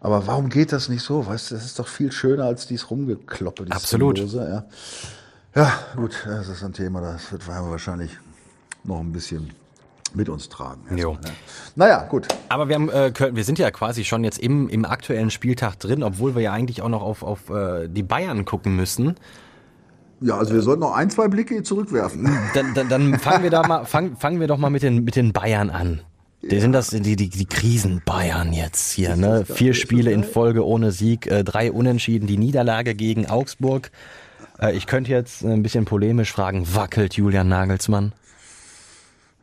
Aber 0.00 0.26
warum 0.26 0.48
geht 0.48 0.72
das 0.72 0.88
nicht 0.88 1.04
so? 1.04 1.24
Weißt 1.24 1.52
du, 1.52 1.54
das 1.54 1.64
ist 1.64 1.78
doch 1.78 1.86
viel 1.86 2.10
schöner 2.10 2.46
als 2.46 2.66
dies 2.66 2.90
Rumgekloppe, 2.90 3.66
dieses 3.66 3.76
Absolut. 3.76 4.16
Sinnlose, 4.16 4.64
ja. 5.54 5.62
ja, 5.62 5.72
gut, 5.94 6.16
das 6.26 6.48
ist 6.48 6.64
ein 6.64 6.72
Thema, 6.72 7.00
das 7.00 7.30
wird 7.30 7.46
wahrscheinlich 7.46 8.10
noch 8.82 8.98
ein 8.98 9.12
bisschen 9.12 9.50
mit 10.14 10.28
uns 10.28 10.48
tragen. 10.48 10.80
Jo. 10.96 11.12
Ne? 11.12 11.30
Naja, 11.76 12.02
gut. 12.08 12.26
Aber 12.48 12.68
wir, 12.68 12.74
haben, 12.74 12.90
äh, 12.90 13.12
wir 13.36 13.44
sind 13.44 13.60
ja 13.60 13.70
quasi 13.70 14.02
schon 14.02 14.24
jetzt 14.24 14.40
im, 14.40 14.68
im 14.68 14.84
aktuellen 14.84 15.30
Spieltag 15.30 15.78
drin, 15.78 16.02
obwohl 16.02 16.34
wir 16.34 16.42
ja 16.42 16.52
eigentlich 16.52 16.82
auch 16.82 16.88
noch 16.88 17.02
auf, 17.02 17.22
auf 17.22 17.50
äh, 17.50 17.86
die 17.86 18.02
Bayern 18.02 18.44
gucken 18.44 18.74
müssen. 18.74 19.14
Ja, 20.22 20.38
also 20.38 20.54
wir 20.54 20.62
sollten 20.62 20.80
noch 20.80 20.94
ein, 20.94 21.10
zwei 21.10 21.28
Blicke 21.28 21.62
zurückwerfen. 21.62 22.28
Dann, 22.54 22.74
dann, 22.74 22.88
dann 22.88 23.18
fangen 23.18 23.42
wir 23.42 23.50
da 23.50 23.66
mal, 23.66 23.84
fangen, 23.84 24.16
fangen 24.16 24.40
wir 24.40 24.46
doch 24.46 24.58
mal 24.58 24.70
mit 24.70 24.82
den, 24.82 25.04
mit 25.04 25.16
den 25.16 25.32
Bayern 25.32 25.70
an. 25.70 26.00
Die 26.42 26.56
ja. 26.56 26.60
sind 26.60 26.72
das 26.72 26.88
die, 26.90 27.16
die, 27.16 27.28
die 27.28 27.46
Krisen-Bayern 27.46 28.52
jetzt 28.52 28.92
hier, 28.92 29.14
ne? 29.14 29.44
Vier 29.44 29.74
Spiele 29.74 30.10
in 30.10 30.24
Folge 30.24 30.66
ohne 30.66 30.90
Sieg, 30.90 31.28
äh, 31.28 31.44
drei 31.44 31.70
Unentschieden, 31.70 32.26
die 32.26 32.36
Niederlage 32.36 32.94
gegen 32.94 33.28
Augsburg. 33.28 33.92
Äh, 34.58 34.76
ich 34.76 34.86
könnte 34.86 35.10
jetzt 35.12 35.44
ein 35.44 35.62
bisschen 35.62 35.84
polemisch 35.84 36.32
fragen, 36.32 36.66
wackelt 36.74 37.14
Julian 37.14 37.48
Nagelsmann? 37.48 38.12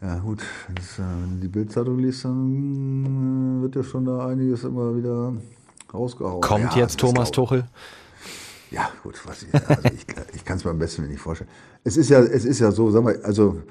Ja 0.02 0.18
gut, 0.20 0.42
das, 0.76 1.00
äh, 1.00 1.02
wenn 1.02 1.36
du 1.36 1.42
die 1.42 1.48
Bildzeitung 1.48 2.00
liest, 2.00 2.26
dann 2.26 3.60
äh, 3.60 3.62
wird 3.62 3.76
ja 3.76 3.84
schon 3.84 4.06
da 4.06 4.28
einiges 4.28 4.64
immer 4.64 4.96
wieder 4.96 5.34
rausgehauen. 5.94 6.42
Kommt 6.42 6.76
ja, 6.76 6.82
jetzt 6.82 7.00
Thomas 7.00 7.32
Tuchel? 7.32 7.66
Ja, 8.72 8.92
gut, 9.04 9.20
was 9.26 9.44
ich, 9.44 9.54
also 9.54 9.84
ich, 9.86 10.06
ich 10.36 10.46
kann 10.46 10.58
es 10.58 10.64
mir 10.64 10.72
am 10.72 10.80
besten 10.80 11.08
nicht 11.08 11.20
vorstellen. 11.20 11.50
Es 11.84 11.98
ist 11.98 12.10
ja, 12.10 12.20
es 12.20 12.46
ist 12.46 12.60
ja 12.60 12.72
so, 12.72 12.92
sag 12.92 13.04
mal, 13.04 13.20
also 13.24 13.62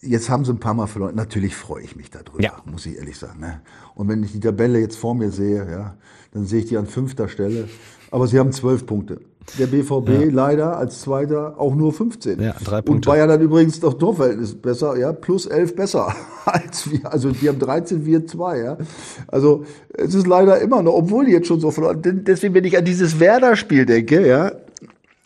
jetzt 0.00 0.30
haben 0.30 0.44
sie 0.44 0.52
ein 0.52 0.60
paar 0.60 0.74
Mal 0.74 0.86
verloren. 0.86 1.14
Natürlich 1.14 1.56
freue 1.56 1.82
ich 1.82 1.96
mich 1.96 2.10
darüber, 2.10 2.42
ja. 2.42 2.62
muss 2.64 2.86
ich 2.86 2.96
ehrlich 2.96 3.18
sagen. 3.18 3.40
Ne? 3.40 3.62
Und 3.94 4.08
wenn 4.08 4.22
ich 4.22 4.32
die 4.32 4.40
Tabelle 4.40 4.78
jetzt 4.78 4.96
vor 4.96 5.14
mir 5.14 5.30
sehe, 5.30 5.68
ja, 5.70 5.96
dann 6.32 6.46
sehe 6.46 6.60
ich 6.60 6.66
die 6.66 6.76
an 6.76 6.86
fünfter 6.86 7.28
Stelle. 7.28 7.68
Aber 8.10 8.26
sie 8.26 8.38
haben 8.38 8.52
zwölf 8.52 8.86
Punkte. 8.86 9.20
Der 9.58 9.66
BVB 9.66 10.08
ja. 10.08 10.30
leider 10.30 10.76
als 10.76 11.00
Zweiter 11.00 11.54
auch 11.58 11.74
nur 11.74 11.92
15. 11.92 12.40
Ja, 12.40 12.54
drei 12.62 12.82
Punkte. 12.82 12.92
Und 12.92 13.06
Bayern 13.06 13.30
hat 13.30 13.40
übrigens 13.40 13.80
doch 13.80 13.94
Torverhältnis 13.94 14.54
besser, 14.54 14.96
ja, 14.96 15.12
plus 15.12 15.46
11 15.46 15.74
besser 15.74 16.14
als 16.44 16.90
wir. 16.90 17.12
Also 17.12 17.30
die 17.30 17.48
haben 17.48 17.58
13, 17.58 18.04
wir 18.04 18.26
2, 18.26 18.58
ja. 18.58 18.78
Also 19.26 19.64
es 19.94 20.14
ist 20.14 20.26
leider 20.26 20.60
immer 20.60 20.82
noch, 20.82 20.94
obwohl 20.94 21.26
die 21.26 21.32
jetzt 21.32 21.46
schon 21.46 21.60
so 21.60 21.70
verloren. 21.70 22.00
Deswegen, 22.02 22.54
wenn 22.54 22.64
ich 22.64 22.76
an 22.76 22.84
dieses 22.84 23.18
Werder-Spiel 23.20 23.86
denke, 23.86 24.26
ja, 24.26 24.52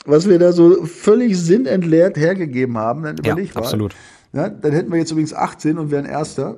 was 0.05 0.29
wir 0.29 0.39
da 0.39 0.53
so 0.53 0.85
völlig 0.85 1.39
sinnentleert 1.39 2.17
hergegeben 2.17 2.79
haben, 2.79 3.03
dann 3.05 3.19
überleg 3.19 3.55
ja, 3.55 3.57
absolut. 3.57 3.95
Ja, 4.33 4.49
dann 4.49 4.73
hätten 4.73 4.91
wir 4.91 4.99
jetzt 4.99 5.13
übrigens 5.13 5.35
18 5.35 5.79
und 5.79 5.91
wären 5.91 6.07
Erster. 6.07 6.57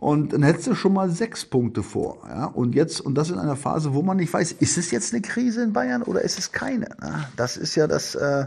Und 0.00 0.32
dann 0.32 0.42
hättest 0.42 0.66
du 0.66 0.74
schon 0.74 0.92
mal 0.92 1.10
sechs 1.10 1.44
Punkte 1.44 1.82
vor. 1.82 2.18
Ja? 2.28 2.46
Und 2.46 2.74
jetzt, 2.74 3.00
und 3.00 3.14
das 3.16 3.30
in 3.30 3.38
einer 3.38 3.56
Phase, 3.56 3.94
wo 3.94 4.02
man 4.02 4.16
nicht 4.16 4.32
weiß, 4.32 4.52
ist 4.52 4.78
es 4.78 4.90
jetzt 4.90 5.12
eine 5.12 5.22
Krise 5.22 5.62
in 5.62 5.72
Bayern 5.72 6.02
oder 6.02 6.22
ist 6.22 6.38
es 6.38 6.52
keine? 6.52 6.88
Na, 7.00 7.28
das 7.36 7.56
ist 7.56 7.74
ja 7.74 7.86
das, 7.86 8.14
äh, 8.14 8.46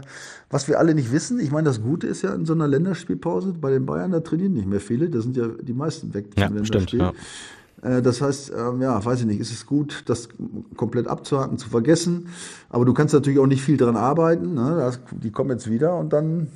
was 0.50 0.68
wir 0.68 0.78
alle 0.78 0.94
nicht 0.94 1.12
wissen. 1.12 1.40
Ich 1.40 1.50
meine, 1.50 1.64
das 1.64 1.82
Gute 1.82 2.06
ist 2.06 2.22
ja 2.22 2.34
in 2.34 2.46
so 2.46 2.52
einer 2.52 2.68
Länderspielpause, 2.68 3.52
bei 3.52 3.70
den 3.70 3.86
Bayern, 3.86 4.12
da 4.12 4.20
trainieren 4.20 4.54
nicht 4.54 4.66
mehr 4.66 4.80
viele, 4.80 5.10
da 5.10 5.20
sind 5.20 5.36
ja 5.36 5.48
die 5.48 5.72
meisten 5.72 6.14
weg 6.14 6.26
ja, 6.36 6.50
stimmt, 6.64 6.92
ja. 6.92 7.12
Äh, 7.82 8.02
das 8.02 8.20
heißt, 8.20 8.52
ähm, 8.56 8.82
ja, 8.82 9.04
weiß 9.04 9.20
ich 9.20 9.26
nicht, 9.26 9.40
ist 9.40 9.52
es 9.52 9.66
gut, 9.66 10.04
das 10.06 10.28
komplett 10.76 11.08
abzuhaken, 11.08 11.58
zu 11.58 11.68
vergessen. 11.68 12.28
Aber 12.68 12.84
du 12.84 12.94
kannst 12.94 13.14
natürlich 13.14 13.38
auch 13.38 13.46
nicht 13.46 13.62
viel 13.62 13.76
dran 13.76 13.96
arbeiten. 13.96 14.54
Ne? 14.54 14.92
Die 15.10 15.30
kommen 15.30 15.50
jetzt 15.50 15.70
wieder 15.70 15.96
und 15.96 16.12
dann, 16.12 16.48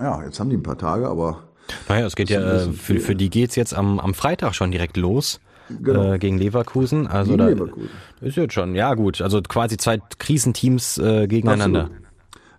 ja, 0.00 0.22
jetzt 0.24 0.40
haben 0.40 0.50
die 0.50 0.56
ein 0.56 0.62
paar 0.62 0.78
Tage, 0.78 1.08
aber 1.08 1.44
naja, 1.88 2.06
es 2.06 2.16
geht 2.16 2.30
ja, 2.30 2.40
äh, 2.40 2.72
für, 2.72 3.00
für 3.00 3.14
die 3.14 3.30
geht's 3.30 3.56
jetzt 3.56 3.74
am, 3.74 3.98
am 3.98 4.14
Freitag 4.14 4.54
schon 4.54 4.70
direkt 4.70 4.96
los. 4.96 5.40
Genau. 5.68 6.12
Äh, 6.12 6.18
gegen 6.18 6.36
Leverkusen. 6.36 7.06
Also 7.06 7.32
gegen 7.32 7.38
da 7.38 7.48
Leverkusen. 7.48 7.88
ist 8.20 8.36
jetzt 8.36 8.52
schon, 8.52 8.74
ja 8.74 8.92
gut. 8.94 9.22
Also 9.22 9.40
quasi 9.40 9.78
zwei 9.78 9.98
Krisenteams 10.18 10.98
äh, 10.98 11.26
gegeneinander. 11.26 11.84
Absolut. 11.84 12.04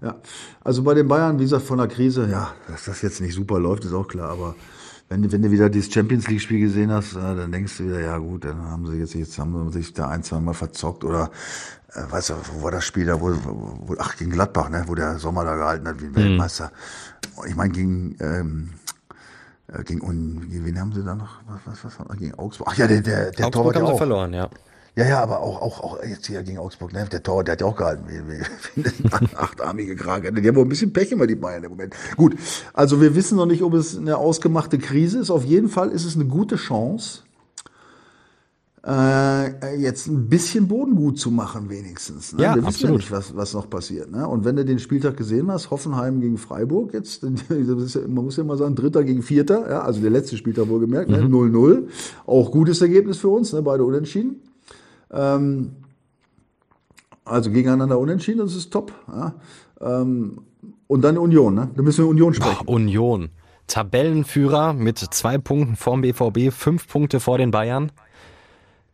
Ja, 0.02 0.16
also 0.64 0.84
bei 0.84 0.94
den 0.94 1.08
Bayern, 1.08 1.40
wie 1.40 1.44
gesagt, 1.44 1.64
von 1.64 1.78
der 1.78 1.88
Krise, 1.88 2.28
ja, 2.30 2.54
dass 2.68 2.86
das 2.86 3.02
jetzt 3.02 3.22
nicht 3.22 3.34
super 3.34 3.60
läuft, 3.60 3.86
ist 3.86 3.94
auch 3.94 4.08
klar, 4.08 4.30
aber 4.30 4.56
wenn, 5.10 5.32
wenn 5.32 5.42
du 5.42 5.52
wieder 5.52 5.70
dieses 5.70 5.94
Champions 5.94 6.28
League 6.28 6.42
Spiel 6.42 6.60
gesehen 6.60 6.92
hast, 6.92 7.16
dann 7.16 7.52
denkst 7.52 7.78
du 7.78 7.86
wieder, 7.86 8.02
ja 8.02 8.18
gut, 8.18 8.44
dann 8.44 8.62
haben 8.70 8.86
sie 8.88 8.98
jetzt, 8.98 9.14
jetzt 9.14 9.38
haben 9.38 9.72
sie 9.72 9.80
sich 9.80 9.94
da 9.94 10.10
ein, 10.10 10.24
zwei 10.24 10.40
Mal 10.40 10.54
verzockt 10.54 11.04
oder, 11.04 11.32
äh, 11.94 12.12
weißt 12.12 12.32
du, 12.32 12.34
wo 12.54 12.64
war 12.64 12.72
das 12.72 12.84
Spiel 12.84 13.06
da, 13.06 13.22
wo, 13.22 13.32
wo, 13.44 13.96
ach, 14.00 14.18
gegen 14.18 14.32
Gladbach, 14.32 14.70
ne, 14.70 14.84
wo 14.88 14.96
der 14.96 15.20
Sommer 15.20 15.46
da 15.46 15.56
gehalten 15.56 15.88
hat 15.88 16.02
wie 16.02 16.06
ein 16.06 16.12
mhm. 16.12 16.16
Weltmeister. 16.16 16.72
Ich 17.48 17.56
meine, 17.56 17.72
gegen, 17.72 18.16
ähm, 18.20 18.70
äh, 19.68 19.84
gegen, 19.84 20.02
und 20.02 20.46
wen 20.50 20.80
haben 20.80 20.94
sie 20.94 21.04
da 21.04 21.16
noch? 21.16 21.40
Was, 21.66 21.84
was, 21.84 22.00
was, 22.00 22.18
gegen 22.18 22.34
Augsburg? 22.36 22.68
Ach 22.72 22.78
ja, 22.78 22.88
der, 22.88 23.02
der, 23.02 23.32
der 23.32 23.48
Augsburg 23.48 23.52
Torwart 23.52 23.76
haben 23.76 23.88
sie 23.88 23.98
verloren, 23.98 24.34
ja. 24.34 24.50
Ja, 24.98 25.06
ja, 25.06 25.22
aber 25.22 25.42
auch, 25.42 25.62
auch, 25.62 25.82
auch 25.82 26.04
jetzt 26.04 26.28
hier 26.28 26.42
gegen 26.42 26.58
Augsburg, 26.58 26.94
ne? 26.94 27.06
Der 27.12 27.22
Tor, 27.22 27.44
der 27.44 27.54
hat 27.54 27.62
ja 27.62 27.68
auch 27.68 27.76
gehalten. 27.76 28.06
Wie, 28.08 28.22
wie, 28.30 28.86
wie 28.86 29.10
achtarmige 29.36 29.94
Krake. 29.98 30.32
Die 30.32 30.48
haben 30.48 30.56
wohl 30.56 30.64
ein 30.64 30.70
bisschen 30.70 30.94
Pech 30.94 31.12
immer, 31.12 31.28
die 31.28 31.36
Bayern 31.36 31.66
im 31.66 31.72
Moment. 31.72 31.94
Gut, 32.16 32.38
also 32.74 33.02
wir 33.02 33.14
wissen 33.14 33.36
noch 33.36 33.46
nicht, 33.46 33.62
ob 33.62 33.74
es 33.74 33.98
eine 33.98 34.18
ausgemachte 34.18 34.78
Krise 34.78 35.20
ist. 35.20 35.32
Auf 35.32 35.44
jeden 35.44 35.68
Fall 35.68 35.90
ist 35.90 36.06
es 36.06 36.16
eine 36.16 36.26
gute 36.26 36.56
Chance, 36.56 37.24
äh, 38.88 39.78
jetzt 39.78 40.08
ein 40.08 40.30
bisschen 40.30 40.68
Boden 40.68 40.96
gut 40.96 41.18
zu 41.18 41.32
machen, 41.32 41.70
wenigstens. 41.70 42.34
Ne? 42.34 42.44
Ja, 42.44 42.56
Wir 42.56 42.58
wissen 42.58 42.68
absolut. 42.68 42.92
ja 42.92 42.98
nicht, 42.98 43.12
was, 43.12 43.36
was 43.36 43.54
noch 43.54 43.70
passiert. 43.70 44.12
Ne? 44.12 44.28
Und 44.28 44.46
wenn 44.46 44.56
du 44.56 44.64
den 44.64 44.78
Spieltag 44.78 45.18
gesehen 45.18 45.52
hast, 45.52 45.72
Hoffenheim 45.72 46.22
gegen 46.22 46.38
Freiburg, 46.38 46.94
jetzt, 46.94 47.24
man 47.58 48.24
muss 48.24 48.38
ja 48.38 48.44
mal 48.44 48.58
sagen, 48.58 48.76
Dritter 48.76 49.04
gegen 49.04 49.24
Vierter, 49.24 49.70
ja, 49.70 49.82
also 49.82 50.02
der 50.02 50.12
letzte 50.12 50.38
Spieltag 50.38 50.70
wohlgemerkt, 50.70 51.10
ne? 51.10 51.18
0-0. 51.20 51.88
Auch 52.28 52.52
gutes 52.52 52.82
Ergebnis 52.82 53.18
für 53.18 53.30
uns, 53.30 53.54
ne? 53.54 53.64
beide 53.64 53.84
unentschieden. 53.84 54.42
Ähm, 55.12 55.72
also 57.24 57.50
gegeneinander 57.50 57.98
unentschieden, 57.98 58.40
das 58.40 58.56
ist 58.56 58.72
top. 58.72 58.94
Ja? 59.08 59.34
Ähm, 59.82 60.42
und 60.86 61.02
dann 61.02 61.18
Union, 61.18 61.56
ne? 61.56 61.70
Da 61.76 61.82
müssen 61.82 62.04
wir 62.04 62.10
Union 62.10 62.36
sprechen. 62.36 62.58
Ach, 62.62 62.68
Union. 62.68 63.30
Tabellenführer 63.66 64.74
mit 64.74 65.00
zwei 65.00 65.40
Punkten 65.40 65.76
vorm 65.76 66.02
BVB, 66.02 66.54
fünf 66.54 66.88
Punkte 66.88 67.20
vor 67.20 67.40
den 67.40 67.50
Bayern. 67.50 67.92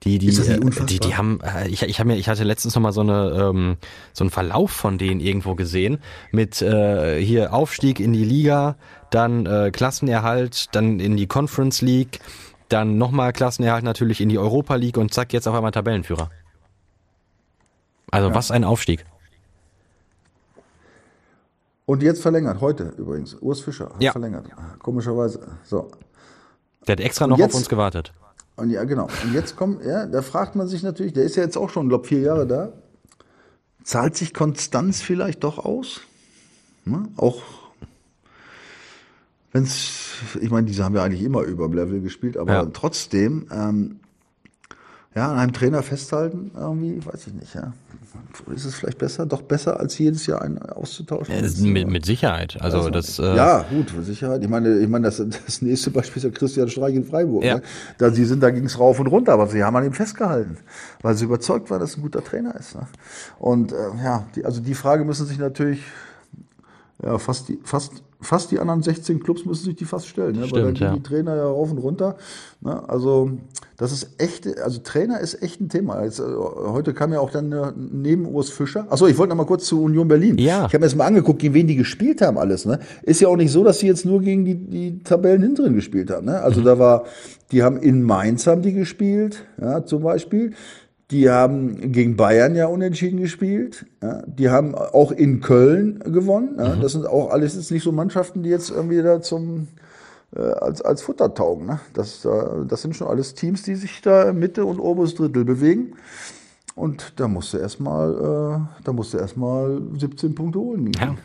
Die, 0.03 0.17
die, 0.17 0.31
die, 0.31 0.99
die 0.99 1.15
haben, 1.15 1.39
äh, 1.41 1.67
ich, 1.67 1.83
ich, 1.83 1.99
hab 1.99 2.07
mir, 2.07 2.15
ich 2.15 2.27
hatte 2.27 2.43
letztens 2.43 2.73
noch 2.73 2.81
mal 2.81 2.91
so 2.91 3.01
eine 3.01 3.49
ähm, 3.51 3.77
so 4.13 4.23
einen 4.23 4.31
Verlauf 4.31 4.71
von 4.71 4.97
denen 4.97 5.19
irgendwo 5.19 5.53
gesehen 5.53 5.99
mit 6.31 6.59
äh, 6.63 7.23
hier 7.23 7.53
Aufstieg 7.53 7.99
in 7.99 8.11
die 8.11 8.23
Liga, 8.23 8.77
dann 9.11 9.45
äh, 9.45 9.69
Klassenerhalt, 9.71 10.73
dann 10.75 10.99
in 10.99 11.17
die 11.17 11.27
Conference 11.27 11.81
League, 11.81 12.19
dann 12.67 12.97
nochmal 12.97 13.31
Klassenerhalt 13.31 13.83
natürlich 13.83 14.21
in 14.21 14.29
die 14.29 14.39
Europa 14.39 14.73
League 14.73 14.97
und 14.97 15.13
zack 15.13 15.33
jetzt 15.33 15.47
auf 15.47 15.53
einmal 15.53 15.71
Tabellenführer. 15.71 16.31
Also 18.09 18.29
ja. 18.29 18.35
was 18.35 18.49
ein 18.49 18.63
Aufstieg. 18.63 19.05
Und 21.85 22.01
jetzt 22.01 22.23
verlängert 22.23 22.59
heute 22.59 22.93
übrigens 22.97 23.35
Urs 23.35 23.61
Fischer 23.61 23.89
hat 23.93 24.01
ja. 24.01 24.13
verlängert, 24.13 24.47
komischerweise. 24.79 25.57
So. 25.63 25.91
Der 26.87 26.93
hat 26.93 27.01
extra 27.01 27.27
noch 27.27 27.37
jetzt, 27.37 27.53
auf 27.53 27.59
uns 27.59 27.69
gewartet. 27.69 28.13
Und 28.55 28.69
ja, 28.69 28.83
genau. 28.83 29.07
Und 29.23 29.33
jetzt 29.33 29.55
kommt, 29.55 29.83
ja, 29.83 30.05
da 30.05 30.21
fragt 30.21 30.55
man 30.55 30.67
sich 30.67 30.83
natürlich, 30.83 31.13
der 31.13 31.23
ist 31.23 31.35
ja 31.35 31.43
jetzt 31.43 31.57
auch 31.57 31.69
schon, 31.69 31.89
glaube 31.89 32.07
vier 32.07 32.19
Jahre 32.19 32.45
da. 32.45 32.73
Zahlt 33.83 34.15
sich 34.15 34.33
Konstanz 34.33 35.01
vielleicht 35.01 35.43
doch 35.43 35.57
aus? 35.57 36.01
Ne? 36.85 37.07
Auch 37.17 37.41
wenn 39.51 39.63
es, 39.63 40.13
ich 40.39 40.49
meine, 40.49 40.67
diese 40.67 40.83
haben 40.83 40.95
ja 40.95 41.03
eigentlich 41.03 41.23
immer 41.23 41.41
über 41.41 41.67
Level 41.67 42.01
gespielt, 42.01 42.37
aber 42.37 42.53
ja. 42.53 42.65
trotzdem, 42.65 43.47
ähm, 43.51 43.99
ja, 45.15 45.29
an 45.29 45.37
einem 45.37 45.53
Trainer 45.53 45.83
festhalten, 45.83 46.51
irgendwie, 46.55 47.05
weiß 47.05 47.27
ich 47.27 47.33
nicht, 47.33 47.53
ja. 47.53 47.73
Ist 48.53 48.65
es 48.65 48.75
vielleicht 48.75 48.97
besser, 48.97 49.25
doch 49.25 49.41
besser, 49.41 49.79
als 49.79 49.97
jedes 49.97 50.25
Jahr 50.25 50.41
einen 50.41 50.57
auszutauschen? 50.59 51.33
Ja, 51.33 51.41
mit, 51.41 51.87
mit, 51.87 52.05
Sicherheit. 52.05 52.57
Also, 52.61 52.77
also 52.77 52.89
das. 52.89 53.19
Äh 53.19 53.35
ja, 53.35 53.65
gut, 53.69 53.93
mit 53.93 54.05
Sicherheit. 54.05 54.41
Ich 54.41 54.49
meine, 54.49 54.79
ich 54.79 54.87
meine, 54.87 55.05
das, 55.05 55.17
das 55.45 55.61
nächste 55.61 55.91
Beispiel 55.91 56.17
ist 56.17 56.23
ja 56.23 56.29
Christian 56.29 56.69
Streich 56.69 56.95
in 56.95 57.05
Freiburg. 57.05 57.43
Ja. 57.43 57.55
Ne? 57.55 57.61
Da 57.97 58.09
sie 58.11 58.25
sind, 58.25 58.41
da 58.41 58.49
ging 58.49 58.65
es 58.65 58.79
rauf 58.79 58.99
und 58.99 59.07
runter, 59.07 59.33
aber 59.33 59.47
sie 59.47 59.63
haben 59.63 59.75
an 59.75 59.85
ihm 59.85 59.93
festgehalten, 59.93 60.57
weil 61.01 61.15
sie 61.15 61.25
überzeugt 61.25 61.69
waren, 61.69 61.79
dass 61.79 61.93
er 61.93 61.99
ein 61.99 62.01
guter 62.03 62.23
Trainer 62.23 62.55
ist. 62.55 62.75
Ne? 62.75 62.87
Und 63.39 63.71
äh, 63.71 63.75
ja, 64.03 64.25
die, 64.35 64.45
also 64.45 64.61
die 64.61 64.75
Frage 64.75 65.05
müssen 65.05 65.25
sich 65.25 65.37
natürlich 65.37 65.81
ja, 67.03 67.17
fast 67.17 67.49
die, 67.49 67.59
fast 67.63 68.03
fast 68.21 68.51
die 68.51 68.59
anderen 68.59 68.83
16 68.83 69.19
Clubs 69.19 69.45
müssen 69.45 69.65
sich 69.65 69.75
die 69.75 69.85
fast 69.85 70.07
stellen, 70.07 70.35
ne? 70.35 70.47
Stimmt, 70.47 70.53
weil 70.53 70.63
dann 70.63 70.73
gehen 70.73 70.87
ja. 70.87 70.93
die 70.93 71.03
Trainer 71.03 71.35
ja 71.35 71.45
rauf 71.45 71.71
und 71.71 71.79
runter. 71.79 72.15
Ne? 72.61 72.87
Also 72.87 73.31
das 73.77 73.91
ist 73.91 74.11
echt, 74.19 74.59
also 74.59 74.79
Trainer 74.83 75.19
ist 75.19 75.41
echt 75.41 75.59
ein 75.59 75.67
Thema. 75.67 76.03
Jetzt, 76.03 76.19
äh, 76.19 76.23
heute 76.23 76.93
kam 76.93 77.11
ja 77.11 77.19
auch 77.19 77.31
dann 77.31 77.51
äh, 77.51 77.71
neben 77.75 78.27
Urs 78.27 78.51
Fischer. 78.51 78.85
Achso, 78.89 79.07
ich 79.07 79.17
wollte 79.17 79.29
noch 79.29 79.37
mal 79.37 79.47
kurz 79.47 79.65
zu 79.65 79.81
Union 79.81 80.07
Berlin. 80.07 80.37
Ja. 80.37 80.67
Ich 80.67 80.73
habe 80.73 80.79
mir 80.79 80.85
jetzt 80.85 80.95
mal 80.95 81.07
angeguckt, 81.07 81.39
gegen 81.39 81.55
wen 81.55 81.65
die 81.65 81.75
gespielt 81.75 82.21
haben 82.21 82.37
alles. 82.37 82.65
Ne? 82.65 82.79
Ist 83.01 83.21
ja 83.21 83.27
auch 83.27 83.35
nicht 83.35 83.51
so, 83.51 83.63
dass 83.63 83.79
sie 83.79 83.87
jetzt 83.87 84.05
nur 84.05 84.21
gegen 84.21 84.45
die, 84.45 84.55
die 84.55 84.99
Tabellen 85.03 85.41
hinteren 85.41 85.73
gespielt 85.73 86.11
haben. 86.11 86.27
Ne? 86.27 86.39
Also 86.41 86.61
mhm. 86.61 86.65
da 86.65 86.77
war, 86.79 87.05
die 87.51 87.63
haben 87.63 87.77
in 87.77 88.03
Mainz 88.03 88.45
haben 88.45 88.61
die 88.61 88.73
gespielt, 88.73 89.43
ja, 89.59 89.83
zum 89.83 90.03
Beispiel. 90.03 90.53
Die 91.11 91.29
haben 91.29 91.91
gegen 91.91 92.15
Bayern 92.15 92.55
ja 92.55 92.67
unentschieden 92.67 93.19
gespielt. 93.19 93.85
Ja, 94.01 94.23
die 94.25 94.49
haben 94.49 94.75
auch 94.75 95.11
in 95.11 95.41
Köln 95.41 95.99
gewonnen. 95.99 96.55
Ja, 96.57 96.75
mhm. 96.75 96.81
Das 96.81 96.93
sind 96.93 97.05
auch 97.05 97.31
alles 97.31 97.55
jetzt 97.55 97.71
nicht 97.71 97.83
so 97.83 97.91
Mannschaften, 97.91 98.43
die 98.43 98.49
jetzt 98.49 98.71
irgendwie 98.71 99.01
da 99.01 99.21
zum 99.21 99.67
äh, 100.35 100.41
als, 100.41 100.81
als 100.81 101.01
Futter 101.01 101.33
taugen. 101.33 101.65
Ne? 101.65 101.79
Das, 101.93 102.23
äh, 102.23 102.65
das 102.65 102.81
sind 102.81 102.95
schon 102.95 103.07
alles 103.07 103.33
Teams, 103.33 103.63
die 103.63 103.75
sich 103.75 104.01
da 104.01 104.31
Mitte 104.31 104.65
und 104.65 104.79
oberes 104.79 105.15
Drittel 105.15 105.43
bewegen. 105.43 105.95
Und 106.75 107.19
da 107.19 107.27
musst 107.27 107.53
du 107.53 107.57
erstmal, 107.57 108.13
äh, 108.13 108.83
da 108.83 109.19
erstmal 109.19 109.81
17 109.97 110.33
Punkte 110.33 110.59
holen. 110.59 110.91
Ja. 110.97 111.07
ja 111.07 111.15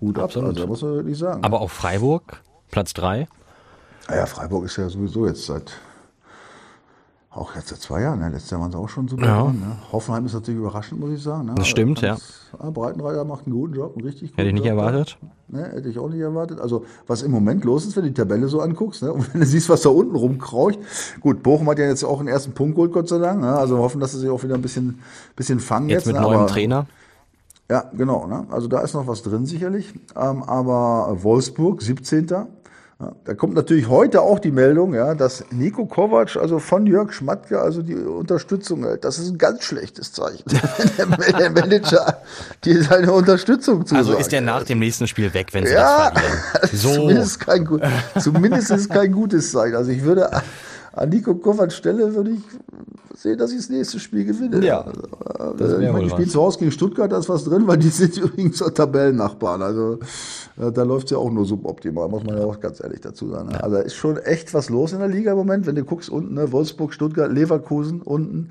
Hut 0.00 0.18
ab, 0.18 0.24
Absolut. 0.24 0.50
also, 0.50 0.66
muss 0.68 0.82
man 0.82 0.94
wirklich 0.94 1.18
sagen. 1.18 1.42
Aber 1.42 1.60
auch 1.60 1.70
Freiburg, 1.70 2.40
Platz 2.70 2.94
3. 2.94 3.26
Naja, 4.08 4.26
Freiburg 4.26 4.64
ist 4.64 4.76
ja 4.76 4.88
sowieso 4.88 5.26
jetzt 5.26 5.44
seit 5.44 5.72
auch 7.38 7.54
jetzt 7.54 7.68
seit 7.68 7.80
zwei 7.80 8.02
Jahren, 8.02 8.18
ne? 8.18 8.28
letztes 8.28 8.50
Jahr 8.50 8.60
waren 8.60 8.70
sie 8.70 8.78
auch 8.78 8.88
schon 8.88 9.08
super 9.08 9.26
ja. 9.26 9.42
dran. 9.42 9.60
Ne? 9.60 9.76
Hoffenheim 9.92 10.26
ist 10.26 10.34
natürlich 10.34 10.60
überraschend, 10.60 11.00
muss 11.00 11.10
ich 11.10 11.22
sagen. 11.22 11.46
Ne? 11.46 11.54
Das 11.56 11.66
stimmt, 11.66 12.00
ja. 12.00 12.16
Ah, 12.58 12.70
Breitenreiter 12.70 13.24
macht 13.24 13.46
einen 13.46 13.54
guten 13.54 13.74
Job, 13.74 13.96
einen 13.96 14.04
richtig 14.04 14.30
guten 14.30 14.36
Hätte 14.36 14.48
ich 14.48 14.54
nicht 14.54 14.64
Job 14.64 14.78
erwartet. 14.78 15.18
Ne? 15.48 15.64
Hätte 15.64 15.88
ich 15.88 15.98
auch 15.98 16.08
nicht 16.08 16.20
erwartet. 16.20 16.60
Also, 16.60 16.84
was 17.06 17.22
im 17.22 17.30
Moment 17.30 17.64
los 17.64 17.86
ist, 17.86 17.96
wenn 17.96 18.04
du 18.04 18.10
die 18.10 18.14
Tabelle 18.14 18.48
so 18.48 18.60
anguckst 18.60 19.02
ne? 19.02 19.12
und 19.12 19.32
wenn 19.32 19.40
du 19.40 19.46
siehst, 19.46 19.68
was 19.68 19.82
da 19.82 19.88
unten 19.88 20.16
rumkraucht. 20.16 20.78
Gut, 21.20 21.42
Bochum 21.42 21.68
hat 21.68 21.78
ja 21.78 21.86
jetzt 21.86 22.04
auch 22.04 22.18
einen 22.18 22.28
ersten 22.28 22.52
Punkt 22.52 22.74
geholt, 22.74 22.92
Gott 22.92 23.08
sei 23.08 23.18
Dank. 23.18 23.40
Ne? 23.40 23.54
Also 23.54 23.78
hoffen, 23.78 24.00
dass 24.00 24.12
sie 24.12 24.18
sich 24.18 24.30
auch 24.30 24.42
wieder 24.42 24.54
ein 24.54 24.62
bisschen, 24.62 25.00
bisschen 25.36 25.60
fangen 25.60 25.88
jetzt. 25.88 26.06
Jetzt 26.06 26.14
mit 26.14 26.16
ne? 26.16 26.22
neuem 26.22 26.46
Trainer. 26.46 26.86
Ja, 27.70 27.84
genau. 27.92 28.26
Ne? 28.26 28.46
Also 28.50 28.66
da 28.66 28.80
ist 28.80 28.94
noch 28.94 29.06
was 29.06 29.22
drin 29.22 29.44
sicherlich. 29.44 29.92
Ähm, 30.16 30.42
aber 30.42 31.22
Wolfsburg, 31.22 31.82
17. 31.82 32.28
Ja, 33.00 33.12
da 33.26 33.34
kommt 33.34 33.54
natürlich 33.54 33.88
heute 33.88 34.22
auch 34.22 34.40
die 34.40 34.50
Meldung, 34.50 34.92
ja, 34.92 35.14
dass 35.14 35.44
Nico 35.52 35.86
Kovac, 35.86 36.34
also 36.34 36.58
von 36.58 36.84
Jörg 36.84 37.12
Schmatke, 37.12 37.60
also 37.60 37.80
die 37.80 37.94
Unterstützung 37.94 38.82
hält. 38.82 39.04
Das 39.04 39.20
ist 39.20 39.30
ein 39.30 39.38
ganz 39.38 39.62
schlechtes 39.62 40.12
Zeichen, 40.12 40.42
wenn 40.96 41.36
der 41.36 41.50
Manager 41.50 42.20
dir 42.64 42.82
seine 42.82 43.12
Unterstützung 43.12 43.86
zusagt. 43.86 44.04
Also 44.04 44.18
ist 44.18 44.32
er 44.32 44.40
nach 44.40 44.64
dem 44.64 44.80
nächsten 44.80 45.06
Spiel 45.06 45.32
weg, 45.32 45.54
wenn 45.54 45.64
sie 45.64 45.74
ja, 45.74 46.10
das 46.10 46.22
verlieren. 46.22 46.42
So. 46.72 46.94
zumindest, 46.94 47.40
kein, 47.40 47.68
zumindest 48.18 48.70
ist 48.72 48.90
kein 48.90 49.12
gutes 49.12 49.52
Zeichen. 49.52 49.76
Also 49.76 49.92
ich 49.92 50.02
würde 50.02 50.28
an 50.98 51.08
Nico 51.08 51.34
Kovacs 51.34 51.76
Stelle 51.76 52.14
würde 52.14 52.30
ich 52.32 52.40
sehen, 53.14 53.38
dass 53.38 53.50
ich 53.50 53.58
das 53.58 53.68
nächste 53.70 53.98
Spiel 53.98 54.24
gewinne. 54.24 54.64
Ja, 54.64 54.82
Also, 54.82 55.54
das 55.56 55.72
äh, 55.72 55.86
ich 55.86 55.92
meine, 55.92 56.08
spielen 56.08 56.26
was. 56.26 56.32
zu 56.32 56.40
Hause 56.40 56.58
gegen 56.60 56.70
Stuttgart, 56.70 57.10
da 57.10 57.18
ist 57.18 57.28
was 57.28 57.44
drin, 57.44 57.66
weil 57.66 57.78
die 57.78 57.88
sind 57.88 58.16
übrigens 58.18 58.58
Tabellennachbarn. 58.58 59.62
Also 59.62 59.98
äh, 60.60 60.70
da 60.70 60.82
läuft 60.84 61.06
es 61.06 61.10
ja 61.12 61.18
auch 61.18 61.30
nur 61.30 61.44
suboptimal, 61.44 62.08
muss 62.08 62.24
man 62.24 62.38
ja 62.38 62.44
auch 62.44 62.60
ganz 62.60 62.80
ehrlich 62.82 63.00
dazu 63.00 63.28
sagen. 63.28 63.48
ne? 63.48 63.62
Also 63.62 63.76
da 63.76 63.82
ist 63.82 63.94
schon 63.94 64.16
echt 64.18 64.54
was 64.54 64.68
los 64.70 64.92
in 64.92 65.00
der 65.00 65.08
Liga 65.08 65.32
im 65.32 65.38
Moment, 65.38 65.66
wenn 65.66 65.74
du 65.74 65.84
guckst 65.84 66.10
unten, 66.10 66.34
ne? 66.34 66.52
Wolfsburg, 66.52 66.92
Stuttgart, 66.92 67.32
Leverkusen 67.32 68.02
unten. 68.02 68.50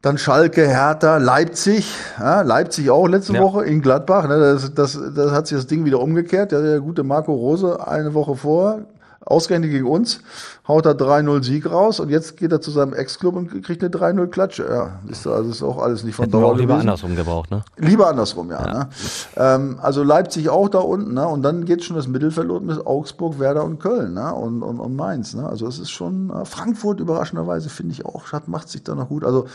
Dann 0.00 0.16
Schalke, 0.16 0.64
Hertha, 0.68 1.16
Leipzig, 1.16 1.92
ja, 2.20 2.42
Leipzig 2.42 2.88
auch 2.90 3.08
letzte 3.08 3.32
Ja. 3.32 3.40
Woche 3.42 3.64
in 3.64 3.82
Gladbach. 3.82 4.28
Ne, 4.28 4.38
das, 4.38 4.72
das, 4.72 4.96
das 5.16 5.32
hat 5.32 5.48
sich 5.48 5.58
das 5.58 5.66
Ding 5.66 5.84
wieder 5.84 5.98
umgekehrt. 6.00 6.52
Der, 6.52 6.62
der 6.62 6.78
gute 6.80 7.02
Marco 7.02 7.34
Rose 7.34 7.84
eine 7.84 8.14
Woche 8.14 8.36
vor, 8.36 8.82
ausgerechnet 9.30 9.70
gegen 9.70 9.86
uns, 9.86 10.20
haut 10.66 10.86
da 10.86 10.92
3-0 10.92 11.42
Sieg 11.44 11.70
raus 11.70 12.00
und 12.00 12.08
jetzt 12.08 12.36
geht 12.38 12.50
er 12.50 12.60
zu 12.60 12.70
seinem 12.70 12.94
Ex-Club 12.94 13.36
und 13.36 13.62
kriegt 13.62 13.82
eine 13.84 13.92
3-0 13.92 14.26
Klatsche. 14.28 14.66
Ja, 14.68 14.98
ist, 15.10 15.26
also 15.26 15.50
ist 15.50 15.62
auch 15.62 15.78
alles 15.78 16.02
nicht 16.02 16.14
von 16.14 16.24
Hätten 16.24 16.34
wir 16.36 16.40
Dauer 16.40 16.52
auch 16.52 16.56
lieber 16.56 16.74
gewesen. 16.74 16.88
andersrum 16.88 17.14
gebraucht, 17.16 17.50
ne? 17.50 17.62
Lieber 17.76 18.08
andersrum, 18.08 18.50
ja. 18.50 18.62
Ne? 18.62 18.88
Ähm, 19.36 19.78
also 19.82 20.02
Leipzig 20.02 20.48
auch 20.48 20.68
da 20.68 20.78
unten, 20.78 21.14
ne? 21.14 21.28
Und 21.28 21.42
dann 21.42 21.64
geht 21.64 21.84
schon 21.84 21.96
das 21.96 22.08
Mittelfeld 22.08 22.48
unten 22.50 22.66
mit 22.66 22.86
Augsburg, 22.86 23.38
Werder 23.38 23.64
und 23.64 23.78
Köln, 23.80 24.14
ne? 24.14 24.32
Und, 24.34 24.62
und, 24.62 24.80
und 24.80 24.96
Mainz, 24.96 25.34
ne? 25.34 25.46
Also 25.46 25.66
es 25.66 25.78
ist 25.78 25.90
schon, 25.90 26.30
äh, 26.30 26.44
Frankfurt 26.44 27.00
überraschenderweise 27.00 27.68
finde 27.68 27.92
ich 27.92 28.06
auch, 28.06 28.32
hat, 28.32 28.48
macht 28.48 28.68
sich 28.70 28.82
da 28.82 28.94
noch 28.94 29.08
gut. 29.08 29.24
Also 29.24 29.46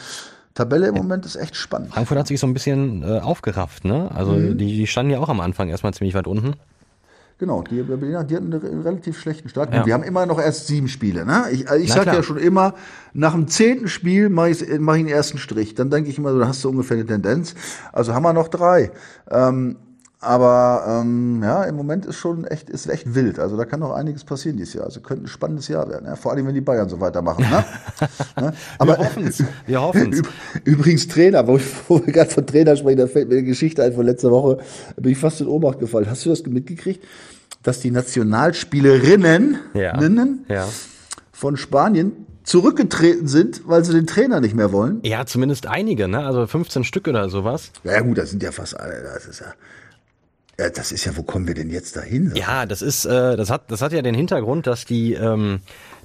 Tabelle 0.53 0.85
im 0.87 0.93
Moment 0.93 1.25
ist 1.25 1.35
echt 1.35 1.55
spannend. 1.55 1.91
Frankfurt 1.93 2.19
hat 2.19 2.27
sich 2.27 2.39
so 2.39 2.45
ein 2.45 2.53
bisschen 2.53 3.01
äh, 3.01 3.19
aufgerafft, 3.21 3.85
ne? 3.85 4.11
Also 4.13 4.33
Mhm. 4.33 4.57
die, 4.59 4.67
die 4.77 4.85
standen 4.87 5.11
ja 5.11 5.19
auch 5.19 5.29
am 5.29 5.39
Anfang 5.39 5.69
erstmal 5.69 5.93
ziemlich 5.95 6.13
weit 6.13 6.27
unten. 6.27 6.53
Genau, 7.43 7.61
die, 7.61 7.83
die 7.83 8.35
hatten 8.37 8.53
einen 8.53 8.81
relativ 8.83 9.19
schlechten 9.19 9.49
Start. 9.49 9.73
Ja. 9.73 9.85
Wir 9.85 9.93
haben 9.93 10.03
immer 10.03 10.25
noch 10.25 10.39
erst 10.39 10.67
sieben 10.67 10.87
Spiele. 10.87 11.25
Ne? 11.25 11.43
Ich, 11.51 11.69
also 11.69 11.83
ich 11.83 11.91
sage 11.91 12.11
ja 12.11 12.23
schon 12.23 12.37
immer, 12.37 12.73
nach 13.11 13.33
dem 13.33 13.49
zehnten 13.49 13.89
Spiel 13.89 14.29
mache 14.29 14.51
ich, 14.51 14.65
mach 14.79 14.95
ich 14.95 15.03
den 15.03 15.11
ersten 15.11 15.37
Strich. 15.37 15.75
Dann 15.75 15.89
denke 15.89 16.09
ich 16.09 16.17
immer, 16.17 16.31
so, 16.31 16.39
da 16.39 16.47
hast 16.47 16.63
du 16.63 16.69
ungefähr 16.69 16.95
eine 16.95 17.05
Tendenz. 17.05 17.53
Also 17.91 18.13
haben 18.13 18.23
wir 18.23 18.31
noch 18.31 18.47
drei. 18.47 18.93
Ähm, 19.29 19.75
aber 20.23 21.01
ähm, 21.01 21.41
ja, 21.43 21.63
im 21.63 21.75
Moment 21.75 22.05
ist 22.05 22.15
schon 22.15 22.45
echt, 22.45 22.69
ist 22.69 22.87
echt 22.87 23.13
wild. 23.13 23.39
Also 23.39 23.57
da 23.57 23.65
kann 23.65 23.79
noch 23.81 23.91
einiges 23.93 24.23
passieren 24.23 24.57
dieses 24.57 24.73
Jahr. 24.73 24.85
Also 24.85 25.01
könnte 25.01 25.25
ein 25.25 25.27
spannendes 25.27 25.67
Jahr 25.67 25.87
werden. 25.89 26.05
Ja? 26.05 26.15
Vor 26.15 26.31
allem, 26.31 26.47
wenn 26.47 26.53
die 26.55 26.61
Bayern 26.61 26.89
so 26.89 26.99
weitermachen. 26.99 27.45
Ne? 27.49 27.63
ne? 28.41 28.53
Wir 28.83 28.97
hoffen's. 28.97 29.43
Wir 29.67 29.81
hoffen's. 29.81 30.17
Üb- 30.19 30.27
Übrigens 30.63 31.07
Trainer, 31.07 31.45
wo, 31.47 31.57
ich, 31.57 31.65
wo 31.87 32.05
wir 32.05 32.11
gerade 32.13 32.29
von 32.31 32.45
Trainer 32.47 32.75
sprechen, 32.75 32.97
da 32.99 33.07
fällt 33.07 33.29
mir 33.29 33.35
eine 33.35 33.43
Geschichte 33.43 33.83
ein 33.83 33.93
von 33.93 34.05
letzter 34.05 34.31
Woche, 34.31 34.57
da 34.95 35.01
bin 35.01 35.11
ich 35.11 35.17
fast 35.17 35.41
in 35.41 35.47
Ohnmacht 35.47 35.79
gefallen. 35.79 36.09
Hast 36.09 36.25
du 36.25 36.29
das 36.29 36.43
mitgekriegt? 36.45 37.03
Dass 37.61 37.79
die 37.79 37.91
Nationalspielerinnen 37.91 39.57
Ja. 39.73 39.97
Ninnen 39.97 40.45
Ja. 40.49 40.67
von 41.31 41.57
Spanien 41.57 42.11
zurückgetreten 42.43 43.27
sind, 43.27 43.61
weil 43.67 43.85
sie 43.85 43.93
den 43.93 44.05
Trainer 44.05 44.41
nicht 44.41 44.53
mehr 44.55 44.71
wollen? 44.73 44.99
Ja, 45.03 45.25
zumindest 45.25 45.67
einige, 45.67 46.07
ne? 46.09 46.19
Also 46.25 46.45
15 46.45 46.83
Stück 46.83 47.07
oder 47.07 47.29
sowas. 47.29 47.71
Ja 47.85 48.01
gut, 48.01 48.17
das 48.17 48.31
sind 48.31 48.43
ja 48.43 48.51
fast 48.51 48.77
alle. 48.79 49.01
Das 49.01 49.25
ist 49.25 49.39
ja, 49.39 49.53
ja, 50.59 50.69
das 50.69 50.91
ist 50.91 51.05
ja, 51.05 51.15
wo 51.17 51.23
kommen 51.23 51.47
wir 51.47 51.55
denn 51.55 51.69
jetzt 51.69 51.95
dahin? 51.95 52.31
Ja, 52.35 52.65
das 52.65 52.81
ist, 52.81 53.05
äh, 53.05 53.35
das 53.35 53.49
hat, 53.49 53.71
das 53.71 53.81
hat 53.81 53.91
ja 53.91 54.01
den 54.01 54.15
Hintergrund, 54.15 54.67
dass 54.67 54.85
die, 54.85 55.13
ähm, 55.13 55.61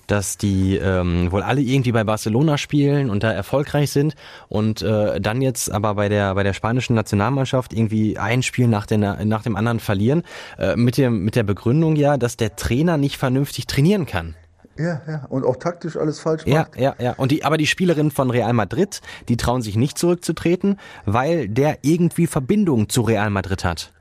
dass 0.07 0.39
die 0.39 0.77
ähm, 0.77 1.31
wohl 1.31 1.43
alle 1.43 1.61
irgendwie 1.61 1.93
bei 1.93 2.03
Barcelona 2.03 2.57
spielen 2.57 3.11
und 3.11 3.23
da 3.23 3.31
erfolgreich 3.31 3.91
sind 3.91 4.15
und 4.49 4.81
äh, 4.81 5.21
dann 5.21 5.43
jetzt 5.43 5.71
aber 5.71 5.95
bei 5.97 6.09
der 6.09 6.35
bei 6.35 6.43
der 6.43 6.55
spanischen 6.55 6.95
Nationalmannschaft 6.95 7.75
irgendwie 7.75 8.17
ein 8.17 8.43
Spiel 8.43 8.69
nach, 8.69 8.87
der, 8.87 8.97
nach 8.99 9.43
dem 9.43 9.55
anderen 9.55 9.81
verlieren 9.81 10.23
äh, 10.59 10.77
mit 10.77 10.97
dem 10.97 11.25
mit 11.25 11.37
der 11.37 11.43
Begründung 11.43 11.95
ja, 11.97 12.17
dass 12.17 12.39
der 12.39 12.57
Trainer 12.57 12.97
nicht 12.97 13.19
vernünftig 13.19 13.67
trainieren 13.67 14.07
kann. 14.07 14.35
Ja, 14.79 15.03
ja. 15.07 15.27
Und 15.29 15.45
auch 15.45 15.57
taktisch 15.57 15.97
alles 15.97 16.21
falsch 16.21 16.45
Ja, 16.47 16.61
macht. 16.61 16.77
ja, 16.79 16.95
ja. 16.99 17.13
Und 17.15 17.33
die, 17.33 17.45
aber 17.45 17.59
die 17.59 17.67
Spielerinnen 17.67 18.13
von 18.13 18.31
Real 18.31 18.53
Madrid, 18.53 19.01
die 19.29 19.37
trauen 19.37 19.61
sich 19.61 19.77
nicht 19.77 19.99
zurückzutreten, 19.99 20.79
weil 21.05 21.49
der 21.49 21.79
irgendwie 21.83 22.27
Verbindung 22.29 22.89
zu 22.89 23.03
Real 23.03 23.29
Madrid 23.29 23.65
hat. 23.65 23.93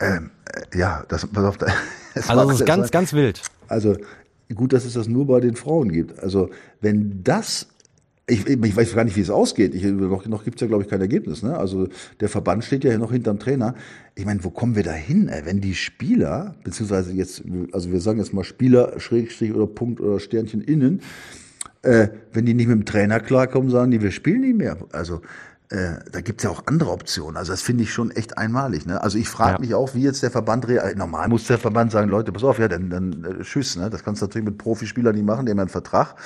Ähm, 0.00 0.30
äh, 0.46 0.78
ja, 0.78 1.04
das, 1.08 1.26
pass 1.26 1.44
auf, 1.44 1.58
da, 1.58 1.66
es 2.14 2.28
Also 2.28 2.42
das 2.42 2.52
ist 2.52 2.58
sein- 2.58 2.66
ganz, 2.66 2.90
ganz 2.90 3.12
wild. 3.12 3.42
Also 3.68 3.96
gut, 4.54 4.72
dass 4.72 4.84
es 4.84 4.94
das 4.94 5.08
nur 5.08 5.26
bei 5.26 5.40
den 5.40 5.54
Frauen 5.56 5.92
gibt. 5.92 6.18
Also 6.18 6.50
wenn 6.80 7.22
das, 7.22 7.68
ich, 8.26 8.46
ich 8.46 8.76
weiß 8.76 8.94
gar 8.94 9.04
nicht, 9.04 9.16
wie 9.16 9.20
es 9.20 9.30
ausgeht. 9.30 9.74
Ich, 9.74 9.84
noch 9.84 10.26
noch 10.26 10.44
gibt 10.44 10.56
es 10.56 10.60
ja, 10.60 10.66
glaube 10.66 10.82
ich, 10.82 10.88
kein 10.88 11.00
Ergebnis. 11.00 11.42
Ne? 11.42 11.56
Also 11.56 11.88
der 12.20 12.28
Verband 12.28 12.64
steht 12.64 12.84
ja 12.84 12.96
noch 12.98 13.12
hinterm 13.12 13.38
Trainer. 13.38 13.74
Ich 14.14 14.24
meine, 14.24 14.42
wo 14.42 14.50
kommen 14.50 14.74
wir 14.76 14.82
da 14.82 14.92
hin, 14.92 15.28
ey? 15.28 15.44
wenn 15.44 15.60
die 15.60 15.74
Spieler, 15.74 16.54
beziehungsweise 16.64 17.12
jetzt, 17.12 17.42
also 17.72 17.92
wir 17.92 18.00
sagen 18.00 18.18
jetzt 18.18 18.32
mal 18.32 18.44
Spieler, 18.44 18.98
Schrägstrich 18.98 19.52
oder 19.52 19.66
Punkt 19.66 20.00
oder 20.00 20.18
Sternchen 20.20 20.62
innen, 20.62 21.00
äh, 21.82 22.08
wenn 22.32 22.44
die 22.46 22.54
nicht 22.54 22.66
mit 22.68 22.76
dem 22.76 22.84
Trainer 22.84 23.20
klarkommen, 23.20 23.70
sagen 23.70 23.90
die, 23.90 24.02
wir 24.02 24.10
spielen 24.10 24.40
nicht 24.42 24.56
mehr. 24.56 24.76
Also 24.92 25.22
äh, 25.70 26.00
da 26.10 26.20
gibt's 26.20 26.42
ja 26.42 26.50
auch 26.50 26.64
andere 26.66 26.90
Optionen. 26.90 27.36
Also 27.36 27.52
das 27.52 27.62
finde 27.62 27.84
ich 27.84 27.92
schon 27.92 28.10
echt 28.10 28.36
einmalig. 28.36 28.86
Ne? 28.86 29.00
Also 29.00 29.18
ich 29.18 29.28
frage 29.28 29.52
Ja. 29.52 29.58
mich 29.60 29.74
auch, 29.74 29.94
wie 29.94 30.02
jetzt 30.02 30.20
der 30.20 30.32
Verband 30.32 30.66
reagiert. 30.66 30.98
Normal 30.98 31.28
muss 31.28 31.46
der 31.46 31.58
Verband 31.58 31.92
sagen, 31.92 32.10
Leute, 32.10 32.32
pass 32.32 32.42
auf, 32.42 32.58
ja, 32.58 32.66
dann, 32.66 32.90
dann 32.90 33.24
äh, 33.24 33.42
tschüss. 33.44 33.76
Ne? 33.76 33.88
Das 33.88 34.02
kannst 34.02 34.20
du 34.20 34.26
natürlich 34.26 34.46
mit 34.46 34.58
Profispielern 34.58 35.14
nicht 35.14 35.24
machen, 35.24 35.46
die 35.46 35.50
haben 35.50 35.58
ja 35.58 35.62
einen 35.62 35.70
Vertrag. 35.70 36.16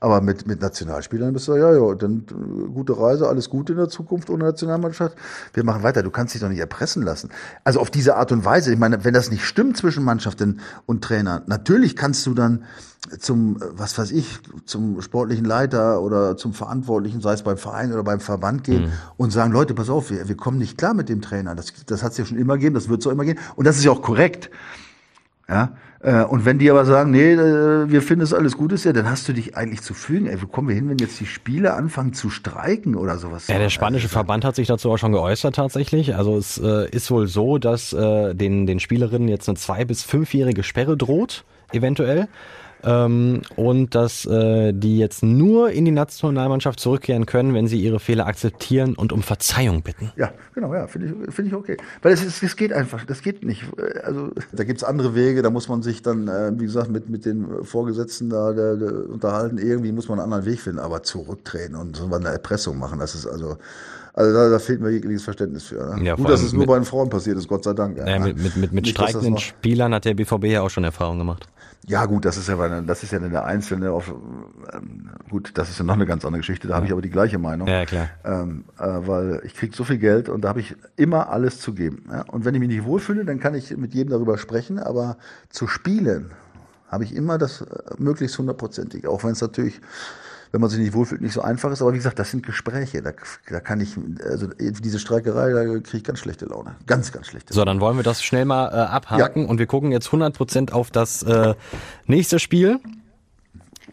Aber 0.00 0.20
mit, 0.20 0.48
mit 0.48 0.60
Nationalspielern 0.60 1.32
bist 1.32 1.46
du, 1.46 1.54
ja, 1.54 1.72
ja, 1.72 1.94
dann 1.94 2.24
äh, 2.28 2.68
gute 2.72 2.98
Reise, 2.98 3.28
alles 3.28 3.48
Gute 3.48 3.72
in 3.74 3.78
der 3.78 3.88
Zukunft 3.88 4.30
ohne 4.30 4.44
Nationalmannschaft. 4.44 5.16
Wir 5.54 5.62
machen 5.62 5.84
weiter. 5.84 6.02
Du 6.02 6.10
kannst 6.10 6.34
dich 6.34 6.40
doch 6.40 6.48
nicht 6.48 6.58
erpressen 6.58 7.04
lassen. 7.04 7.30
Also 7.62 7.78
auf 7.78 7.90
diese 7.90 8.16
Art 8.16 8.32
und 8.32 8.44
Weise. 8.44 8.72
Ich 8.72 8.78
meine, 8.80 9.04
wenn 9.04 9.14
das 9.14 9.30
nicht 9.30 9.44
stimmt 9.44 9.76
zwischen 9.76 10.02
Mannschaft 10.02 10.42
und, 10.42 10.58
und 10.86 11.04
Trainer, 11.04 11.42
natürlich 11.46 11.94
kannst 11.94 12.26
du 12.26 12.34
dann 12.34 12.64
zum, 13.18 13.56
äh, 13.56 13.66
was 13.72 13.98
weiß 13.98 14.10
ich, 14.12 14.38
zum 14.66 15.00
sportlichen 15.00 15.44
Leiter 15.44 16.00
oder 16.02 16.36
zum 16.36 16.52
Verantwortlichen, 16.52 17.20
sei 17.20 17.32
es 17.34 17.42
beim 17.42 17.56
Verein 17.58 17.92
oder 17.92 18.02
beim 18.02 18.20
Verband 18.20 18.64
gehen 18.64 18.92
und 19.16 19.30
sagen, 19.30 19.52
Leute, 19.52 19.74
pass 19.74 19.88
auf, 19.90 20.10
wir, 20.10 20.28
wir 20.28 20.36
kommen 20.36 20.58
nicht 20.58 20.76
klar 20.78 20.94
mit 20.94 21.08
dem 21.08 21.22
Trainer. 21.22 21.54
Das, 21.54 21.72
das 21.86 22.02
hat 22.02 22.12
es 22.12 22.18
ja 22.18 22.24
schon 22.24 22.38
immer 22.38 22.54
gegeben, 22.54 22.74
das 22.74 22.88
wird 22.88 23.06
auch 23.06 23.10
immer 23.10 23.24
geben. 23.24 23.38
Und 23.56 23.66
das 23.66 23.76
ist 23.76 23.84
ja 23.84 23.90
auch 23.92 24.02
korrekt. 24.02 24.50
Ja, 25.48 25.72
äh, 26.00 26.24
und 26.24 26.44
wenn 26.44 26.58
die 26.58 26.70
aber 26.70 26.84
sagen, 26.84 27.10
nee, 27.10 27.32
äh, 27.32 27.90
wir 27.90 28.02
finden 28.02 28.22
es 28.22 28.34
alles 28.34 28.54
gut 28.56 28.70
ist 28.72 28.84
ja, 28.84 28.92
dann 28.92 29.08
hast 29.08 29.26
du 29.28 29.32
dich 29.32 29.56
eigentlich 29.56 29.80
zu 29.80 29.94
fügen. 29.94 30.26
Ey, 30.26 30.42
wo 30.42 30.46
kommen 30.46 30.68
wir 30.68 30.74
hin, 30.74 30.90
wenn 30.90 30.98
jetzt 30.98 31.18
die 31.20 31.26
Spieler 31.26 31.74
anfangen 31.74 32.12
zu 32.12 32.28
streiken 32.28 32.94
oder 32.94 33.16
sowas? 33.16 33.48
Ja, 33.48 33.58
der 33.58 33.70
spanische 33.70 34.10
Verband 34.10 34.44
hat 34.44 34.56
sich 34.56 34.68
dazu 34.68 34.90
auch 34.90 34.98
schon 34.98 35.12
geäußert 35.12 35.54
tatsächlich. 35.54 36.16
Also 36.16 36.36
es 36.36 36.58
äh, 36.58 36.90
ist 36.90 37.10
wohl 37.10 37.28
so, 37.28 37.56
dass 37.56 37.94
äh, 37.94 38.34
den, 38.34 38.66
den 38.66 38.78
Spielerinnen 38.78 39.28
jetzt 39.28 39.48
eine 39.48 39.56
zwei- 39.56 39.86
bis 39.86 40.02
fünfjährige 40.02 40.62
Sperre 40.62 40.98
droht, 40.98 41.44
eventuell. 41.72 42.28
Ähm, 42.84 43.42
und 43.56 43.94
dass 43.94 44.24
äh, 44.26 44.72
die 44.72 44.98
jetzt 44.98 45.22
nur 45.22 45.70
in 45.70 45.84
die 45.84 45.90
Nationalmannschaft 45.90 46.78
zurückkehren 46.78 47.26
können, 47.26 47.54
wenn 47.54 47.66
sie 47.66 47.80
ihre 47.80 47.98
Fehler 47.98 48.26
akzeptieren 48.26 48.94
und 48.94 49.12
um 49.12 49.22
Verzeihung 49.22 49.82
bitten. 49.82 50.12
Ja, 50.16 50.32
genau, 50.54 50.72
ja, 50.74 50.86
finde 50.86 51.08
ich, 51.08 51.34
finde 51.34 51.50
ich 51.50 51.54
okay. 51.56 51.76
Weil 52.02 52.12
es 52.12 52.24
ist, 52.24 52.42
es 52.42 52.56
geht 52.56 52.72
einfach, 52.72 53.04
das 53.04 53.22
geht 53.22 53.44
nicht. 53.44 53.64
Also 54.04 54.30
da 54.52 54.64
gibt's 54.64 54.84
andere 54.84 55.14
Wege, 55.14 55.42
da 55.42 55.50
muss 55.50 55.68
man 55.68 55.82
sich 55.82 56.02
dann, 56.02 56.28
äh, 56.28 56.52
wie 56.58 56.64
gesagt, 56.64 56.90
mit, 56.90 57.08
mit 57.08 57.24
den 57.24 57.64
Vorgesetzten 57.64 58.30
da 58.30 58.52
der, 58.52 58.76
der 58.76 59.10
unterhalten. 59.10 59.58
Irgendwie 59.58 59.92
muss 59.92 60.08
man 60.08 60.20
einen 60.20 60.32
anderen 60.32 60.46
Weg 60.46 60.60
finden, 60.60 60.78
aber 60.78 61.02
zurücktreten 61.02 61.74
und 61.74 61.96
so 61.96 62.04
eine 62.12 62.28
Erpressung 62.28 62.78
machen, 62.78 62.98
das 62.98 63.14
ist 63.14 63.26
also. 63.26 63.56
Also 64.18 64.32
da, 64.32 64.48
da 64.50 64.58
fehlt 64.58 64.80
mir 64.80 64.90
jegliches 64.90 65.22
Verständnis 65.22 65.62
für. 65.62 65.94
Ne? 65.96 66.04
Ja, 66.04 66.16
Gut, 66.16 66.28
dass 66.28 66.42
es 66.42 66.52
nur 66.52 66.62
mit- 66.62 66.68
bei 66.68 66.74
den 66.74 66.84
Frauen 66.84 67.08
passiert 67.08 67.38
ist, 67.38 67.46
Gott 67.46 67.62
sei 67.62 67.72
Dank. 67.72 67.96
Ja, 67.98 68.18
mit, 68.18 68.36
mit, 68.36 68.56
mit, 68.56 68.72
mit 68.72 68.84
Nicht, 68.86 68.98
das 68.98 69.10
streikenden 69.10 69.38
Spielern 69.38 69.94
hat 69.94 70.06
der 70.06 70.14
BVB 70.14 70.46
ja 70.46 70.62
auch 70.62 70.70
schon 70.70 70.82
Erfahrung 70.82 71.18
gemacht. 71.18 71.46
Ja, 71.86 72.04
gut, 72.04 72.24
das 72.24 72.36
ist 72.36 72.48
ja, 72.48 72.80
das 72.80 73.04
ist 73.04 73.12
ja 73.12 73.20
eine 73.20 73.44
einzelne, 73.44 73.92
auf, 73.92 74.12
ähm, 74.72 75.10
gut, 75.30 75.52
das 75.54 75.70
ist 75.70 75.78
ja 75.78 75.84
noch 75.84 75.94
eine 75.94 76.04
ganz 76.04 76.24
andere 76.24 76.40
Geschichte, 76.40 76.66
da 76.66 76.74
habe 76.74 76.86
ich 76.86 76.90
aber 76.90 77.00
die 77.00 77.10
gleiche 77.10 77.38
Meinung. 77.38 77.68
Ja, 77.68 77.86
klar. 77.86 78.08
Ähm, 78.24 78.64
äh, 78.76 78.86
weil 79.06 79.40
ich 79.44 79.54
krieg 79.54 79.72
so 79.72 79.84
viel 79.84 79.98
Geld 79.98 80.28
und 80.28 80.40
da 80.42 80.48
habe 80.48 80.58
ich 80.58 80.74
immer 80.96 81.28
alles 81.30 81.60
zu 81.60 81.72
geben. 81.72 82.02
Ja? 82.10 82.22
Und 82.22 82.44
wenn 82.44 82.54
ich 82.54 82.60
mich 82.60 82.70
nicht 82.70 82.84
wohlfühle, 82.84 83.24
dann 83.24 83.38
kann 83.38 83.54
ich 83.54 83.74
mit 83.76 83.94
jedem 83.94 84.10
darüber 84.10 84.36
sprechen, 84.36 84.80
aber 84.80 85.16
zu 85.48 85.68
spielen 85.68 86.32
habe 86.88 87.04
ich 87.04 87.14
immer 87.14 87.38
das 87.38 87.60
äh, 87.60 87.66
möglichst 87.98 88.36
hundertprozentige, 88.36 89.08
auch 89.08 89.22
wenn 89.22 89.30
es 89.30 89.40
natürlich 89.40 89.80
wenn 90.52 90.60
man 90.60 90.70
sich 90.70 90.78
nicht 90.78 90.94
wohlfühlt, 90.94 91.20
nicht 91.20 91.32
so 91.32 91.42
einfach 91.42 91.70
ist. 91.70 91.82
Aber 91.82 91.92
wie 91.92 91.98
gesagt, 91.98 92.18
das 92.18 92.30
sind 92.30 92.44
Gespräche. 92.44 93.02
Da, 93.02 93.12
da 93.48 93.60
kann 93.60 93.80
ich, 93.80 93.96
also 94.24 94.46
diese 94.46 94.98
Streikerei, 94.98 95.52
da 95.52 95.64
kriege 95.80 95.98
ich 95.98 96.04
ganz 96.04 96.18
schlechte 96.20 96.46
Laune. 96.46 96.76
Ganz, 96.86 97.12
ganz 97.12 97.26
schlechte 97.26 97.52
So, 97.52 97.64
dann 97.64 97.80
wollen 97.80 97.96
wir 97.96 98.04
das 98.04 98.22
schnell 98.22 98.44
mal 98.44 98.68
äh, 98.68 98.76
abhaken 98.76 99.46
und 99.46 99.58
wir 99.58 99.66
gucken 99.66 99.92
jetzt 99.92 100.08
100% 100.08 100.72
auf 100.72 100.90
das 100.90 101.22
äh, 101.22 101.54
nächste 102.06 102.38
Spiel. 102.38 102.80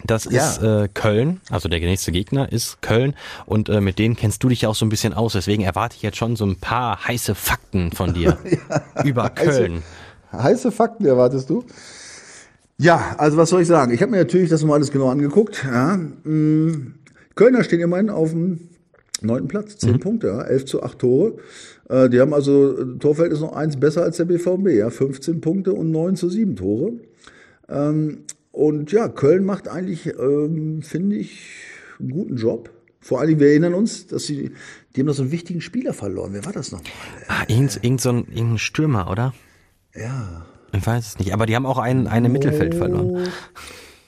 Das 0.03 0.25
ist 0.27 0.61
äh, 0.61 0.87
Köln, 0.93 1.41
also 1.49 1.67
der 1.67 1.79
nächste 1.79 2.11
Gegner 2.11 2.51
ist 2.51 2.81
Köln 2.81 3.15
und 3.47 3.69
äh, 3.69 3.81
mit 3.81 3.97
denen 3.97 4.15
kennst 4.15 4.43
du 4.43 4.49
dich 4.49 4.61
ja 4.61 4.69
auch 4.69 4.75
so 4.75 4.85
ein 4.85 4.89
bisschen 4.89 5.13
aus, 5.13 5.33
deswegen 5.33 5.63
erwarte 5.63 5.95
ich 5.95 6.03
jetzt 6.03 6.17
schon 6.17 6.35
so 6.35 6.45
ein 6.45 6.57
paar 6.57 7.07
heiße 7.07 7.33
Fakten 7.33 7.91
von 7.91 8.13
dir 8.13 8.37
über 9.03 9.29
Köln. 9.31 9.81
Heiße 10.31 10.71
Fakten 10.71 11.05
erwartest 11.05 11.49
du? 11.49 11.65
Ja, 12.77 13.15
also 13.17 13.37
was 13.37 13.49
soll 13.49 13.61
ich 13.61 13.67
sagen? 13.67 13.93
Ich 13.93 14.01
habe 14.01 14.11
mir 14.11 14.17
natürlich 14.17 14.49
das 14.49 14.63
mal 14.63 14.75
alles 14.75 14.91
genau 14.91 15.09
angeguckt. 15.09 15.63
Ja. 15.63 15.97
Mm, 15.97 16.95
Kölner 17.35 17.63
stehen 17.63 17.79
immerhin 17.79 18.09
auf 18.09 18.31
dem 18.31 18.69
neunten 19.21 19.47
Platz, 19.47 19.77
zehn 19.77 19.99
Punkte, 19.99 20.27
ja, 20.27 20.41
11 20.41 20.65
zu 20.65 20.83
8 20.83 20.99
Tore. 20.99 21.37
Äh, 21.89 22.09
die 22.09 22.19
haben 22.19 22.33
also 22.33 22.77
äh, 22.77 22.97
Torfeld 22.99 23.31
ist 23.31 23.39
noch 23.39 23.53
eins 23.53 23.79
besser 23.79 24.03
als 24.03 24.17
der 24.17 24.25
BVB, 24.25 24.67
ja, 24.69 24.89
15 24.89 25.41
Punkte 25.41 25.73
und 25.73 25.91
9 25.91 26.15
zu 26.15 26.29
7 26.29 26.55
Tore. 26.55 26.93
Ähm, 27.69 28.19
und 28.51 28.91
ja, 28.91 29.07
Köln 29.07 29.45
macht 29.45 29.67
eigentlich, 29.67 30.13
ähm, 30.17 30.81
finde 30.81 31.15
ich, 31.17 31.41
einen 31.99 32.09
guten 32.09 32.35
Job. 32.35 32.71
Vor 32.99 33.19
allem, 33.21 33.39
wir 33.39 33.49
erinnern 33.49 33.73
uns, 33.73 34.07
dass 34.07 34.25
sie, 34.25 34.51
die 34.95 34.99
haben 34.99 35.07
noch 35.07 35.13
so 35.13 35.23
einen 35.23 35.31
wichtigen 35.31 35.61
Spieler 35.61 35.93
verloren. 35.93 36.33
Wer 36.33 36.45
war 36.45 36.53
das 36.53 36.71
nochmal? 36.71 36.91
Ah, 37.27 37.43
irgend, 37.47 37.79
irgend 37.83 38.01
so 38.01 38.09
ein, 38.09 38.27
irgendein 38.29 38.57
Stürmer, 38.57 39.11
oder? 39.11 39.33
Ja. 39.93 40.45
Ich 40.73 40.85
weiß 40.85 41.07
es 41.07 41.19
nicht. 41.19 41.33
Aber 41.33 41.45
die 41.45 41.55
haben 41.55 41.65
auch 41.65 41.77
ein, 41.77 42.07
eine 42.07 42.29
Mittelfeld 42.29 42.75
verloren. 42.75 43.17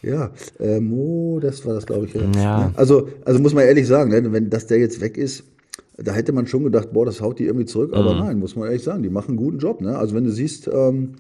Ja, 0.03 0.31
äh, 0.59 0.79
Mo, 0.79 1.39
das 1.41 1.65
war 1.65 1.73
das, 1.73 1.85
glaube 1.85 2.05
ich. 2.05 2.13
Ja. 2.35 2.71
Also, 2.75 3.09
also 3.25 3.39
muss 3.39 3.53
man 3.53 3.63
ehrlich 3.65 3.87
sagen, 3.87 4.11
ne, 4.11 4.31
wenn 4.31 4.49
dass 4.49 4.67
der 4.67 4.77
jetzt 4.79 5.01
weg 5.01 5.17
ist, 5.17 5.43
da 5.97 6.13
hätte 6.13 6.31
man 6.31 6.45
schon 6.45 6.63
gedacht, 6.63 6.89
boah, 6.93 7.05
das 7.05 7.21
haut 7.21 7.39
die 7.39 7.45
irgendwie 7.45 7.65
zurück. 7.65 7.93
Aber 7.93 8.13
Mhm. 8.13 8.19
nein, 8.19 8.39
muss 8.39 8.55
man 8.55 8.67
ehrlich 8.67 8.83
sagen, 8.83 9.01
die 9.01 9.09
machen 9.09 9.29
einen 9.29 9.37
guten 9.37 9.57
Job. 9.57 9.81
Ne? 9.81 9.97
Also 9.97 10.13
wenn 10.15 10.23
du 10.25 10.31
siehst, 10.31 10.67
ähm, 10.71 11.13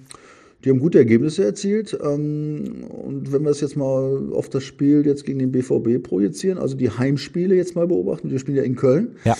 die 0.63 0.69
haben 0.69 0.79
gute 0.79 0.99
Ergebnisse 0.99 1.43
erzielt. 1.43 1.97
Ähm, 2.03 2.83
und 2.89 3.31
wenn 3.31 3.43
wir 3.43 3.49
es 3.51 3.61
jetzt 3.61 3.75
mal 3.77 4.29
auf 4.33 4.49
das 4.49 4.63
Spiel 4.63 5.05
jetzt 5.05 5.25
gegen 5.25 5.39
den 5.39 5.51
BVB 5.51 6.01
projizieren, 6.03 6.59
also 6.59 6.75
die 6.77 6.91
Heimspiele 6.91 7.55
jetzt 7.55 7.75
mal 7.75 7.87
beobachten, 7.87 8.29
wir 8.29 8.37
spielen 8.39 8.57
ja 8.57 8.63
in 8.63 8.75
Köln. 8.75 9.15
Ja. 9.25 9.35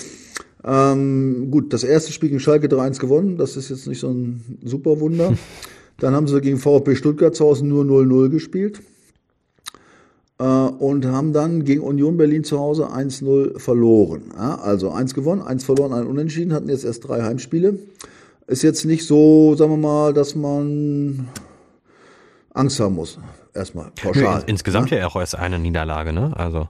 Ähm, 0.66 1.50
gut, 1.52 1.72
das 1.74 1.84
erste 1.84 2.12
Spiel 2.12 2.30
gegen 2.30 2.40
Schalke 2.40 2.68
3-1 2.68 3.00
gewonnen, 3.00 3.38
das 3.38 3.56
ist 3.56 3.70
jetzt 3.70 3.88
nicht 3.88 4.00
so 4.00 4.10
ein 4.10 4.42
super 4.64 5.00
Wunder. 5.00 5.34
Dann 6.00 6.16
haben 6.16 6.28
sie 6.28 6.40
gegen 6.42 6.58
VfB 6.58 6.96
Stuttgart 6.96 7.36
zu 7.36 7.46
Hause 7.46 7.66
nur 7.66 7.84
0-0 7.84 8.30
gespielt. 8.30 8.82
Äh, 10.40 10.44
und 10.44 11.06
haben 11.06 11.34
dann 11.34 11.64
gegen 11.66 11.82
Union 11.82 12.18
Berlin 12.18 12.44
zu 12.44 12.60
Hause 12.60 12.90
1-0 12.92 13.60
verloren. 13.60 14.32
Ja, 14.36 14.56
also 14.56 14.92
eins 14.92 15.14
gewonnen, 15.14 15.42
eins 15.42 15.64
verloren, 15.64 15.94
ein 15.94 16.06
Unentschieden, 16.06 16.54
hatten 16.54 16.70
jetzt 16.70 16.86
erst 16.86 17.08
drei 17.08 17.24
Heimspiele. 17.24 17.80
Ist 18.46 18.62
jetzt 18.62 18.86
nicht 18.86 19.06
so, 19.06 19.56
sagen 19.56 19.72
wir 19.72 19.78
mal, 19.78 20.14
dass 20.14 20.36
man 20.36 21.28
Angst 22.54 22.80
haben 22.80 22.96
muss. 22.96 23.20
Erstmal 23.54 23.86
Nö, 23.86 23.92
pauschal. 24.04 24.36
ins, 24.36 24.44
insgesamt 24.46 24.92
ja 24.92 25.08
auch 25.08 25.16
erst 25.16 25.36
eine 25.36 25.60
Niederlage, 25.60 26.14
ne? 26.14 26.34
Also. 26.38 26.68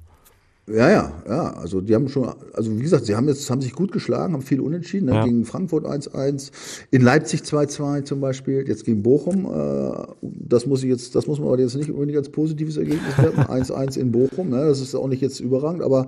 Ja, 0.67 0.89
ja, 0.89 1.11
ja. 1.27 1.53
Also 1.53 1.79
die 1.79 1.95
haben 1.95 2.09
schon, 2.09 2.29
also 2.53 2.77
wie 2.77 2.81
gesagt, 2.81 3.05
sie 3.05 3.15
haben 3.15 3.27
jetzt, 3.29 3.49
haben 3.49 3.61
sich 3.61 3.73
gut 3.73 3.93
geschlagen, 3.93 4.33
haben 4.33 4.41
viel 4.41 4.59
unentschieden, 4.59 5.05
ne? 5.05 5.13
Ja. 5.13 5.23
gegen 5.23 5.45
Frankfurt 5.45 5.85
1-1, 5.85 6.51
in 6.91 7.01
Leipzig 7.01 7.41
2-2 7.41 8.03
zum 8.03 8.19
Beispiel, 8.19 8.67
jetzt 8.67 8.83
gegen 8.83 9.01
Bochum, 9.01 9.45
äh, 9.45 9.91
das 10.21 10.65
muss 10.65 10.83
ich 10.83 10.89
jetzt, 10.89 11.15
das 11.15 11.25
muss 11.25 11.39
man 11.39 11.47
aber 11.47 11.59
jetzt 11.59 11.75
nicht 11.75 11.89
unbedingt 11.89 12.17
als 12.17 12.29
positives 12.29 12.75
Ergebnis 12.75 13.17
werten, 13.17 13.41
1-1 13.41 13.97
in 13.97 14.11
Bochum, 14.11 14.49
ne? 14.49 14.65
das 14.65 14.81
ist 14.81 14.93
auch 14.93 15.07
nicht 15.07 15.21
jetzt 15.21 15.39
überragend, 15.39 15.81
aber 15.81 16.07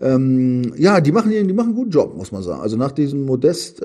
ähm, 0.00 0.74
ja, 0.76 1.00
die 1.00 1.12
machen, 1.12 1.30
die 1.30 1.52
machen 1.52 1.68
einen 1.68 1.76
guten 1.76 1.90
Job, 1.90 2.16
muss 2.16 2.32
man 2.32 2.42
sagen. 2.42 2.60
Also 2.60 2.76
nach 2.76 2.92
diesem 2.92 3.24
Modest 3.24 3.80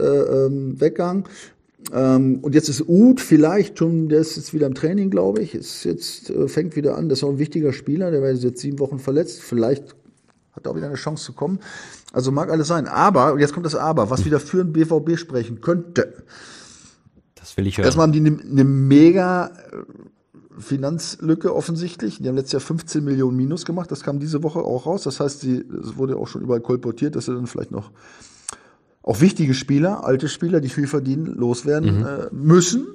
äh, 1.92 2.16
ähm, 2.16 2.40
und 2.42 2.56
jetzt 2.56 2.70
ist 2.70 2.88
Uth 2.88 3.20
vielleicht 3.20 3.80
schon, 3.80 4.10
der 4.10 4.20
ist 4.20 4.36
jetzt 4.36 4.54
wieder 4.54 4.68
im 4.68 4.74
Training, 4.74 5.10
glaube 5.10 5.42
ich. 5.42 5.56
Ist 5.56 5.84
jetzt 5.84 6.30
äh, 6.30 6.48
fängt 6.48 6.76
wieder 6.76 6.98
an. 6.98 7.10
Das 7.10 7.20
ist 7.20 7.24
auch 7.24 7.30
ein 7.30 7.40
wichtiger 7.40 7.74
Spieler. 7.74 8.12
Der 8.12 8.22
war 8.22 8.32
jetzt 8.32 8.60
sieben 8.60 8.80
Wochen 8.80 9.00
verletzt. 9.00 9.42
Vielleicht 9.42 9.96
hat 10.54 10.66
er 10.66 10.72
auch 10.72 10.76
wieder 10.76 10.88
eine 10.88 10.96
Chance 10.96 11.24
zu 11.24 11.34
kommen. 11.34 11.60
Also 12.14 12.32
mag 12.32 12.50
alles 12.50 12.68
sein. 12.68 12.88
Aber 12.88 13.34
und 13.34 13.40
jetzt 13.40 13.54
kommt 13.54 13.66
das 13.66 13.76
Aber, 13.76 14.10
was 14.10 14.26
wieder 14.26 14.40
für 14.40 14.64
den 14.64 14.74
BVB 14.74 15.18
sprechen 15.18 15.62
könnte. 15.62 16.24
Das 17.36 17.58
will 17.58 17.68
ich 17.68 17.78
hören. 17.78 17.86
Erstmal 17.86 18.08
haben 18.08 18.14
die 18.14 18.20
eine, 18.20 18.38
eine 18.40 18.64
mega 18.64 19.48
äh, 19.48 20.60
Finanzlücke 20.60 21.56
offensichtlich. 21.56 22.20
Die 22.20 22.28
haben 22.28 22.36
letztes 22.36 22.54
Jahr 22.54 22.62
15 22.62 23.04
Millionen 23.04 23.38
Minus 23.38 23.66
gemacht. 23.66 23.92
Das 23.92 24.04
kam 24.04 24.20
diese 24.20 24.44
Woche 24.44 24.60
auch 24.60 24.86
raus. 24.86 25.04
Das 25.04 25.20
heißt, 25.20 25.44
es 25.46 25.98
wurde 25.98 26.18
auch 26.18 26.28
schon 26.28 26.42
überall 26.42 26.62
kolportiert, 26.62 27.16
dass 27.16 27.26
sie 27.26 27.34
dann 27.34 27.48
vielleicht 27.48 27.72
noch 27.72 27.92
auch 29.04 29.22
wichtige 29.22 29.54
Spieler, 29.54 30.06
alte 30.06 30.28
Spieler, 30.28 30.62
die 30.62 30.70
viel 30.70 30.88
verdienen, 30.88 31.26
loswerden 31.26 32.06
äh, 32.06 32.28
müssen 32.32 32.88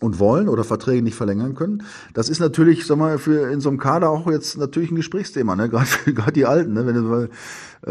und 0.00 0.18
wollen 0.18 0.48
oder 0.48 0.64
Verträge 0.64 1.02
nicht 1.02 1.16
verlängern 1.16 1.54
können. 1.54 1.82
Das 2.14 2.28
ist 2.28 2.40
natürlich, 2.40 2.86
sag 2.86 2.98
mal, 2.98 3.18
für 3.18 3.50
in 3.50 3.60
so 3.60 3.68
einem 3.68 3.78
Kader 3.78 4.10
auch 4.10 4.30
jetzt 4.30 4.56
natürlich 4.56 4.90
ein 4.90 4.96
Gesprächsthema, 4.96 5.56
ne? 5.56 5.68
Gerade 5.70 5.86
gerade 6.06 6.32
die 6.32 6.46
Alten, 6.46 6.72
ne? 6.72 6.86
Wenn 6.86 6.96
äh, 7.86 7.90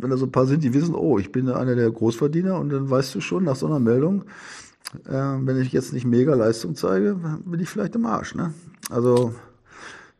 wenn 0.00 0.10
da 0.10 0.16
so 0.16 0.26
ein 0.26 0.32
paar 0.32 0.46
sind, 0.46 0.62
die 0.64 0.74
wissen, 0.74 0.94
oh, 0.94 1.18
ich 1.18 1.32
bin 1.32 1.48
einer 1.48 1.74
der 1.74 1.90
Großverdiener 1.90 2.58
und 2.58 2.70
dann 2.70 2.88
weißt 2.88 3.14
du 3.14 3.20
schon 3.20 3.44
nach 3.44 3.56
so 3.56 3.66
einer 3.66 3.80
Meldung, 3.80 4.24
äh, 5.06 5.12
wenn 5.12 5.60
ich 5.60 5.72
jetzt 5.72 5.92
nicht 5.92 6.06
mega 6.06 6.34
Leistung 6.34 6.74
zeige, 6.74 7.16
bin 7.44 7.60
ich 7.60 7.68
vielleicht 7.68 7.94
im 7.94 8.06
Arsch, 8.06 8.34
ne? 8.34 8.52
Also 8.90 9.34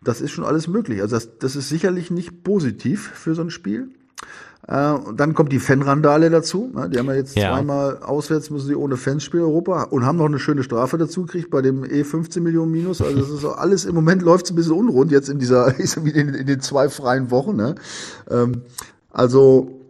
das 0.02 0.20
ist 0.20 0.32
schon 0.32 0.44
alles 0.44 0.68
möglich. 0.68 1.00
Also 1.00 1.16
das, 1.16 1.38
das 1.38 1.56
ist 1.56 1.68
sicherlich 1.68 2.10
nicht 2.10 2.44
positiv 2.44 3.10
für 3.14 3.34
so 3.34 3.42
ein 3.42 3.50
Spiel. 3.50 3.88
Äh, 4.66 4.92
und 4.92 5.20
dann 5.20 5.34
kommt 5.34 5.52
die 5.52 5.58
Fanrandale 5.58 6.30
dazu. 6.30 6.70
Ne? 6.74 6.88
Die 6.88 6.98
haben 6.98 7.06
ja 7.06 7.14
jetzt 7.14 7.36
Ja. 7.36 7.50
zweimal 7.52 7.98
auswärts 7.98 8.50
müssen 8.50 8.66
sie 8.66 8.74
ohne 8.74 8.96
Fans 8.96 9.22
spielen 9.22 9.42
in 9.44 9.48
Europa 9.50 9.84
und 9.84 10.06
haben 10.06 10.16
noch 10.16 10.24
eine 10.26 10.38
schöne 10.38 10.62
Strafe 10.62 10.96
dazu 10.96 11.22
gekriegt 11.22 11.50
bei 11.50 11.60
dem 11.62 11.84
eh 11.84 12.04
15 12.04 12.42
Millionen 12.42 12.72
Minus. 12.72 13.02
Also 13.02 13.18
das 13.18 13.30
ist 13.30 13.44
alles 13.44 13.84
im 13.84 13.94
Moment 13.94 14.22
läuft 14.22 14.46
es 14.46 14.52
ein 14.52 14.56
bisschen 14.56 14.72
unrund 14.72 15.12
jetzt 15.12 15.28
in 15.28 15.38
dieser 15.38 15.78
in, 15.96 16.34
in 16.34 16.46
den 16.46 16.60
zwei 16.60 16.88
freien 16.88 17.30
Wochen. 17.30 17.56
Ne? 17.56 17.74
Ähm, 18.30 18.62
also 19.10 19.80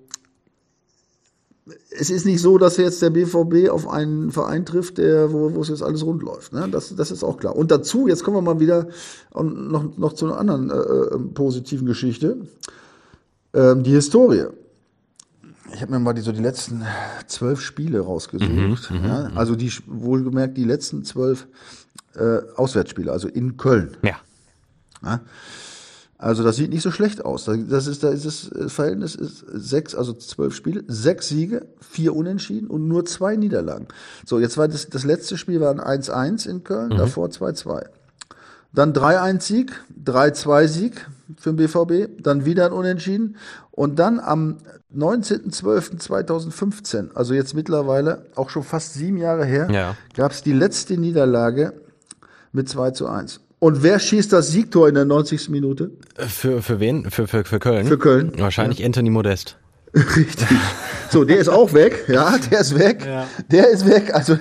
es 1.97 2.11
ist 2.11 2.27
nicht 2.27 2.40
so, 2.40 2.59
dass 2.59 2.77
jetzt 2.77 3.01
der 3.03 3.11
BVB 3.11 3.70
auf 3.70 3.88
einen 3.88 4.33
Verein 4.33 4.66
trifft, 4.66 4.99
der, 4.99 5.33
wo, 5.33 5.55
wo 5.55 5.61
es 5.62 5.68
jetzt 5.68 5.83
alles 5.83 6.05
rund 6.05 6.23
läuft. 6.23 6.53
Ne? 6.53 6.68
Das, 6.70 6.94
das 6.97 7.11
ist 7.11 7.23
auch 7.23 7.38
klar. 7.38 7.55
Und 7.55 7.70
dazu, 7.70 8.09
jetzt 8.09 8.25
kommen 8.25 8.37
wir 8.37 8.42
mal 8.42 8.61
wieder 8.61 8.88
noch, 9.33 9.97
noch 9.97 10.12
zu 10.14 10.27
einer 10.27 10.38
anderen 10.38 10.70
äh, 10.70 10.75
äh, 10.75 11.18
positiven 11.35 11.87
Geschichte. 11.87 12.38
Ähm, 13.55 13.83
die 13.83 13.93
Historie. 13.93 14.47
Ich 15.73 15.81
habe 15.81 15.93
mir 15.93 15.99
mal 15.99 16.12
die, 16.12 16.21
so 16.21 16.33
die 16.33 16.43
letzten 16.43 16.85
zwölf 17.27 17.61
Spiele 17.61 18.01
rausgesucht. 18.01 18.90
ja? 18.90 19.31
Also 19.35 19.57
die 19.57 19.73
wohlgemerkt 19.87 20.57
die 20.57 20.64
letzten 20.64 21.05
zwölf 21.05 21.47
äh, 22.14 22.38
Auswärtsspiele, 22.57 23.11
also 23.11 23.29
in 23.29 23.57
Köln. 23.57 23.97
ja. 24.03 24.17
Ja? 25.03 25.21
Also 26.17 26.43
das 26.43 26.57
sieht 26.57 26.71
nicht 26.71 26.83
so 26.83 26.90
schlecht 26.90 27.23
aus. 27.25 27.45
Das 27.45 27.87
ist, 27.87 28.03
da 28.03 28.09
ist 28.09 28.25
das 28.25 28.51
Verhältnis 28.73 29.14
ist 29.14 29.45
sechs, 29.53 29.95
also 29.95 30.14
zwölf 30.14 30.55
Spiele, 30.55 30.83
sechs 30.87 31.29
Siege, 31.29 31.67
vier 31.81 32.17
Unentschieden 32.17 32.69
und 32.69 32.88
nur 32.88 33.05
zwei 33.05 33.37
Niederlagen. 33.37 33.88
So, 34.25 34.38
jetzt 34.38 34.57
war 34.57 34.67
das, 34.69 34.88
das 34.88 35.05
letzte 35.05 35.37
Spiel 35.37 35.61
war 35.61 35.71
ein 35.71 36.01
1-1 36.03 36.49
in 36.49 36.64
Köln, 36.64 36.90
davor 36.97 37.29
2-2. 37.29 37.85
Dann 38.73 38.95
3-1-Sieg, 38.95 39.73
3-2-Sieg 40.03 41.07
für 41.38 41.52
den 41.52 41.56
BVB, 41.56 42.22
dann 42.22 42.44
wieder 42.44 42.66
ein 42.66 42.72
Unentschieden 42.72 43.37
und 43.70 43.98
dann 43.98 44.20
am 44.20 44.58
19.12.2015, 44.94 47.14
also 47.14 47.34
jetzt 47.34 47.54
mittlerweile 47.54 48.26
auch 48.34 48.50
schon 48.50 48.62
fast 48.62 48.94
sieben 48.94 49.16
Jahre 49.16 49.44
her, 49.44 49.68
Ja. 49.70 49.96
gab 50.14 50.32
es 50.32 50.42
die 50.42 50.52
letzte 50.52 50.96
Niederlage 50.96 51.74
mit 52.52 52.68
2 52.68 52.90
zu 52.92 53.08
1. 53.08 53.40
Und 53.58 53.82
wer 53.82 53.98
schießt 53.98 54.32
das 54.32 54.50
Siegtor 54.50 54.88
in 54.88 54.94
der 54.94 55.04
90. 55.06 55.48
Minute? 55.48 55.90
Für, 56.16 56.62
für 56.62 56.80
wen? 56.80 57.10
Für, 57.10 57.26
für, 57.26 57.44
für 57.44 57.58
Köln? 57.58 57.87
Für 57.87 57.98
Köln. 57.98 58.32
Wahrscheinlich 58.38 58.84
Anthony 58.84 59.10
Modest. 59.10 59.56
Richtig. 60.16 60.48
So, 61.11 61.24
der 61.24 61.38
ist 61.38 61.48
auch 61.48 61.72
weg, 61.72 62.04
ja, 62.09 62.35
der 62.50 62.61
ist 62.61 62.76
weg. 62.76 63.07
Der 63.50 63.68
ist 63.70 63.87
weg. 63.87 64.12
Also, 64.12 64.37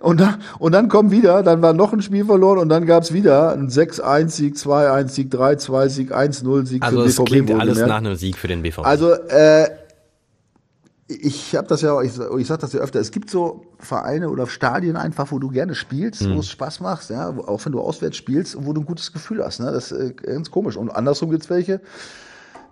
und, 0.00 0.20
dann, 0.20 0.42
und 0.58 0.72
dann 0.72 0.88
kommt 0.88 1.12
wieder, 1.12 1.44
dann 1.44 1.62
war 1.62 1.72
noch 1.72 1.92
ein 1.92 2.02
Spiel 2.02 2.24
verloren 2.24 2.58
und 2.58 2.68
dann 2.68 2.86
gab's 2.86 3.12
wieder 3.12 3.52
ein 3.52 3.68
6-1-Sieg, 3.68 4.56
2-1-Sieg, 4.56 5.32
3-2-Sieg, 5.32 6.12
1-0-Sieg 6.12 6.82
Also 6.82 7.02
für 7.02 7.06
es 7.06 7.16
BVB. 7.16 7.26
klingt 7.28 7.50
alles 7.54 7.78
nach 7.78 7.98
einem 7.98 8.16
Sieg 8.16 8.36
für 8.36 8.48
den 8.48 8.62
BVB. 8.62 8.80
Also, 8.84 9.12
äh, 9.12 9.68
ich 11.08 11.54
habe 11.54 11.68
das 11.68 11.82
ja, 11.82 12.00
ich, 12.02 12.12
ich 12.38 12.46
sage 12.48 12.60
das 12.62 12.72
ja 12.72 12.80
öfter, 12.80 12.98
es 12.98 13.12
gibt 13.12 13.30
so 13.30 13.64
Vereine 13.78 14.28
oder 14.28 14.48
Stadien 14.48 14.96
einfach, 14.96 15.30
wo 15.30 15.38
du 15.38 15.50
gerne 15.50 15.76
spielst, 15.76 16.22
Hm. 16.22 16.34
wo 16.34 16.40
es 16.40 16.48
Spaß 16.50 16.80
macht, 16.80 17.08
ja, 17.10 17.28
auch 17.28 17.64
wenn 17.64 17.70
du 17.72 17.80
auswärts 17.80 18.16
spielst 18.16 18.56
und 18.56 18.66
wo 18.66 18.72
du 18.72 18.80
ein 18.80 18.86
gutes 18.86 19.12
Gefühl 19.12 19.44
hast. 19.44 19.60
Ne? 19.60 19.70
Das 19.70 19.92
ist 19.92 20.00
äh, 20.00 20.12
ganz 20.14 20.50
komisch. 20.50 20.76
Und 20.76 20.90
andersrum 20.90 21.30
gibt's 21.30 21.48
welche, 21.48 21.80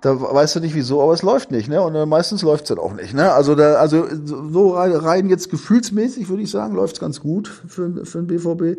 da 0.04 0.20
weißt 0.20 0.56
du 0.56 0.60
nicht 0.60 0.74
wieso, 0.74 1.00
aber 1.00 1.14
es 1.14 1.22
läuft 1.22 1.50
nicht, 1.50 1.68
ne? 1.68 1.80
Und 1.80 1.94
äh, 1.94 2.04
meistens 2.04 2.42
läuft's 2.42 2.68
dann 2.68 2.78
auch 2.78 2.92
nicht, 2.92 3.14
ne? 3.14 3.32
Also 3.32 3.54
da, 3.54 3.76
also 3.76 4.06
so 4.26 4.74
rein, 4.74 5.30
jetzt 5.30 5.50
gefühlsmäßig 5.50 6.28
würde 6.28 6.42
ich 6.42 6.50
sagen, 6.50 6.74
läuft's 6.74 7.00
ganz 7.00 7.20
gut 7.20 7.48
für, 7.48 8.04
für 8.04 8.18
den 8.18 8.26
BVB. 8.26 8.78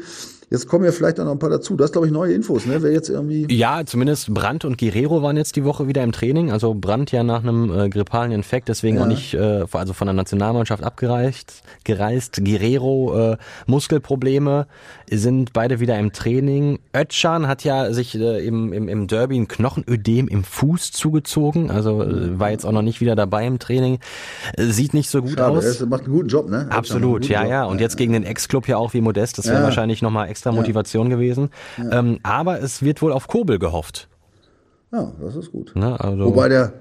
Jetzt 0.52 0.68
kommen 0.68 0.86
ja 0.86 0.92
vielleicht 0.92 1.20
auch 1.20 1.26
noch 1.26 1.32
ein 1.32 1.40
paar 1.40 1.50
dazu. 1.50 1.76
Das 1.76 1.92
glaube 1.92 2.06
ich 2.06 2.14
neue 2.14 2.34
Infos, 2.34 2.68
ne? 2.68 2.84
Wer 2.84 2.92
jetzt 2.92 3.10
irgendwie 3.10 3.48
Ja, 3.50 3.84
zumindest 3.86 4.32
Brandt 4.32 4.66
und 4.66 4.78
Guerrero 4.78 5.24
waren 5.24 5.38
jetzt 5.38 5.56
die 5.56 5.66
Woche 5.66 5.88
wieder 5.88 6.04
im 6.04 6.12
Training. 6.12 6.52
Also 6.52 6.76
Brandt 6.76 7.12
ja 7.12 7.24
nach 7.24 7.42
einem 7.42 7.74
äh, 7.74 7.90
grippalen 7.90 8.32
Infekt, 8.32 8.70
deswegen 8.70 9.00
auch 9.00 9.08
nicht, 9.08 9.34
äh, 9.34 9.66
also 9.72 9.94
von 9.94 10.06
der 10.06 10.14
Nationalmannschaft 10.14 10.84
abgereist. 10.84 11.64
Gereist. 11.84 12.42
Guerrero 12.46 13.32
äh, 13.32 13.38
Muskelprobleme 13.66 14.68
sind 15.12 15.54
beide 15.54 15.80
wieder 15.80 15.98
im 16.00 16.12
Training. 16.14 16.80
Özcan 16.96 17.48
hat 17.48 17.64
ja 17.64 17.92
sich 17.94 18.16
äh, 18.16 18.46
im, 18.46 18.74
im, 18.74 18.88
im 18.88 19.08
Derby 19.08 19.38
ein 19.40 19.48
Knochenödem 19.48 20.28
im 20.28 20.44
Fuß 20.44 20.92
zugezogen. 20.92 21.70
Also 21.72 22.04
äh, 22.04 22.40
war 22.40 22.52
jetzt 22.52 22.66
auch 22.66 22.72
noch 22.72 22.82
nicht 22.82 23.02
wieder 23.02 23.16
dabei 23.16 23.46
im 23.46 23.60
Training. 23.60 24.00
Äh, 24.58 24.66
sieht 24.66 24.94
nicht 24.94 25.10
so 25.10 25.22
gut 25.22 25.38
Schade, 25.38 25.58
aus. 25.58 25.80
er 25.82 25.88
macht 25.88 26.04
einen 26.06 26.14
guten 26.14 26.30
Job, 26.30 26.50
ne? 26.50 26.68
Absolut, 26.70 27.28
ja, 27.28 27.42
Job. 27.42 27.50
ja. 27.52 27.66
Und 27.66 27.82
jetzt 27.82 27.98
gegen 27.98 28.14
den 28.14 28.24
Ex-Club 28.24 28.68
ja 28.68 28.78
auch 28.78 28.94
wie 28.94 29.02
Modest, 29.02 29.38
das 29.38 29.46
wäre 29.48 29.58
Ja. 29.60 29.64
wahrscheinlich 29.64 30.02
nochmal 30.02 30.30
extra 30.30 30.52
Motivation 30.52 31.10
gewesen. 31.10 31.50
Ähm, 31.92 32.20
aber 32.24 32.62
es 32.62 32.82
wird 32.82 33.02
wohl 33.02 33.12
auf 33.12 33.28
Kobel 33.28 33.60
gehofft. 33.60 34.08
Ja, 34.92 35.12
das 35.22 35.36
ist 35.36 35.52
gut. 35.52 35.76
Ne? 35.76 36.00
Also, 36.00 36.26
Wobei 36.26 36.48
der 36.50 36.74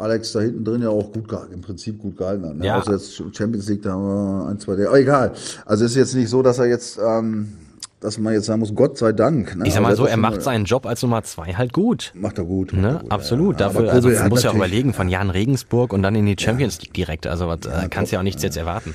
Alex 0.00 0.32
da 0.32 0.40
hinten 0.40 0.64
drin 0.64 0.82
ja 0.82 0.88
auch 0.88 1.12
gut 1.12 1.28
gehalten, 1.28 1.52
im 1.52 1.60
Prinzip 1.60 1.98
gut 1.98 2.16
gehalten 2.16 2.46
hat. 2.46 2.56
Ne? 2.56 2.66
Ja. 2.66 2.78
Außer 2.78 2.92
jetzt 2.92 3.22
Champions 3.36 3.68
League, 3.68 3.82
da 3.82 3.92
haben 3.92 4.02
wir 4.02 4.48
ein, 4.48 4.58
zwei, 4.58 4.76
der, 4.76 4.88
aber 4.88 4.98
egal. 4.98 5.32
Also 5.66 5.84
ist 5.84 5.94
jetzt 5.94 6.14
nicht 6.14 6.28
so, 6.28 6.42
dass 6.42 6.58
er 6.58 6.66
jetzt 6.66 6.98
ähm, 6.98 7.52
dass 8.00 8.16
man 8.16 8.32
jetzt 8.32 8.46
sagen 8.46 8.60
muss, 8.60 8.74
Gott 8.74 8.96
sei 8.96 9.12
Dank. 9.12 9.56
Ne? 9.56 9.66
Ich 9.66 9.74
sag 9.74 9.82
mal 9.82 9.94
so, 9.94 10.06
er 10.06 10.16
macht 10.16 10.42
seinen 10.42 10.64
Job 10.64 10.86
als 10.86 11.02
Nummer 11.02 11.22
zwei 11.22 11.52
halt 11.52 11.72
gut. 11.72 12.12
Macht 12.14 12.38
er 12.38 12.44
gut. 12.44 12.72
Ne? 12.72 12.88
Er 12.88 12.98
gut 13.00 13.12
Absolut. 13.12 13.60
Ja, 13.60 13.68
Dafür, 13.68 13.92
also 13.92 14.08
man 14.08 14.28
muss 14.30 14.42
ja 14.42 14.54
überlegen, 14.54 14.94
von 14.94 15.08
Jan 15.08 15.28
Regensburg 15.28 15.92
und 15.92 16.02
dann 16.02 16.14
in 16.14 16.24
die 16.24 16.36
Champions 16.38 16.80
League 16.80 16.94
direkt. 16.94 17.26
Also 17.26 17.46
was, 17.46 17.60
ja, 17.64 17.88
kannst 17.88 18.10
ja 18.12 18.18
auch 18.18 18.24
nichts 18.24 18.42
jetzt 18.42 18.56
erwarten. 18.56 18.94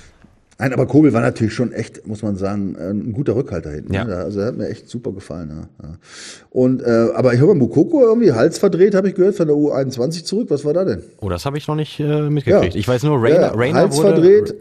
Nein, 0.58 0.72
aber 0.72 0.86
Kobel 0.86 1.12
war 1.12 1.22
natürlich 1.22 1.54
schon 1.54 1.74
echt, 1.74 2.08
muss 2.08 2.22
man 2.22 2.38
sagen, 2.38 2.78
ein 2.80 3.12
guter 3.12 3.36
Rückhalter 3.36 3.72
hinten. 3.72 3.94
Ja. 3.94 4.06
Ne? 4.06 4.16
Also 4.16 4.40
er 4.40 4.48
hat 4.48 4.58
mir 4.58 4.70
echt 4.70 4.90
super 4.90 5.12
gefallen. 5.12 5.68
Ja. 5.84 5.98
Und 6.50 6.82
äh, 6.82 7.10
aber 7.14 7.34
ich 7.34 7.42
höre 7.42 7.56
Mukoko 7.56 8.02
irgendwie 8.04 8.32
Hals 8.32 8.58
verdreht, 8.58 8.96
habe 8.96 9.10
ich 9.10 9.16
gehört, 9.16 9.36
von 9.36 9.48
der 9.48 9.56
U21 9.56 10.24
zurück. 10.24 10.48
Was 10.50 10.64
war 10.64 10.74
da 10.74 10.86
denn? 10.86 11.04
Oh, 11.20 11.28
das 11.28 11.46
habe 11.46 11.58
ich 11.58 11.68
noch 11.68 11.76
nicht 11.76 12.00
äh, 12.00 12.30
mitgekriegt. 12.30 12.74
Ja. 12.74 12.80
Ich 12.80 12.88
weiß 12.88 13.04
nur, 13.04 13.22
Rainer, 13.22 13.42
ja, 13.42 13.52
Rainer 13.52 13.80
Hals 13.80 13.98
wurde 13.98 14.14
verdreht. 14.14 14.56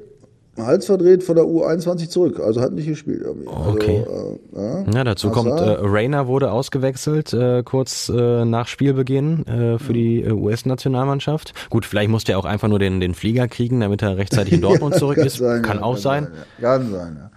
Hals 0.57 0.86
verdreht 0.86 1.24
von 1.24 1.34
der 1.34 1.44
U21 1.44 2.09
zurück, 2.09 2.40
also 2.40 2.61
hat 2.61 2.72
nicht 2.72 2.86
gespielt. 2.86 3.22
Irgendwie. 3.24 3.48
Okay. 3.48 4.05
Also, 4.09 4.40
äh, 4.55 4.61
ja. 4.61 4.84
ja. 4.92 5.05
dazu 5.05 5.30
Hazard. 5.30 5.59
kommt, 5.59 5.61
äh, 5.61 5.76
Rainer 5.80 6.28
wurde 6.28 6.52
ausgewechselt 6.52 7.32
äh, 7.32 7.62
kurz 7.64 8.09
äh, 8.09 8.44
nach 8.44 8.68
Spielbeginn 8.68 9.46
äh, 9.46 9.78
für 9.78 9.92
die 9.92 10.22
äh, 10.22 10.30
US-Nationalmannschaft. 10.30 11.55
Gut, 11.70 11.84
vielleicht 11.86 12.11
musste 12.11 12.32
er 12.32 12.38
auch 12.38 12.44
einfach 12.44 12.68
nur 12.68 12.78
den, 12.78 13.00
den 13.00 13.14
Flieger 13.14 13.48
kriegen, 13.48 13.80
damit 13.80 14.02
er 14.02 14.16
rechtzeitig 14.16 14.55
in 14.55 14.61
Dortmund 14.62 14.94
zurück 14.94 15.18
ist. 15.18 15.38
Sein, 15.38 15.62
kann 15.62 15.80
auch 15.80 15.94
kann 15.94 16.02
sein. 16.02 16.28
sein 16.61 16.62
Kann 16.62 16.90
sein, 16.90 17.16
ja. 17.20 17.30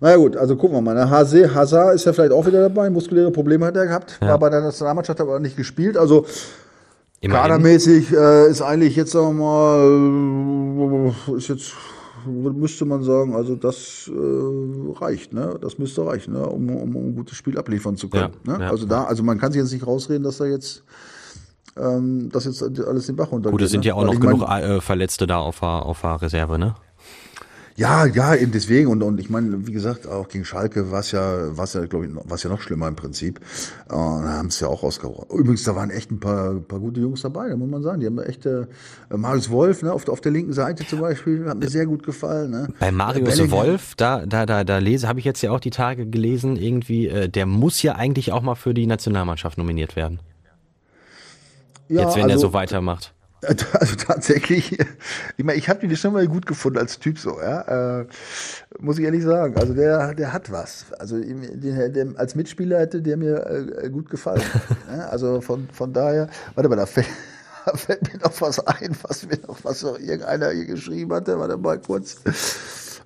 Naja 0.00 0.16
gut, 0.16 0.36
also 0.36 0.54
gucken 0.56 0.76
wir 0.76 0.80
mal. 0.80 0.94
Ne? 0.94 1.10
HC, 1.10 1.54
Hazard 1.54 1.96
ist 1.96 2.04
ja 2.04 2.12
vielleicht 2.12 2.32
auch 2.32 2.46
wieder 2.46 2.60
dabei. 2.60 2.88
Muskuläre 2.88 3.32
Probleme 3.32 3.66
hat 3.66 3.76
er 3.76 3.86
gehabt. 3.86 4.20
War 4.20 4.38
bei 4.38 4.48
der 4.48 4.60
Nationalmannschaft 4.60 5.20
aber 5.20 5.40
nicht 5.40 5.56
gespielt. 5.56 5.96
Also 5.96 6.24
Immerhin. 7.20 7.42
kadermäßig 7.42 8.12
äh, 8.12 8.48
ist 8.48 8.62
eigentlich 8.62 8.94
jetzt 8.94 9.12
wir 9.14 9.32
mal, 9.32 11.14
ist 11.36 11.48
jetzt 11.48 11.72
müsste 12.26 12.84
man 12.84 13.02
sagen, 13.02 13.34
also 13.34 13.54
das 13.54 14.10
äh, 14.12 14.98
reicht, 15.00 15.32
ne? 15.32 15.58
Das 15.60 15.78
müsste 15.78 16.06
reichen, 16.06 16.34
ne? 16.34 16.46
um, 16.46 16.70
um, 16.70 16.96
um 16.96 17.08
ein 17.08 17.14
gutes 17.14 17.36
Spiel 17.36 17.58
abliefern 17.58 17.96
zu 17.96 18.08
können. 18.08 18.34
Ja, 18.46 18.58
ne? 18.58 18.64
ja. 18.64 18.70
Also 18.70 18.86
da, 18.86 19.04
also 19.04 19.22
man 19.22 19.38
kann 19.38 19.52
sich 19.52 19.60
jetzt 19.60 19.72
nicht 19.72 19.86
rausreden, 19.86 20.22
dass 20.22 20.38
da 20.38 20.46
jetzt 20.46 20.82
ähm, 21.76 22.28
das 22.30 22.44
jetzt 22.44 22.62
alles 22.62 23.06
den 23.06 23.16
Bach 23.16 23.30
runtergeht. 23.30 23.52
Gut, 23.52 23.62
es 23.62 23.70
sind 23.70 23.80
ne? 23.80 23.88
ja 23.88 23.94
auch 23.94 24.04
noch 24.04 24.18
genug 24.18 24.40
mein, 24.40 24.62
äh, 24.62 24.80
Verletzte 24.80 25.26
da 25.26 25.38
auf 25.38 25.60
der, 25.60 25.68
auf 25.68 26.00
der 26.00 26.20
Reserve, 26.22 26.58
ne? 26.58 26.74
Ja, 27.78 28.06
ja, 28.06 28.34
eben 28.34 28.50
deswegen. 28.50 28.88
Und, 28.88 29.04
und 29.04 29.20
ich 29.20 29.30
meine, 29.30 29.68
wie 29.68 29.72
gesagt, 29.72 30.08
auch 30.08 30.26
gegen 30.26 30.44
Schalke 30.44 30.90
war 30.90 30.98
es 30.98 31.12
ja, 31.12 31.56
war's 31.56 31.74
ja, 31.74 31.86
glaube 31.86 32.06
ich, 32.06 32.12
war's 32.24 32.42
ja 32.42 32.50
noch 32.50 32.60
schlimmer 32.60 32.88
im 32.88 32.96
Prinzip. 32.96 33.38
Äh, 33.88 33.94
haben 33.94 34.48
es 34.48 34.58
ja 34.58 34.66
auch 34.66 34.82
rausgehauen. 34.82 35.26
Übrigens, 35.30 35.62
da 35.62 35.76
waren 35.76 35.90
echt 35.90 36.10
ein 36.10 36.18
paar, 36.18 36.54
paar 36.54 36.80
gute 36.80 37.00
Jungs 37.00 37.22
dabei, 37.22 37.48
da 37.48 37.56
muss 37.56 37.70
man 37.70 37.84
sagen. 37.84 38.00
Die 38.00 38.06
haben 38.06 38.18
echt, 38.18 38.46
äh, 38.46 38.66
Marius 39.16 39.48
Wolf, 39.50 39.82
ne, 39.84 39.92
auf, 39.92 40.08
auf 40.08 40.20
der 40.20 40.32
linken 40.32 40.52
Seite 40.52 40.84
zum 40.88 40.98
Beispiel, 40.98 41.48
hat 41.48 41.58
mir 41.58 41.68
sehr 41.68 41.86
gut 41.86 42.02
gefallen. 42.02 42.50
Ne? 42.50 42.68
Bei 42.80 42.90
Marius 42.90 43.28
Bellingham. 43.28 43.58
Wolf, 43.58 43.94
da, 43.94 44.26
da, 44.26 44.44
da, 44.44 44.64
da 44.64 44.78
lese, 44.78 45.06
habe 45.06 45.20
ich 45.20 45.24
jetzt 45.24 45.40
ja 45.42 45.52
auch 45.52 45.60
die 45.60 45.70
Tage 45.70 46.04
gelesen, 46.04 46.56
irgendwie, 46.56 47.06
äh, 47.06 47.28
der 47.28 47.46
muss 47.46 47.80
ja 47.82 47.94
eigentlich 47.94 48.32
auch 48.32 48.42
mal 48.42 48.56
für 48.56 48.74
die 48.74 48.88
Nationalmannschaft 48.88 49.56
nominiert 49.56 49.94
werden. 49.94 50.18
Ja, 51.88 52.02
jetzt, 52.02 52.16
wenn 52.16 52.24
also, 52.24 52.34
er 52.34 52.38
so 52.40 52.52
weitermacht. 52.52 53.14
Also 53.72 53.94
tatsächlich, 53.96 54.78
ich 55.36 55.44
meine, 55.44 55.58
ich 55.58 55.68
habe 55.68 55.86
den 55.86 55.96
schon 55.96 56.12
mal 56.12 56.26
gut 56.26 56.46
gefunden 56.46 56.78
als 56.78 56.98
Typ 56.98 57.18
so, 57.18 57.40
ja. 57.40 58.00
Äh, 58.00 58.06
muss 58.80 58.98
ich 58.98 59.04
ehrlich 59.04 59.22
sagen. 59.22 59.56
Also 59.56 59.74
der, 59.74 60.14
der 60.14 60.32
hat 60.32 60.50
was. 60.50 60.86
Also 60.98 61.18
den, 61.18 61.60
der, 61.60 62.08
als 62.16 62.34
Mitspieler 62.34 62.80
hätte 62.80 63.00
der 63.00 63.16
mir 63.16 63.46
äh, 63.46 63.90
gut 63.90 64.10
gefallen. 64.10 64.42
ja? 64.90 65.08
Also 65.08 65.40
von, 65.40 65.68
von 65.72 65.92
daher, 65.92 66.28
warte 66.54 66.68
mal, 66.68 66.76
da 66.76 66.86
fällt, 66.86 67.06
da 67.66 67.76
fällt 67.76 68.12
mir 68.12 68.18
noch 68.20 68.40
was 68.40 68.58
ein, 68.66 68.96
was 69.02 69.26
mir 69.26 69.38
noch, 69.46 69.58
was 69.62 69.82
noch 69.82 69.98
irgendeiner 69.98 70.50
hier 70.50 70.66
geschrieben 70.66 71.12
hatte. 71.12 71.38
Warte 71.38 71.56
mal 71.56 71.78
kurz. 71.78 72.16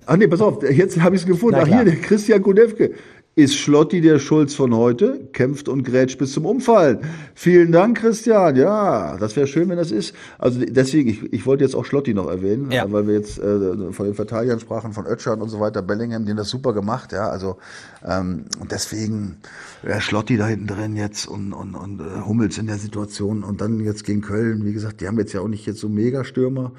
Ach 0.05 0.17
nee, 0.17 0.27
pass 0.27 0.41
auf, 0.41 0.61
jetzt 0.63 0.99
habe 0.99 1.15
ich 1.15 1.21
es 1.21 1.27
gefunden. 1.27 1.59
Ach 1.61 1.67
hier, 1.67 1.85
der 1.85 1.95
Christian 1.97 2.41
Kunewke. 2.41 2.95
Ist 3.35 3.55
Schlotti 3.55 3.99
der 3.99 4.19
Schulz 4.19 4.53
von 4.53 4.75
heute? 4.75 5.27
Kämpft 5.33 5.67
und 5.67 5.81
grätscht 5.81 6.19
bis 6.19 6.33
zum 6.33 6.45
Umfallen. 6.45 6.99
Vielen 7.33 7.71
Dank, 7.71 7.97
Christian. 7.97 8.55
Ja, 8.55 9.17
das 9.17 9.35
wäre 9.35 9.47
schön, 9.47 9.69
wenn 9.69 9.77
das 9.77 9.89
ist. 9.91 10.13
Also 10.37 10.59
deswegen, 10.63 11.09
ich, 11.09 11.33
ich 11.33 11.43
wollte 11.47 11.63
jetzt 11.63 11.75
auch 11.75 11.83
Schlotti 11.83 12.13
noch 12.13 12.27
erwähnen, 12.27 12.69
ja. 12.69 12.91
weil 12.91 13.07
wir 13.07 13.15
jetzt 13.15 13.39
äh, 13.39 13.91
von 13.91 14.05
den 14.05 14.13
Verteidigern 14.13 14.59
sprachen, 14.59 14.93
von 14.93 15.07
Ötschern 15.07 15.41
und 15.41 15.49
so 15.49 15.59
weiter, 15.59 15.81
Bellingham, 15.81 16.25
die 16.25 16.29
haben 16.29 16.37
das 16.37 16.49
super 16.49 16.73
gemacht, 16.73 17.11
ja. 17.11 17.27
Also 17.27 17.57
ähm, 18.05 18.45
und 18.59 18.71
deswegen 18.71 19.37
ja, 19.81 19.99
Schlotti 19.99 20.37
da 20.37 20.45
hinten 20.45 20.67
drin 20.67 20.95
jetzt 20.95 21.27
und, 21.27 21.53
und, 21.53 21.73
und 21.73 22.01
äh, 22.01 22.21
Hummels 22.27 22.59
in 22.59 22.67
der 22.67 22.77
Situation 22.77 23.43
und 23.43 23.61
dann 23.61 23.79
jetzt 23.79 24.03
gegen 24.03 24.21
Köln, 24.21 24.63
wie 24.63 24.73
gesagt, 24.73 25.01
die 25.01 25.07
haben 25.07 25.17
jetzt 25.17 25.33
ja 25.33 25.41
auch 25.41 25.47
nicht 25.47 25.65
jetzt 25.65 25.79
so 25.79 25.89
Megastürmer. 25.89 26.71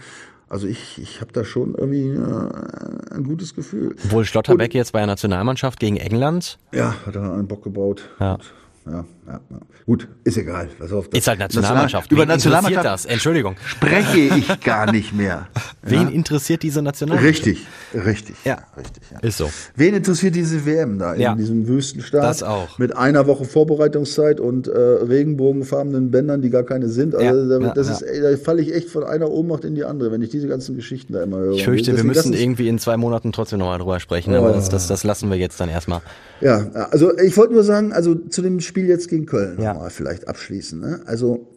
Also 0.48 0.66
ich, 0.66 1.00
ich 1.00 1.20
habe 1.20 1.32
da 1.32 1.44
schon 1.44 1.74
irgendwie 1.74 2.10
äh, 2.10 3.14
ein 3.14 3.24
gutes 3.24 3.54
Gefühl. 3.54 3.96
Obwohl 4.04 4.24
Schlotterbeck 4.24 4.72
Und, 4.72 4.74
jetzt 4.78 4.92
bei 4.92 5.00
der 5.00 5.06
Nationalmannschaft 5.06 5.80
gegen 5.80 5.96
England. 5.96 6.58
Ja, 6.72 6.94
hat 7.06 7.16
er 7.16 7.32
einen 7.32 7.48
Bock 7.48 7.64
gebaut. 7.64 8.08
Ja. 8.20 8.34
Und 8.34 8.42
ja, 8.86 9.04
ja, 9.26 9.40
ja. 9.50 9.60
Gut, 9.86 10.08
ist 10.24 10.36
egal. 10.36 10.68
Pass 10.78 10.92
auf, 10.92 11.08
ist 11.08 11.26
halt 11.26 11.38
Nationalmannschaft. 11.38 12.12
Über 12.12 12.26
Nationalmannschaft 12.26 12.84
das? 12.84 13.04
Entschuldigung. 13.06 13.56
Spreche 13.66 14.18
ich 14.18 14.60
gar 14.60 14.92
nicht 14.92 15.14
mehr. 15.14 15.48
Wen 15.82 16.08
interessiert 16.08 16.62
diese 16.62 16.82
Nationalmannschaft? 16.82 17.46
Richtig, 17.46 17.66
richtig. 17.94 18.36
Ja, 18.44 18.58
richtig. 18.76 19.02
Ist 19.22 19.38
so. 19.38 19.50
Wen 19.76 19.94
interessiert 19.94 20.34
diese 20.34 20.64
WM 20.66 20.98
da 20.98 21.14
in 21.14 21.36
diesem 21.36 21.66
Wüstenstaat? 21.66 22.24
Das 22.24 22.42
auch. 22.42 22.78
Mit 22.78 22.96
einer 22.96 23.26
Woche 23.26 23.44
Vorbereitungszeit 23.44 24.40
und 24.40 24.68
äh, 24.68 24.78
regenbogenfarbenen 24.78 26.10
Bändern, 26.10 26.42
die 26.42 26.50
gar 26.50 26.64
keine 26.64 26.88
sind. 26.88 27.14
Also 27.14 27.48
da, 27.48 27.72
das 27.72 27.88
ist, 27.88 28.02
ey, 28.02 28.20
da 28.20 28.36
falle 28.36 28.60
ich 28.60 28.74
echt 28.74 28.90
von 28.90 29.04
einer 29.04 29.30
Ohnmacht 29.30 29.64
in 29.64 29.74
die 29.74 29.84
andere, 29.84 30.12
wenn 30.12 30.20
ich 30.22 30.30
diese 30.30 30.48
ganzen 30.48 30.76
Geschichten 30.76 31.14
da 31.14 31.22
immer 31.22 31.38
höre. 31.38 31.54
Ich 31.54 31.64
fürchte, 31.64 31.96
wir 31.96 32.04
müssen 32.04 32.32
irgendwie 32.32 32.68
in 32.68 32.78
zwei 32.78 32.96
Monaten 32.96 33.32
trotzdem 33.32 33.58
nochmal 33.58 33.78
drüber 33.78 33.98
sprechen, 34.00 34.34
oh. 34.34 34.38
aber 34.38 34.52
das, 34.52 34.68
das, 34.68 34.88
das 34.88 35.04
lassen 35.04 35.30
wir 35.30 35.38
jetzt 35.38 35.58
dann 35.58 35.68
erstmal. 35.68 36.02
Ja, 36.40 36.66
also 36.90 37.16
ich 37.18 37.36
wollte 37.36 37.54
nur 37.54 37.64
sagen, 37.64 37.92
also 37.92 38.14
zu 38.14 38.42
dem 38.42 38.60
Spiel 38.60 38.73
jetzt 38.82 39.08
gegen 39.08 39.26
Köln 39.26 39.60
ja. 39.60 39.72
nochmal 39.72 39.90
vielleicht 39.90 40.28
abschließen. 40.28 40.80
Ne? 40.80 41.02
Also 41.06 41.48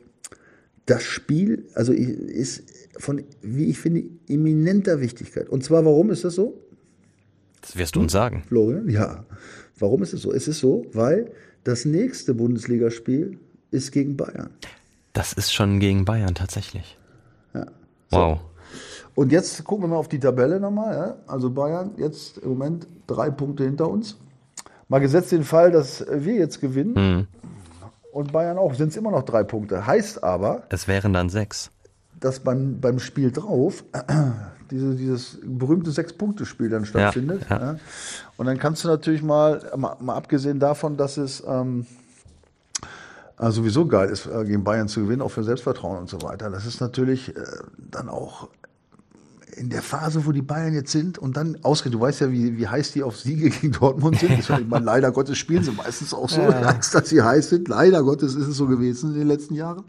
das 0.86 1.04
Spiel, 1.04 1.68
also 1.74 1.94
ist 1.94 2.64
von, 2.98 3.24
wie 3.42 3.66
ich 3.66 3.80
finde, 3.80 4.04
eminenter 4.28 5.02
Wichtigkeit. 5.02 5.50
Und 5.50 5.64
zwar, 5.64 5.86
warum 5.86 6.10
ist 6.12 6.24
das 6.24 6.36
so? 6.36 6.62
Das 7.62 7.76
wirst 7.76 7.96
du 7.96 8.00
uns 8.00 8.12
sagen. 8.12 8.44
Florian, 8.48 8.90
ja. 8.90 9.26
Warum 9.78 10.02
ist 10.04 10.14
es 10.14 10.22
so? 10.22 10.32
Es 10.32 10.48
ist 10.48 10.60
so, 10.60 10.86
weil 10.94 11.32
das 11.64 11.86
nächste 11.86 12.34
Bundesligaspiel 12.34 13.38
ist 13.72 13.92
gegen 13.92 14.16
Bayern. 14.16 14.50
Das 15.14 15.34
ist 15.34 15.54
schon 15.54 15.80
gegen 15.80 16.06
Bayern 16.06 16.36
tatsächlich. 16.36 16.98
Ja. 17.54 17.66
So. 18.10 18.18
Wow. 18.18 18.40
Und 19.16 19.32
jetzt 19.32 19.64
gucken 19.64 19.86
wir 19.86 19.88
mal 19.90 19.98
auf 19.98 20.08
die 20.08 20.20
Tabelle 20.20 20.60
nochmal. 20.60 20.96
Ja? 20.96 21.18
Also 21.28 21.50
Bayern 21.50 21.96
jetzt 21.98 22.38
im 22.38 22.50
Moment 22.50 22.88
drei 23.08 23.30
Punkte 23.32 23.64
hinter 23.64 23.90
uns. 23.90 24.18
Mal 24.90 25.00
gesetzt 25.00 25.32
den 25.32 25.44
Fall, 25.44 25.72
dass 25.72 26.06
wir 26.10 26.36
jetzt 26.36 26.62
gewinnen 26.62 26.94
mhm. 26.94 27.28
und 28.12 28.32
Bayern 28.32 28.58
auch, 28.58 28.74
sind 28.74 28.90
es 28.90 28.98
immer 28.98 29.12
noch 29.12 29.24
drei 29.24 29.44
Punkte. 29.44 29.86
Heißt 29.86 30.24
aber. 30.24 30.64
Es 30.70 30.88
wären 30.88 31.14
dann 31.14 31.30
sechs. 31.30 31.72
Dass 32.20 32.40
beim, 32.40 32.80
beim 32.80 33.00
Spiel 33.00 33.32
drauf 33.32 33.84
diese, 34.72 34.96
dieses 34.96 35.40
berühmte 35.44 35.92
Sechs-Punkte-Spiel 35.92 36.70
dann 36.70 36.86
stattfindet. 36.86 37.46
Ja, 37.50 37.58
ja. 37.58 37.72
Ja. 37.74 37.80
Und 38.38 38.46
dann 38.46 38.58
kannst 38.58 38.84
du 38.84 38.88
natürlich 38.88 39.22
mal, 39.22 39.72
mal, 39.76 39.98
mal 40.00 40.16
abgesehen 40.16 40.60
davon, 40.60 40.98
dass 40.98 41.18
es 41.18 41.44
ähm, 41.48 41.86
äh, 43.40 43.52
sowieso 43.52 43.86
geil 43.86 44.10
ist, 44.10 44.26
äh, 44.26 44.46
gegen 44.46 44.64
Bayern 44.64 44.88
zu 44.88 45.02
gewinnen, 45.02 45.22
auch 45.22 45.32
für 45.32 45.44
Selbstvertrauen 45.44 46.00
und 46.00 46.10
so 46.10 46.22
weiter. 46.22 46.50
Das 46.50 46.66
ist 46.66 46.82
natürlich 46.82 47.36
äh, 47.36 47.42
dann 47.78 48.10
auch 48.10 48.50
in 49.58 49.70
der 49.70 49.82
Phase, 49.82 50.26
wo 50.26 50.32
die 50.32 50.42
Bayern 50.42 50.74
jetzt 50.74 50.92
sind 50.92 51.18
und 51.18 51.36
dann 51.36 51.58
ausgeht, 51.64 51.94
du 51.94 52.00
weißt 52.00 52.22
ja, 52.22 52.32
wie, 52.32 52.58
wie 52.58 52.68
heiß 52.68 52.92
die 52.92 53.04
auf 53.04 53.18
Siege 53.18 53.50
gegen 53.50 53.72
Dortmund 53.72 54.20
sind. 54.20 54.38
Das, 54.38 54.60
ich 54.60 54.68
meine, 54.68 54.86
leider 54.86 55.12
Gottes 55.12 55.38
spielen 55.38 55.64
sie 55.64 55.72
meistens 55.72 56.14
auch 56.14 56.30
so, 56.30 56.42
ja. 56.42 56.74
dass 56.94 57.10
sie 57.10 57.22
heiß 57.22 57.50
sind. 57.50 57.68
Leider 57.68 58.04
Gottes 58.04 58.36
ist 58.36 58.48
es 58.48 58.58
so 58.58 58.68
gewesen 58.68 59.12
in 59.12 59.20
den 59.20 59.28
letzten 59.28 59.56
Jahren. 59.56 59.84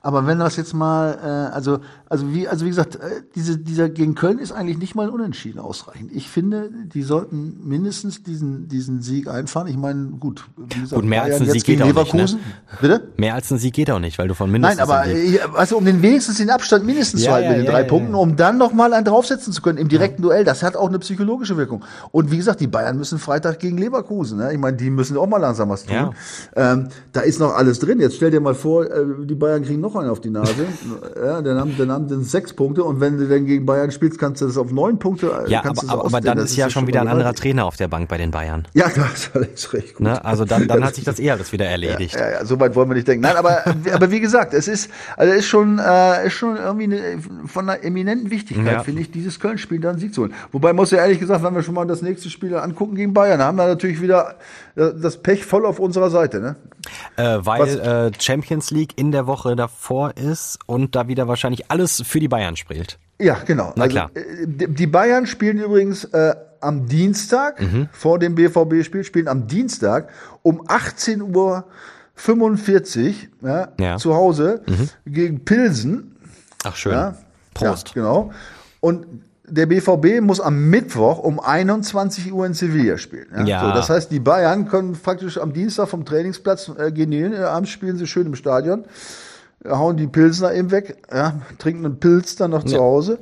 Aber 0.00 0.26
wenn 0.26 0.38
das 0.38 0.56
jetzt 0.56 0.74
mal, 0.74 1.18
äh, 1.22 1.54
also, 1.54 1.80
also 2.08 2.32
wie, 2.32 2.48
also 2.48 2.64
wie 2.64 2.70
gesagt, 2.70 2.96
äh, 2.96 3.22
diese, 3.34 3.58
dieser 3.58 3.88
gegen 3.88 4.14
Köln 4.14 4.38
ist 4.38 4.52
eigentlich 4.52 4.78
nicht 4.78 4.94
mal 4.94 5.08
unentschieden 5.08 5.58
ausreichend. 5.58 6.12
Ich 6.12 6.28
finde, 6.28 6.70
die 6.72 7.02
sollten 7.02 7.60
mindestens 7.68 8.22
diesen, 8.22 8.68
diesen 8.68 9.02
Sieg 9.02 9.28
einfahren. 9.28 9.66
Ich 9.66 9.76
meine, 9.76 10.08
gut, 10.10 10.44
wie 10.56 10.80
gesagt, 10.80 11.00
gut 11.00 11.08
mehr 11.08 11.24
als 11.24 11.40
ein 11.40 11.50
Sieg 11.50 11.64
geht 11.64 11.82
auch 11.82 12.14
nicht. 12.14 12.34
Ne? 12.34 12.40
Bitte? 12.80 13.08
Mehr 13.16 13.34
als 13.34 13.50
ein 13.50 13.58
Sieg 13.58 13.74
geht 13.74 13.90
auch 13.90 13.98
nicht, 13.98 14.18
weil 14.18 14.28
du 14.28 14.34
von 14.34 14.50
mindestens. 14.50 14.78
Nein, 14.78 14.88
aber 14.88 15.06
äh, 15.08 15.40
also 15.54 15.76
um 15.76 15.84
den 15.84 16.00
wenigstens 16.02 16.38
den 16.38 16.50
Abstand 16.50 16.84
mindestens 16.84 17.22
ja, 17.22 17.28
zu 17.28 17.34
halten 17.34 17.44
ja, 17.44 17.50
mit 17.50 17.58
den 17.60 17.66
ja, 17.66 17.72
drei 17.72 17.84
Punkten, 17.84 18.14
um 18.14 18.36
dann 18.36 18.58
noch 18.58 18.72
mal 18.72 18.92
einen 18.92 19.04
draufsetzen 19.04 19.52
zu 19.52 19.62
können 19.62 19.78
im 19.78 19.88
direkten 19.88 20.22
Duell. 20.22 20.44
Das 20.44 20.62
hat 20.62 20.76
auch 20.76 20.88
eine 20.88 20.98
psychologische 20.98 21.56
Wirkung. 21.56 21.84
Und 22.12 22.30
wie 22.30 22.36
gesagt, 22.36 22.60
die 22.60 22.66
Bayern 22.66 22.96
müssen 22.96 23.18
Freitag 23.18 23.58
gegen 23.58 23.78
Leverkusen. 23.78 24.38
Ne? 24.38 24.52
Ich 24.52 24.58
meine, 24.58 24.76
die 24.76 24.90
müssen 24.90 25.16
auch 25.16 25.26
mal 25.26 25.38
langsam 25.38 25.68
was 25.68 25.84
tun. 25.84 26.14
Ähm, 26.56 26.88
da 27.12 27.20
ist 27.20 27.40
noch 27.40 27.54
alles 27.54 27.78
drin. 27.78 28.00
Jetzt 28.00 28.16
stell 28.16 28.30
dir 28.30 28.40
mal 28.40 28.54
vor, 28.54 28.84
äh, 28.84 29.04
die 29.24 29.34
Bayern 29.34 29.64
kriegen 29.64 29.80
noch 29.80 29.87
noch 29.88 30.00
einen 30.00 30.10
auf 30.10 30.20
die 30.20 30.30
Nase. 30.30 30.66
ja, 31.16 31.42
dann 31.42 31.58
haben, 31.58 31.74
dann 31.76 31.90
haben 31.90 32.08
dann 32.08 32.22
sechs 32.22 32.52
Punkte 32.52 32.84
und 32.84 33.00
wenn 33.00 33.18
du 33.18 33.28
dann 33.28 33.46
gegen 33.46 33.66
Bayern 33.66 33.90
spielst, 33.90 34.18
kannst 34.18 34.42
du 34.42 34.46
das 34.46 34.56
auf 34.56 34.70
neun 34.70 34.98
Punkte. 34.98 35.44
Äh, 35.46 35.50
ja, 35.50 35.64
aber, 35.64 35.82
aber, 35.88 36.06
aber 36.06 36.20
dann 36.20 36.38
ist 36.38 36.56
ja 36.56 36.70
schon 36.70 36.86
wieder 36.86 37.00
ein 37.00 37.08
anderer 37.08 37.34
Trainer 37.34 37.66
auf 37.66 37.76
der 37.76 37.88
Bank 37.88 38.08
bei 38.08 38.18
den 38.18 38.30
Bayern. 38.30 38.66
Ja, 38.74 38.86
das 38.94 39.30
ist 39.54 39.72
recht 39.72 39.94
gut. 39.94 40.06
Ne? 40.06 40.24
Also 40.24 40.44
dann, 40.44 40.68
dann 40.68 40.84
hat 40.84 40.94
sich 40.94 41.04
das 41.04 41.18
eher 41.18 41.34
alles 41.34 41.52
wieder 41.52 41.66
erledigt. 41.66 42.14
Ja, 42.14 42.20
ja, 42.20 42.30
ja, 42.38 42.44
so 42.44 42.58
weit 42.60 42.74
wollen 42.74 42.88
wir 42.88 42.94
nicht 42.94 43.08
denken. 43.08 43.22
Nein, 43.22 43.36
aber, 43.36 43.64
aber 43.92 44.10
wie 44.10 44.20
gesagt, 44.20 44.54
es 44.54 44.68
ist, 44.68 44.90
also 45.16 45.32
ist 45.32 45.46
schon, 45.46 45.78
äh, 45.78 46.26
ist 46.26 46.34
schon 46.34 46.56
irgendwie 46.56 46.84
eine, 46.84 47.18
von 47.46 47.68
einer 47.68 47.82
eminenten 47.82 48.30
Wichtigkeit, 48.30 48.72
ja. 48.72 48.82
finde 48.82 49.02
ich, 49.02 49.10
dieses 49.10 49.40
Köln-Spiel 49.40 49.80
dann 49.80 49.98
Sieg 49.98 50.14
zu 50.14 50.22
holen. 50.22 50.34
Wobei 50.52 50.72
muss 50.72 50.90
ja 50.90 50.98
ehrlich 50.98 51.20
gesagt, 51.20 51.42
wenn 51.42 51.54
wir 51.54 51.62
schon 51.62 51.74
mal 51.74 51.86
das 51.86 52.02
nächste 52.02 52.30
Spiel 52.30 52.54
angucken 52.56 52.94
gegen 52.94 53.12
Bayern, 53.12 53.40
haben 53.40 53.56
wir 53.56 53.66
natürlich 53.66 54.00
wieder 54.00 54.36
das 54.78 55.18
Pech 55.18 55.44
voll 55.44 55.66
auf 55.66 55.78
unserer 55.78 56.10
Seite, 56.10 56.40
ne? 56.40 56.56
Äh, 57.16 57.44
weil 57.44 57.80
äh, 57.80 58.12
Champions 58.18 58.70
League 58.70 58.92
in 58.96 59.10
der 59.10 59.26
Woche 59.26 59.56
davor 59.56 60.16
ist 60.16 60.58
und 60.66 60.94
da 60.94 61.08
wieder 61.08 61.28
wahrscheinlich 61.28 61.70
alles 61.70 62.02
für 62.06 62.20
die 62.20 62.28
Bayern 62.28 62.56
spielt. 62.56 62.98
Ja, 63.18 63.38
genau. 63.44 63.72
Na 63.74 63.84
also, 63.84 63.94
klar. 63.94 64.10
Äh, 64.14 64.46
die 64.46 64.86
Bayern 64.86 65.26
spielen 65.26 65.58
übrigens 65.58 66.04
äh, 66.04 66.34
am 66.60 66.86
Dienstag 66.86 67.60
mhm. 67.60 67.88
vor 67.92 68.18
dem 68.18 68.34
BVB-Spiel, 68.34 69.04
spielen 69.04 69.28
am 69.28 69.46
Dienstag 69.46 70.10
um 70.42 70.62
18 70.66 71.22
Uhr 71.22 71.64
45 72.14 73.28
ja, 73.42 73.68
ja. 73.78 73.96
zu 73.96 74.14
Hause 74.14 74.62
mhm. 74.66 74.88
gegen 75.06 75.44
Pilsen. 75.44 76.16
Ach 76.64 76.76
schön. 76.76 76.92
Ja, 76.92 77.16
Prost. 77.54 77.88
Ja, 77.88 77.94
genau. 77.94 78.32
Und 78.80 79.06
der 79.50 79.66
BVB 79.66 80.20
muss 80.20 80.40
am 80.40 80.70
Mittwoch 80.70 81.18
um 81.18 81.40
21 81.40 82.32
Uhr 82.32 82.46
in 82.46 82.54
Sevilla 82.54 82.98
spielen. 82.98 83.28
Ja? 83.34 83.44
ja. 83.44 83.60
So, 83.60 83.72
das 83.72 83.90
heißt, 83.90 84.10
die 84.10 84.20
Bayern 84.20 84.68
können 84.68 84.92
praktisch 84.92 85.38
am 85.38 85.52
Dienstag 85.52 85.88
vom 85.88 86.04
Trainingsplatz 86.04 86.70
äh, 86.78 86.92
gehen. 86.92 87.12
Äh, 87.12 87.38
abends 87.38 87.70
spielen 87.70 87.96
sie 87.96 88.06
schön 88.06 88.26
im 88.26 88.34
Stadion, 88.34 88.84
hauen 89.66 89.96
die 89.96 90.06
Pilsner 90.06 90.52
eben 90.54 90.70
weg, 90.70 91.02
ja, 91.12 91.40
trinken 91.58 91.84
einen 91.84 92.00
Pilz 92.00 92.36
dann 92.36 92.50
noch 92.50 92.64
ja. 92.64 92.68
zu 92.68 92.78
Hause 92.78 93.18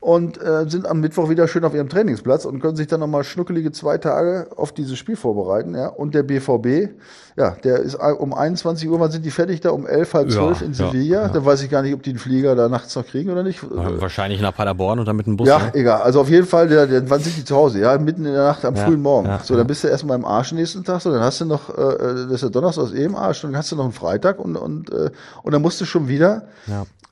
und 0.00 0.40
äh, 0.40 0.66
sind 0.66 0.86
am 0.86 1.00
Mittwoch 1.00 1.28
wieder 1.28 1.46
schön 1.46 1.62
auf 1.64 1.74
ihrem 1.74 1.90
Trainingsplatz 1.90 2.46
und 2.46 2.60
können 2.60 2.74
sich 2.74 2.86
dann 2.86 3.00
nochmal 3.00 3.22
schnuckelige 3.22 3.70
zwei 3.70 3.98
Tage 3.98 4.48
auf 4.56 4.72
dieses 4.72 4.98
Spiel 4.98 5.14
vorbereiten. 5.14 5.74
Ja? 5.74 5.88
Und 5.88 6.14
der 6.14 6.22
BVB, 6.22 6.94
ja, 7.36 7.50
der 7.62 7.80
ist 7.80 7.96
um 7.96 8.32
21 8.32 8.88
Uhr, 8.88 8.98
wann 8.98 9.10
sind 9.10 9.26
die 9.26 9.30
fertig 9.30 9.60
da? 9.60 9.70
Um 9.70 9.86
11, 9.86 10.14
halb 10.14 10.30
zwölf 10.30 10.60
ja, 10.60 10.66
in 10.66 10.74
Sevilla. 10.74 11.22
Ja, 11.22 11.28
da 11.28 11.44
weiß 11.44 11.62
ich 11.62 11.70
gar 11.70 11.82
nicht, 11.82 11.92
ob 11.92 12.02
die 12.02 12.12
den 12.12 12.18
Flieger 12.18 12.56
da 12.56 12.70
nachts 12.70 12.96
noch 12.96 13.06
kriegen 13.06 13.30
oder 13.30 13.42
nicht. 13.42 13.60
Wahrscheinlich 13.62 14.40
nach 14.40 14.54
Paderborn 14.54 15.00
oder 15.00 15.12
mit 15.12 15.26
dem 15.26 15.36
Bus. 15.36 15.46
Ja, 15.46 15.58
ne? 15.58 15.74
egal. 15.74 16.00
Also 16.00 16.22
auf 16.22 16.30
jeden 16.30 16.46
Fall, 16.46 16.66
der, 16.68 16.86
der, 16.86 17.08
wann 17.10 17.20
sind 17.20 17.36
die 17.36 17.44
zu 17.44 17.54
Hause? 17.54 17.80
Ja, 17.80 17.98
mitten 17.98 18.24
in 18.24 18.32
der 18.32 18.44
Nacht 18.44 18.64
am 18.64 18.76
frühen 18.76 19.02
Morgen. 19.02 19.28
so, 19.42 19.54
dann 19.54 19.66
bist 19.66 19.84
du 19.84 19.88
erstmal 19.88 20.16
im 20.16 20.24
Arsch 20.24 20.52
nächsten 20.52 20.82
Tag. 20.82 21.02
So, 21.02 21.12
dann 21.12 21.22
hast 21.22 21.42
du 21.42 21.44
noch, 21.44 21.68
äh, 21.68 21.74
das 21.76 22.32
ist 22.32 22.42
der 22.42 22.50
Donnerstag 22.50 22.84
aus 22.84 22.92
eben 22.92 23.16
Arsch, 23.16 23.42
dann 23.42 23.54
hast 23.54 23.70
du 23.70 23.76
noch 23.76 23.84
einen 23.84 23.92
Freitag 23.92 24.38
und, 24.38 24.56
und, 24.56 24.90
äh, 24.90 25.10
und 25.42 25.52
dann 25.52 25.60
musst 25.60 25.78
du 25.80 25.84
schon 25.84 26.08
wieder 26.08 26.44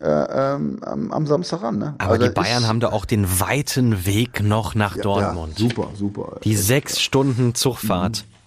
äh, 0.00 0.54
ähm, 0.54 0.78
am, 0.82 1.12
am, 1.12 1.26
Samstag 1.26 1.62
ran. 1.62 1.78
Ne? 1.78 1.94
Aber 1.98 2.12
also 2.12 2.26
die 2.26 2.32
Bayern 2.32 2.66
haben 2.68 2.80
da 2.80 2.88
auch 2.90 3.04
den 3.04 3.40
weiten 3.40 4.06
Weg 4.06 4.42
noch 4.42 4.74
nach 4.74 4.96
ja, 4.96 5.02
Dortmund. 5.02 5.58
Ja, 5.58 5.68
super, 5.68 5.88
super. 5.96 6.36
Die 6.44 6.54
sechs 6.54 7.00
Stunden 7.00 7.54
Zugfahrt. 7.54 8.24
Mhm. 8.24 8.38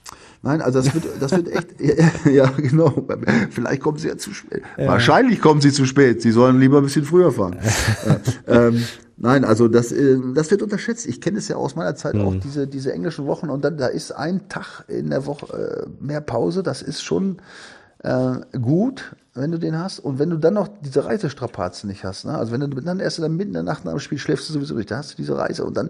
Nein, 0.43 0.61
also 0.61 0.81
das 0.81 0.93
wird, 0.93 1.05
das 1.19 1.31
wird 1.31 1.49
echt, 1.49 1.67
ja, 2.25 2.31
ja, 2.31 2.45
genau. 2.57 3.05
Vielleicht 3.51 3.81
kommen 3.81 3.97
sie 3.97 4.07
ja 4.07 4.17
zu 4.17 4.33
spät. 4.33 4.63
Ja. 4.77 4.87
Wahrscheinlich 4.87 5.39
kommen 5.39 5.61
sie 5.61 5.71
zu 5.71 5.85
spät. 5.85 6.21
Sie 6.21 6.31
sollen 6.31 6.59
lieber 6.59 6.77
ein 6.77 6.83
bisschen 6.83 7.05
früher 7.05 7.31
fahren. 7.31 7.57
ähm, 8.47 8.83
nein, 9.17 9.45
also 9.45 9.67
das, 9.67 9.91
äh, 9.91 10.17
das 10.33 10.49
wird 10.49 10.63
unterschätzt. 10.63 11.05
Ich 11.05 11.21
kenne 11.21 11.37
es 11.37 11.47
ja 11.47 11.57
aus 11.57 11.75
meiner 11.75 11.95
Zeit 11.95 12.15
mhm. 12.15 12.21
auch, 12.21 12.35
diese, 12.35 12.65
diese 12.65 12.91
englischen 12.91 13.27
Wochen. 13.27 13.49
Und 13.49 13.63
dann, 13.63 13.77
da 13.77 13.87
ist 13.87 14.13
ein 14.13 14.49
Tag 14.49 14.85
in 14.87 15.11
der 15.11 15.27
Woche 15.27 15.85
äh, 15.85 16.03
mehr 16.03 16.21
Pause. 16.21 16.63
Das 16.63 16.81
ist 16.81 17.03
schon, 17.03 17.37
äh, 17.99 18.37
gut, 18.59 19.15
wenn 19.33 19.51
du 19.51 19.57
den 19.57 19.77
hast. 19.77 19.99
Und 19.99 20.19
wenn 20.19 20.29
du 20.29 20.37
dann 20.37 20.55
noch 20.55 20.69
diese 20.81 21.05
Reisestrapazen 21.05 21.89
nicht 21.89 22.03
hast, 22.03 22.25
ne? 22.25 22.37
also 22.37 22.51
wenn 22.51 22.61
du 22.61 22.67
dann 22.67 22.99
erst 22.99 23.19
dann 23.19 23.35
mitten 23.35 23.49
in 23.49 23.53
der 23.53 23.63
Nacht 23.63 23.85
nach 23.85 23.93
dem 23.93 23.99
Spiel 23.99 24.17
schläfst 24.17 24.49
du 24.49 24.53
sowieso 24.53 24.75
nicht, 24.75 24.91
da 24.91 24.97
hast 24.97 25.13
du 25.13 25.15
diese 25.17 25.37
Reise 25.37 25.63
und 25.63 25.75
dann 25.77 25.89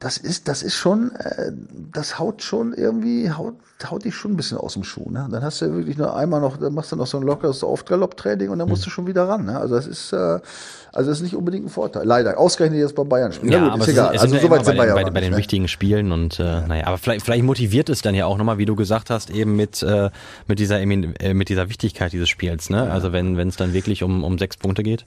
das 0.00 0.16
ist, 0.16 0.48
das 0.48 0.62
ist 0.62 0.74
schon, 0.74 1.12
äh, 1.14 1.52
das 1.92 2.18
haut 2.18 2.42
schon 2.42 2.72
irgendwie, 2.72 3.30
haut, 3.30 3.54
haut 3.88 4.04
dich 4.04 4.14
schon 4.14 4.32
ein 4.32 4.36
bisschen 4.36 4.56
aus 4.56 4.72
dem 4.72 4.82
Schuh. 4.82 5.10
Ne? 5.10 5.28
Dann 5.30 5.42
hast 5.42 5.60
du 5.60 5.66
ja 5.66 5.74
wirklich 5.74 5.98
nur 5.98 6.16
einmal 6.16 6.40
noch, 6.40 6.56
dann 6.56 6.72
machst 6.72 6.90
du 6.90 6.96
noch 6.96 7.06
so 7.06 7.18
ein 7.18 7.22
lockeres 7.22 7.62
Off-Galopp-Training 7.62 8.48
und 8.48 8.58
dann 8.58 8.68
musst 8.68 8.84
du 8.86 8.90
schon 8.90 9.06
wieder 9.06 9.28
ran. 9.28 9.44
Ne? 9.44 9.58
Also 9.58 9.74
das 9.74 9.86
ist, 9.86 10.14
äh, 10.14 10.16
also 10.16 11.10
das 11.10 11.18
ist 11.18 11.22
nicht 11.22 11.36
unbedingt 11.36 11.66
ein 11.66 11.68
Vorteil. 11.68 12.06
Leider. 12.06 12.38
Ausgerechnet 12.38 12.80
jetzt 12.80 12.94
bei 12.94 13.04
Bayern 13.04 13.32
spielen. 13.32 13.52
Ja, 13.52 13.66
ja 13.66 13.72
gut, 13.74 13.82
ist 13.82 13.88
egal. 13.88 14.14
Ist, 14.14 14.22
also 14.22 14.38
soweit 14.38 14.64
sind 14.64 14.78
Bayern. 14.78 14.94
Bei, 14.94 15.04
bei, 15.04 15.10
bei 15.10 15.20
den 15.20 15.32
ne? 15.32 15.36
wichtigen 15.36 15.68
Spielen 15.68 16.12
und 16.12 16.40
äh, 16.40 16.66
naja, 16.66 16.86
aber 16.86 16.96
vielleicht, 16.96 17.24
vielleicht 17.26 17.44
motiviert 17.44 17.90
es 17.90 18.00
dann 18.00 18.14
ja 18.14 18.24
auch 18.24 18.38
nochmal, 18.38 18.56
wie 18.56 18.66
du 18.66 18.76
gesagt 18.76 19.10
hast, 19.10 19.28
eben 19.28 19.54
mit, 19.54 19.82
äh, 19.82 20.08
mit 20.46 20.58
dieser 20.58 20.80
äh, 20.80 21.34
mit 21.34 21.50
dieser 21.50 21.68
Wichtigkeit 21.68 22.12
dieses 22.14 22.30
Spiels, 22.30 22.70
ne? 22.70 22.90
Also 22.90 23.12
wenn 23.12 23.36
wenn 23.36 23.48
es 23.48 23.56
dann 23.56 23.74
wirklich 23.74 24.02
um, 24.02 24.24
um 24.24 24.38
sechs 24.38 24.56
Punkte 24.56 24.82
geht. 24.82 25.04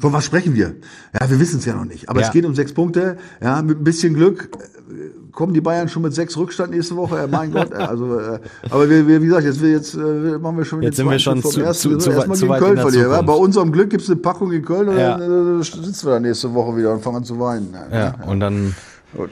Von 0.00 0.12
was 0.12 0.24
sprechen 0.24 0.54
wir? 0.54 0.76
Ja, 1.12 1.28
wir 1.28 1.40
wissen 1.40 1.58
es 1.58 1.64
ja 1.64 1.74
noch 1.74 1.84
nicht. 1.84 2.08
Aber 2.08 2.20
ja. 2.20 2.26
es 2.28 2.32
geht 2.32 2.44
um 2.44 2.54
sechs 2.54 2.72
Punkte. 2.72 3.16
Ja, 3.42 3.60
mit 3.62 3.80
ein 3.80 3.84
bisschen 3.84 4.14
Glück 4.14 4.48
äh, 4.54 5.32
kommen 5.32 5.54
die 5.54 5.60
Bayern 5.60 5.88
schon 5.88 6.02
mit 6.02 6.14
sechs 6.14 6.36
Rückstand 6.36 6.70
nächste 6.70 6.94
Woche. 6.94 7.26
Mein 7.28 7.50
Gott. 7.50 7.72
Also, 7.72 8.16
äh, 8.16 8.38
aber 8.70 8.88
wir, 8.88 9.08
wir, 9.08 9.20
wie 9.20 9.26
gesagt, 9.26 9.44
jetzt, 9.44 9.60
wir, 9.60 9.70
jetzt 9.70 9.94
äh, 9.94 10.38
machen 10.38 10.56
wir 10.56 10.64
schon 10.64 10.82
jetzt 10.82 10.98
sind 10.98 11.10
wir 11.10 11.18
schon 11.18 11.42
zu, 11.42 11.60
ersten, 11.60 11.98
zu, 11.98 12.12
erstmal 12.12 12.38
gegen 12.38 12.52
Köln 12.54 12.78
verlieren. 12.78 13.10
Ja? 13.10 13.22
Bei 13.22 13.32
unserem 13.32 13.72
Glück 13.72 13.90
gibt's 13.90 14.08
eine 14.08 14.20
Packung 14.20 14.52
in 14.52 14.64
Köln 14.64 14.88
und 14.88 14.98
ja. 14.98 15.18
dann 15.18 15.60
äh, 15.60 15.64
sitzen 15.64 16.06
wir 16.06 16.12
da 16.12 16.20
nächste 16.20 16.54
Woche 16.54 16.76
wieder 16.76 16.92
und 16.92 17.02
fangen 17.02 17.16
an 17.16 17.24
zu 17.24 17.40
weinen. 17.40 17.74
Ja, 17.92 18.14
und 18.24 18.38
dann. 18.38 18.76
Gut. 19.16 19.30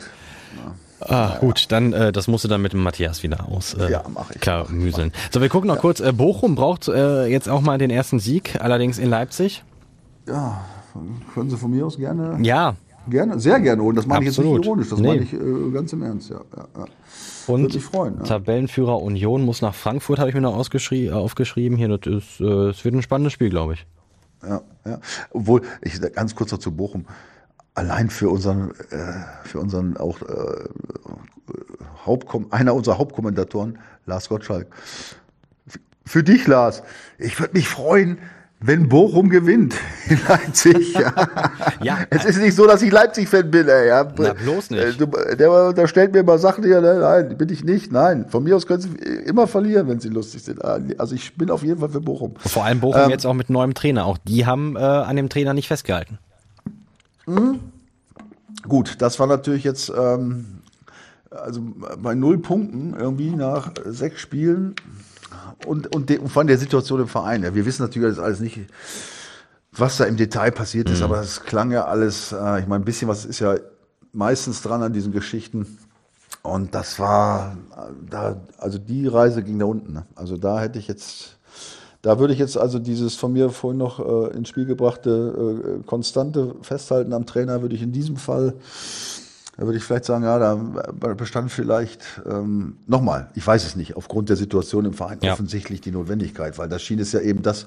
Ah, 0.99 1.37
gut, 1.39 1.67
dann 1.71 1.93
äh, 1.93 2.11
das 2.11 2.27
musst 2.27 2.43
du 2.43 2.49
dann 2.49 2.63
mit 2.63 2.73
dem 2.73 2.83
Matthias 2.83 3.23
wieder 3.23 3.47
aus. 3.49 3.75
Äh, 3.75 3.93
ja, 3.93 4.03
mach 4.13 4.31
ich. 4.33 4.41
Klar, 4.41 4.69
müseln. 4.71 5.13
So, 5.31 5.41
wir 5.41 5.49
gucken 5.49 5.69
noch 5.69 5.79
kurz. 5.79 6.01
Äh, 6.01 6.13
Bochum 6.13 6.57
braucht 6.57 6.89
äh, 6.89 7.27
jetzt 7.27 7.49
auch 7.49 7.61
mal 7.61 7.79
den 7.79 7.91
ersten 7.91 8.19
Sieg, 8.19 8.59
allerdings 8.61 8.99
in 8.99 9.11
Leipzig 9.11 9.63
ja, 10.27 10.65
können 11.35 11.51
Sie 11.51 11.57
von 11.57 11.71
mir 11.71 11.87
aus 11.87 11.97
gerne. 11.97 12.39
Ja. 12.43 12.77
Gerne, 13.09 13.39
sehr 13.39 13.61
gerne 13.61 13.83
holen. 13.83 13.95
Das 13.95 14.07
meine 14.07 14.25
ich 14.25 14.37
jetzt 14.37 14.45
nicht 14.45 14.67
ironisch, 14.67 14.89
das 14.89 14.99
nee. 14.99 15.07
meine 15.07 15.23
ich 15.23 15.33
äh, 15.33 15.71
ganz 15.73 15.93
im 15.93 16.03
Ernst, 16.03 16.31
ja. 16.31 16.41
ja, 16.57 16.67
ja. 16.77 16.85
Und 17.47 17.63
Würde 17.63 17.75
mich 17.75 17.85
freuen, 17.85 18.17
ja. 18.19 18.25
Tabellenführer 18.25 19.01
Union 19.01 19.43
muss 19.43 19.63
nach 19.63 19.75
Frankfurt, 19.75 20.19
habe 20.19 20.29
ich 20.29 20.35
mir 20.35 20.41
noch 20.41 20.57
ausgeschrie 20.57 21.13
aufgeschrieben. 21.13 21.79
Hier, 21.79 21.97
das 21.97 22.13
ist, 22.13 22.41
äh, 22.41 22.71
es 22.71 22.85
wird 22.85 22.95
ein 22.97 23.03
spannendes 23.03 23.33
Spiel, 23.33 23.51
glaube 23.51 23.75
ich. 23.75 23.87
Ja, 24.43 24.61
ja. 24.85 24.99
Obwohl, 25.31 25.63
ich 25.83 26.01
ganz 26.13 26.35
kurz 26.35 26.51
noch 26.51 26.59
zu 26.59 26.73
Bochum. 26.73 27.07
Allein 27.75 28.11
für 28.11 28.31
unseren, 28.31 28.71
äh, 28.91 29.13
für 29.45 29.61
unseren 29.61 29.97
auch 29.97 30.21
äh, 30.23 30.65
Hauptkom 32.05 32.47
einer 32.51 32.75
unserer 32.75 32.99
Hauptkommentatoren, 32.99 33.79
Lars 34.07 34.29
Gottschalk. 34.29 34.67
Für 36.05 36.23
dich, 36.23 36.47
Lars. 36.47 36.83
Ich 37.19 37.39
würde 37.39 37.55
mich 37.55 37.69
freuen, 37.69 38.19
wenn 38.61 38.89
Bochum 38.89 39.29
gewinnt 39.29 39.75
in 40.09 40.19
Leipzig. 40.29 40.95
Ja. 40.95 41.13
ja. 41.83 41.99
Es 42.11 42.25
ist 42.25 42.41
nicht 42.41 42.55
so, 42.55 42.67
dass 42.67 42.83
ich 42.83 42.91
Leipzig-Fan 42.91 43.51
bin, 43.51 43.69
ey. 43.69 43.89
Ja. 43.89 44.11
Na, 44.17 44.33
bloß 44.33 44.71
nicht. 44.71 45.01
Äh, 45.01 45.37
der, 45.37 45.87
stellt 45.87 46.13
mir 46.13 46.23
mal 46.23 46.39
Sachen 46.39 46.65
hier, 46.65 46.81
ne? 46.81 46.99
nein, 47.01 47.37
bin 47.37 47.49
ich 47.51 47.65
nicht, 47.65 47.93
nein. 47.93 48.27
Von 48.29 48.45
mir 48.45 48.57
aus 48.57 48.67
können 48.67 48.81
sie 48.81 48.95
immer 49.27 49.47
verlieren, 49.47 49.89
wenn 49.89 50.01
sie 50.01 50.09
lustig 50.09 50.43
sind. 50.43 50.65
Ah, 50.65 50.81
also 50.99 51.15
ich 51.15 51.37
bin 51.37 51.51
auf 51.51 51.63
jeden 51.63 51.81
Fall 51.81 51.91
für 51.91 52.01
Bochum. 52.01 52.35
Vor 52.39 52.65
allem 52.65 52.81
Bochum 52.81 53.03
ähm, 53.05 53.11
jetzt 53.11 53.27
auch 53.27 53.35
mit 53.35 53.51
neuem 53.51 53.75
Trainer. 53.75 54.07
Auch 54.07 54.19
die 54.19 54.47
haben 54.47 54.77
äh, 54.77 54.81
an 54.81 55.17
dem 55.17 55.29
Trainer 55.29 55.53
nicht 55.53 55.69
festgehalten. 55.69 56.19
Mh. 57.27 57.57
Gut, 58.67 58.97
das 58.99 59.21
war 59.21 59.27
natürlich 59.27 59.65
jetzt, 59.65 59.93
ähm, 59.97 60.63
also 61.31 61.61
bei 61.99 62.15
null 62.15 62.39
Punkten 62.39 62.95
irgendwie 62.99 63.31
nach 63.31 63.73
sechs 63.85 64.21
Spielen 64.21 64.75
und, 65.65 65.95
und, 65.95 66.11
de, 66.11 66.19
und 66.19 66.29
von 66.29 66.47
der 66.47 66.59
Situation 66.59 67.01
im 67.01 67.09
Verein. 67.09 67.43
Ja, 67.43 67.55
wir 67.55 67.65
wissen 67.65 67.83
natürlich 67.83 68.19
alles 68.19 68.41
nicht, 68.41 68.61
was 69.73 69.97
da 69.97 70.05
im 70.05 70.17
Detail 70.17 70.51
passiert 70.51 70.91
ist, 70.91 70.99
mhm. 70.99 71.05
aber 71.05 71.21
es 71.21 71.43
klang 71.43 71.71
ja 71.71 71.85
alles, 71.85 72.33
äh, 72.33 72.61
ich 72.61 72.67
meine, 72.67 72.83
ein 72.83 72.85
bisschen 72.85 73.09
was 73.09 73.25
ist 73.25 73.41
ja 73.41 73.57
meistens 74.13 74.63
dran 74.63 74.83
an 74.83 74.93
diesen 74.93 75.13
Geschichten. 75.13 75.79
Und 76.43 76.75
das 76.75 76.99
war, 76.99 77.57
da, 78.09 78.41
also 78.59 78.79
die 78.79 79.07
Reise 79.07 79.43
ging 79.43 79.59
da 79.59 79.67
unten. 79.67 79.93
Ne? 79.93 80.07
Also 80.15 80.37
da 80.37 80.61
hätte 80.61 80.79
ich 80.79 80.87
jetzt, 80.87 81.39
da 82.03 82.19
würde 82.19 82.33
ich 82.33 82.39
jetzt 82.39 82.57
also 82.57 82.79
dieses 82.79 83.17
von 83.17 83.33
mir 83.33 83.51
vorhin 83.51 83.79
noch 83.79 83.99
äh, 83.99 84.37
ins 84.37 84.49
Spiel 84.49 84.65
gebrachte 84.65 85.81
äh, 85.81 85.85
konstante 85.85 86.55
Festhalten 86.63 87.13
am 87.13 87.27
Trainer, 87.27 87.63
würde 87.63 87.75
ich 87.75 87.83
in 87.83 87.93
diesem 87.93 88.17
Fall 88.17 88.55
da 89.57 89.65
würde 89.65 89.79
ich 89.79 89.85
vielleicht 89.85 90.05
sagen, 90.05 90.25
ja, 90.25 90.39
da 90.39 90.55
bestand 91.15 91.51
vielleicht 91.51 92.21
ähm, 92.29 92.77
nochmal, 92.87 93.31
ich 93.35 93.47
weiß 93.47 93.65
es 93.65 93.75
nicht, 93.75 93.97
aufgrund 93.97 94.29
der 94.29 94.37
Situation 94.37 94.85
im 94.85 94.93
Verein 94.93 95.19
ja. 95.23 95.33
offensichtlich 95.33 95.81
die 95.81 95.93
Notwendigkeit, 95.93 96.59
weil 96.59 96.69
da 96.69 96.79
schien 96.79 96.99
es 96.99 97.13
ja 97.13 97.21
eben 97.21 97.43
das 97.43 97.67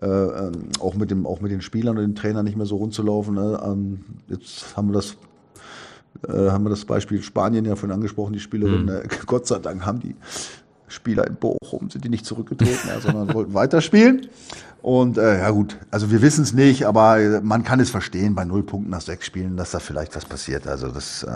äh, 0.00 0.06
ähm, 0.06 0.52
auch 0.78 0.94
mit 0.94 1.10
dem 1.10 1.26
auch 1.26 1.40
mit 1.40 1.50
den 1.50 1.60
Spielern 1.60 1.96
und 1.96 2.02
dem 2.02 2.14
Trainer 2.14 2.42
nicht 2.42 2.56
mehr 2.56 2.66
so 2.66 2.76
rund 2.76 2.94
zu 2.94 3.02
laufen. 3.02 3.34
Ne? 3.34 3.60
Ähm, 3.64 4.04
jetzt 4.28 4.76
haben 4.76 4.88
wir 4.88 4.94
das 4.94 5.16
äh, 6.28 6.50
haben 6.50 6.64
wir 6.64 6.70
das 6.70 6.84
Beispiel 6.84 7.20
Spanien 7.20 7.64
ja 7.64 7.74
vorhin 7.74 7.94
angesprochen, 7.94 8.32
die 8.32 8.40
Spielerin. 8.40 8.84
Mhm. 8.84 8.88
Äh, 8.88 9.08
Gott 9.26 9.46
sei 9.48 9.58
Dank 9.58 9.84
haben 9.84 10.00
die 10.00 10.14
Spieler 10.86 11.26
in 11.26 11.34
Bochum 11.34 11.90
sind 11.90 12.04
die 12.04 12.08
nicht 12.08 12.24
zurückgetreten, 12.24 12.88
ja, 12.88 13.00
sondern 13.00 13.34
wollten 13.34 13.54
weiterspielen. 13.54 14.28
Und 14.84 15.16
äh, 15.16 15.38
ja 15.38 15.48
gut, 15.48 15.78
also 15.90 16.10
wir 16.10 16.20
wissen 16.20 16.42
es 16.42 16.52
nicht, 16.52 16.84
aber 16.84 17.18
äh, 17.18 17.40
man 17.40 17.64
kann 17.64 17.80
es 17.80 17.88
verstehen 17.88 18.34
bei 18.34 18.44
null 18.44 18.62
Punkten 18.62 18.90
nach 18.90 19.00
sechs 19.00 19.24
Spielen, 19.24 19.56
dass 19.56 19.70
da 19.70 19.78
vielleicht 19.78 20.14
was 20.14 20.26
passiert. 20.26 20.66
Also 20.66 20.88
das 20.88 21.22
äh, 21.22 21.34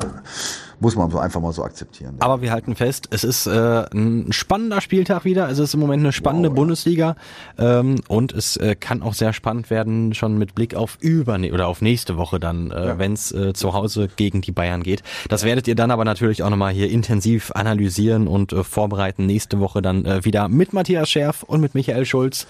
muss 0.80 0.96
man 0.96 1.10
so 1.10 1.18
einfach 1.18 1.40
mal 1.40 1.54
so 1.54 1.64
akzeptieren. 1.64 2.16
Ja. 2.20 2.26
Aber 2.26 2.42
wir 2.42 2.52
halten 2.52 2.76
fest, 2.76 3.08
es 3.10 3.24
ist 3.24 3.46
äh, 3.46 3.86
ein 3.90 4.32
spannender 4.32 4.82
Spieltag 4.82 5.24
wieder. 5.24 5.48
Es 5.48 5.58
ist 5.58 5.72
im 5.72 5.80
Moment 5.80 6.02
eine 6.02 6.12
spannende 6.12 6.50
wow, 6.50 6.56
Bundesliga 6.56 7.16
ähm, 7.56 7.94
und 8.06 8.32
es 8.34 8.58
äh, 8.58 8.76
kann 8.78 9.00
auch 9.00 9.14
sehr 9.14 9.32
spannend 9.32 9.70
werden, 9.70 10.12
schon 10.12 10.36
mit 10.36 10.54
Blick 10.54 10.74
auf 10.74 10.98
über 11.00 11.38
oder 11.50 11.68
auf 11.68 11.80
nächste 11.80 12.18
Woche 12.18 12.38
dann, 12.38 12.70
äh, 12.70 12.86
ja. 12.88 12.98
wenn 12.98 13.14
es 13.14 13.32
äh, 13.32 13.54
zu 13.54 13.72
Hause 13.72 14.10
gegen 14.14 14.42
die 14.42 14.52
Bayern 14.52 14.82
geht. 14.82 15.02
Das 15.30 15.44
werdet 15.44 15.66
ihr 15.68 15.74
dann 15.74 15.90
aber 15.90 16.04
natürlich 16.04 16.42
auch 16.42 16.50
nochmal 16.50 16.74
hier 16.74 16.90
intensiv 16.90 17.50
analysieren 17.54 18.28
und 18.28 18.52
äh, 18.52 18.62
vorbereiten. 18.62 19.24
Nächste 19.24 19.58
Woche 19.58 19.80
dann 19.80 20.04
äh, 20.04 20.26
wieder 20.26 20.48
mit 20.48 20.74
Matthias 20.74 21.08
Scherf 21.08 21.44
und 21.44 21.62
mit 21.62 21.74
Michael 21.74 22.04
Schulz. 22.04 22.46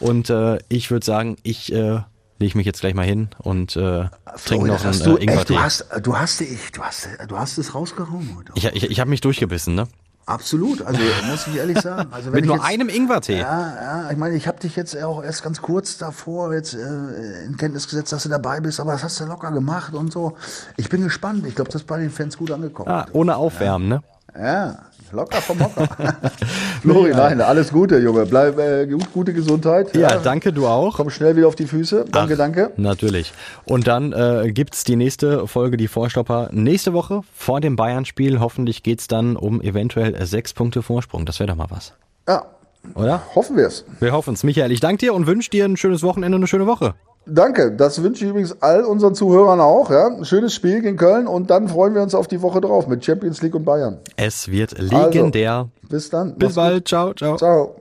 Und 0.00 0.30
äh, 0.30 0.58
ich 0.68 0.90
würde 0.90 1.04
sagen, 1.04 1.36
ich 1.42 1.72
äh, 1.72 2.00
lege 2.38 2.56
mich 2.56 2.66
jetzt 2.66 2.80
gleich 2.80 2.94
mal 2.94 3.06
hin 3.06 3.28
und 3.38 3.76
äh, 3.76 4.08
trinke 4.44 4.66
noch 4.66 4.84
einen 4.84 4.98
du, 5.00 5.16
äh, 5.16 5.22
Ingwertee. 5.22 5.54
Du 5.54 5.60
hast, 5.60 5.86
du 6.02 6.18
hast, 6.18 6.40
ich, 6.40 6.72
du 6.72 6.82
hast, 6.82 7.08
du 7.28 7.38
hast 7.38 7.58
es 7.58 7.74
rausgehauen. 7.74 8.44
Ich, 8.54 8.64
ich, 8.64 8.90
ich 8.90 9.00
habe 9.00 9.10
mich 9.10 9.20
durchgebissen, 9.20 9.74
ne? 9.74 9.86
Absolut, 10.26 10.82
also 10.82 11.00
muss 11.30 11.46
ich 11.46 11.54
ehrlich 11.54 11.80
sagen. 11.80 12.12
Also, 12.12 12.30
Mit 12.32 12.46
nur 12.46 12.56
jetzt, 12.56 12.64
einem 12.64 12.88
Ingwertee. 12.88 13.38
Ja, 13.38 13.74
ja, 13.74 14.10
ich 14.10 14.16
meine, 14.16 14.34
ich 14.34 14.48
habe 14.48 14.58
dich 14.58 14.74
jetzt 14.74 15.00
auch 15.00 15.22
erst 15.22 15.44
ganz 15.44 15.62
kurz 15.62 15.98
davor 15.98 16.52
jetzt 16.52 16.74
äh, 16.74 17.44
in 17.44 17.56
Kenntnis 17.56 17.88
gesetzt, 17.88 18.12
dass 18.12 18.24
du 18.24 18.28
dabei 18.28 18.58
bist, 18.60 18.80
aber 18.80 18.90
das 18.90 19.04
hast 19.04 19.20
du 19.20 19.24
locker 19.24 19.52
gemacht 19.52 19.94
und 19.94 20.12
so. 20.12 20.36
Ich 20.76 20.88
bin 20.88 21.04
gespannt. 21.04 21.46
Ich 21.46 21.54
glaube, 21.54 21.70
das 21.70 21.82
ist 21.82 21.86
bei 21.86 22.00
den 22.00 22.10
Fans 22.10 22.36
gut 22.36 22.50
angekommen. 22.50 22.90
Ah, 22.90 23.06
ohne 23.12 23.36
Aufwärmen, 23.36 23.88
ja. 23.88 23.96
ne? 23.96 24.02
Ja, 24.44 24.78
locker 25.12 25.40
vom 25.40 25.60
Hocker. 25.60 25.88
Flori, 26.82 27.10
nein, 27.10 27.40
alles 27.40 27.72
Gute, 27.72 27.98
Junge. 27.98 28.26
Bleib 28.26 28.58
äh, 28.58 28.86
gute 29.12 29.32
Gesundheit. 29.32 29.94
Ja, 29.94 30.10
ja, 30.10 30.16
danke, 30.18 30.52
du 30.52 30.66
auch. 30.66 30.96
Komm 30.96 31.10
schnell 31.10 31.36
wieder 31.36 31.48
auf 31.48 31.56
die 31.56 31.66
Füße. 31.66 32.06
Danke, 32.10 32.34
Ach, 32.34 32.38
danke. 32.38 32.72
Natürlich. 32.76 33.32
Und 33.64 33.86
dann 33.86 34.12
äh, 34.12 34.52
gibt's 34.52 34.84
die 34.84 34.96
nächste 34.96 35.46
Folge, 35.46 35.76
die 35.76 35.88
Vorstopper, 35.88 36.48
nächste 36.52 36.92
Woche 36.92 37.22
vor 37.34 37.60
dem 37.60 37.76
Bayern-Spiel. 37.76 38.40
Hoffentlich 38.40 38.82
geht's 38.82 39.08
dann 39.08 39.36
um 39.36 39.60
eventuell 39.60 40.24
sechs 40.26 40.54
Punkte 40.54 40.82
Vorsprung. 40.82 41.26
Das 41.26 41.40
wäre 41.40 41.48
doch 41.48 41.56
mal 41.56 41.70
was. 41.70 41.94
Ja. 42.28 42.46
Oder? 42.94 43.22
Hoffen 43.34 43.56
wir 43.56 43.66
es. 43.66 43.84
Wir 44.00 44.12
hoffen 44.12 44.34
es. 44.34 44.44
Michael, 44.44 44.70
ich 44.70 44.80
danke 44.80 44.98
dir 44.98 45.14
und 45.14 45.26
wünsche 45.26 45.50
dir 45.50 45.64
ein 45.64 45.76
schönes 45.76 46.02
Wochenende 46.02 46.36
und 46.36 46.42
eine 46.42 46.46
schöne 46.46 46.66
Woche. 46.66 46.94
Danke, 47.28 47.72
das 47.72 48.00
wünsche 48.02 48.24
ich 48.24 48.30
übrigens 48.30 48.62
all 48.62 48.84
unseren 48.84 49.16
Zuhörern 49.16 49.60
auch. 49.60 49.90
Ja? 49.90 50.06
Ein 50.06 50.24
schönes 50.24 50.54
Spiel 50.54 50.80
gegen 50.80 50.96
Köln 50.96 51.26
und 51.26 51.50
dann 51.50 51.68
freuen 51.68 51.92
wir 51.94 52.02
uns 52.02 52.14
auf 52.14 52.28
die 52.28 52.40
Woche 52.40 52.60
drauf 52.60 52.86
mit 52.86 53.04
Champions 53.04 53.42
League 53.42 53.56
und 53.56 53.64
Bayern. 53.64 53.98
Es 54.16 54.48
wird 54.48 54.78
legendär. 54.78 55.52
Also, 55.52 55.70
bis 55.88 56.08
dann. 56.08 56.36
Bis 56.36 56.54
bald. 56.54 56.84
Gut. 56.84 56.88
Ciao, 56.88 57.14
ciao. 57.14 57.36
Ciao. 57.36 57.74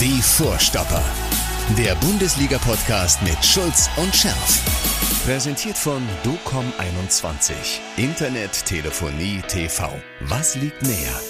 Die 0.00 0.20
Vorstopper. 0.20 1.02
Der 1.78 1.94
Bundesliga-Podcast 2.04 3.22
mit 3.22 3.44
Schulz 3.44 3.88
und 3.96 4.12
Scherf. 4.12 4.60
Präsentiert 5.24 5.78
von 5.78 6.02
DOCOM21. 6.24 7.52
Internet, 7.96 8.64
Telefonie, 8.66 9.40
TV. 9.46 9.88
Was 10.22 10.56
liegt 10.56 10.82
näher? 10.82 11.29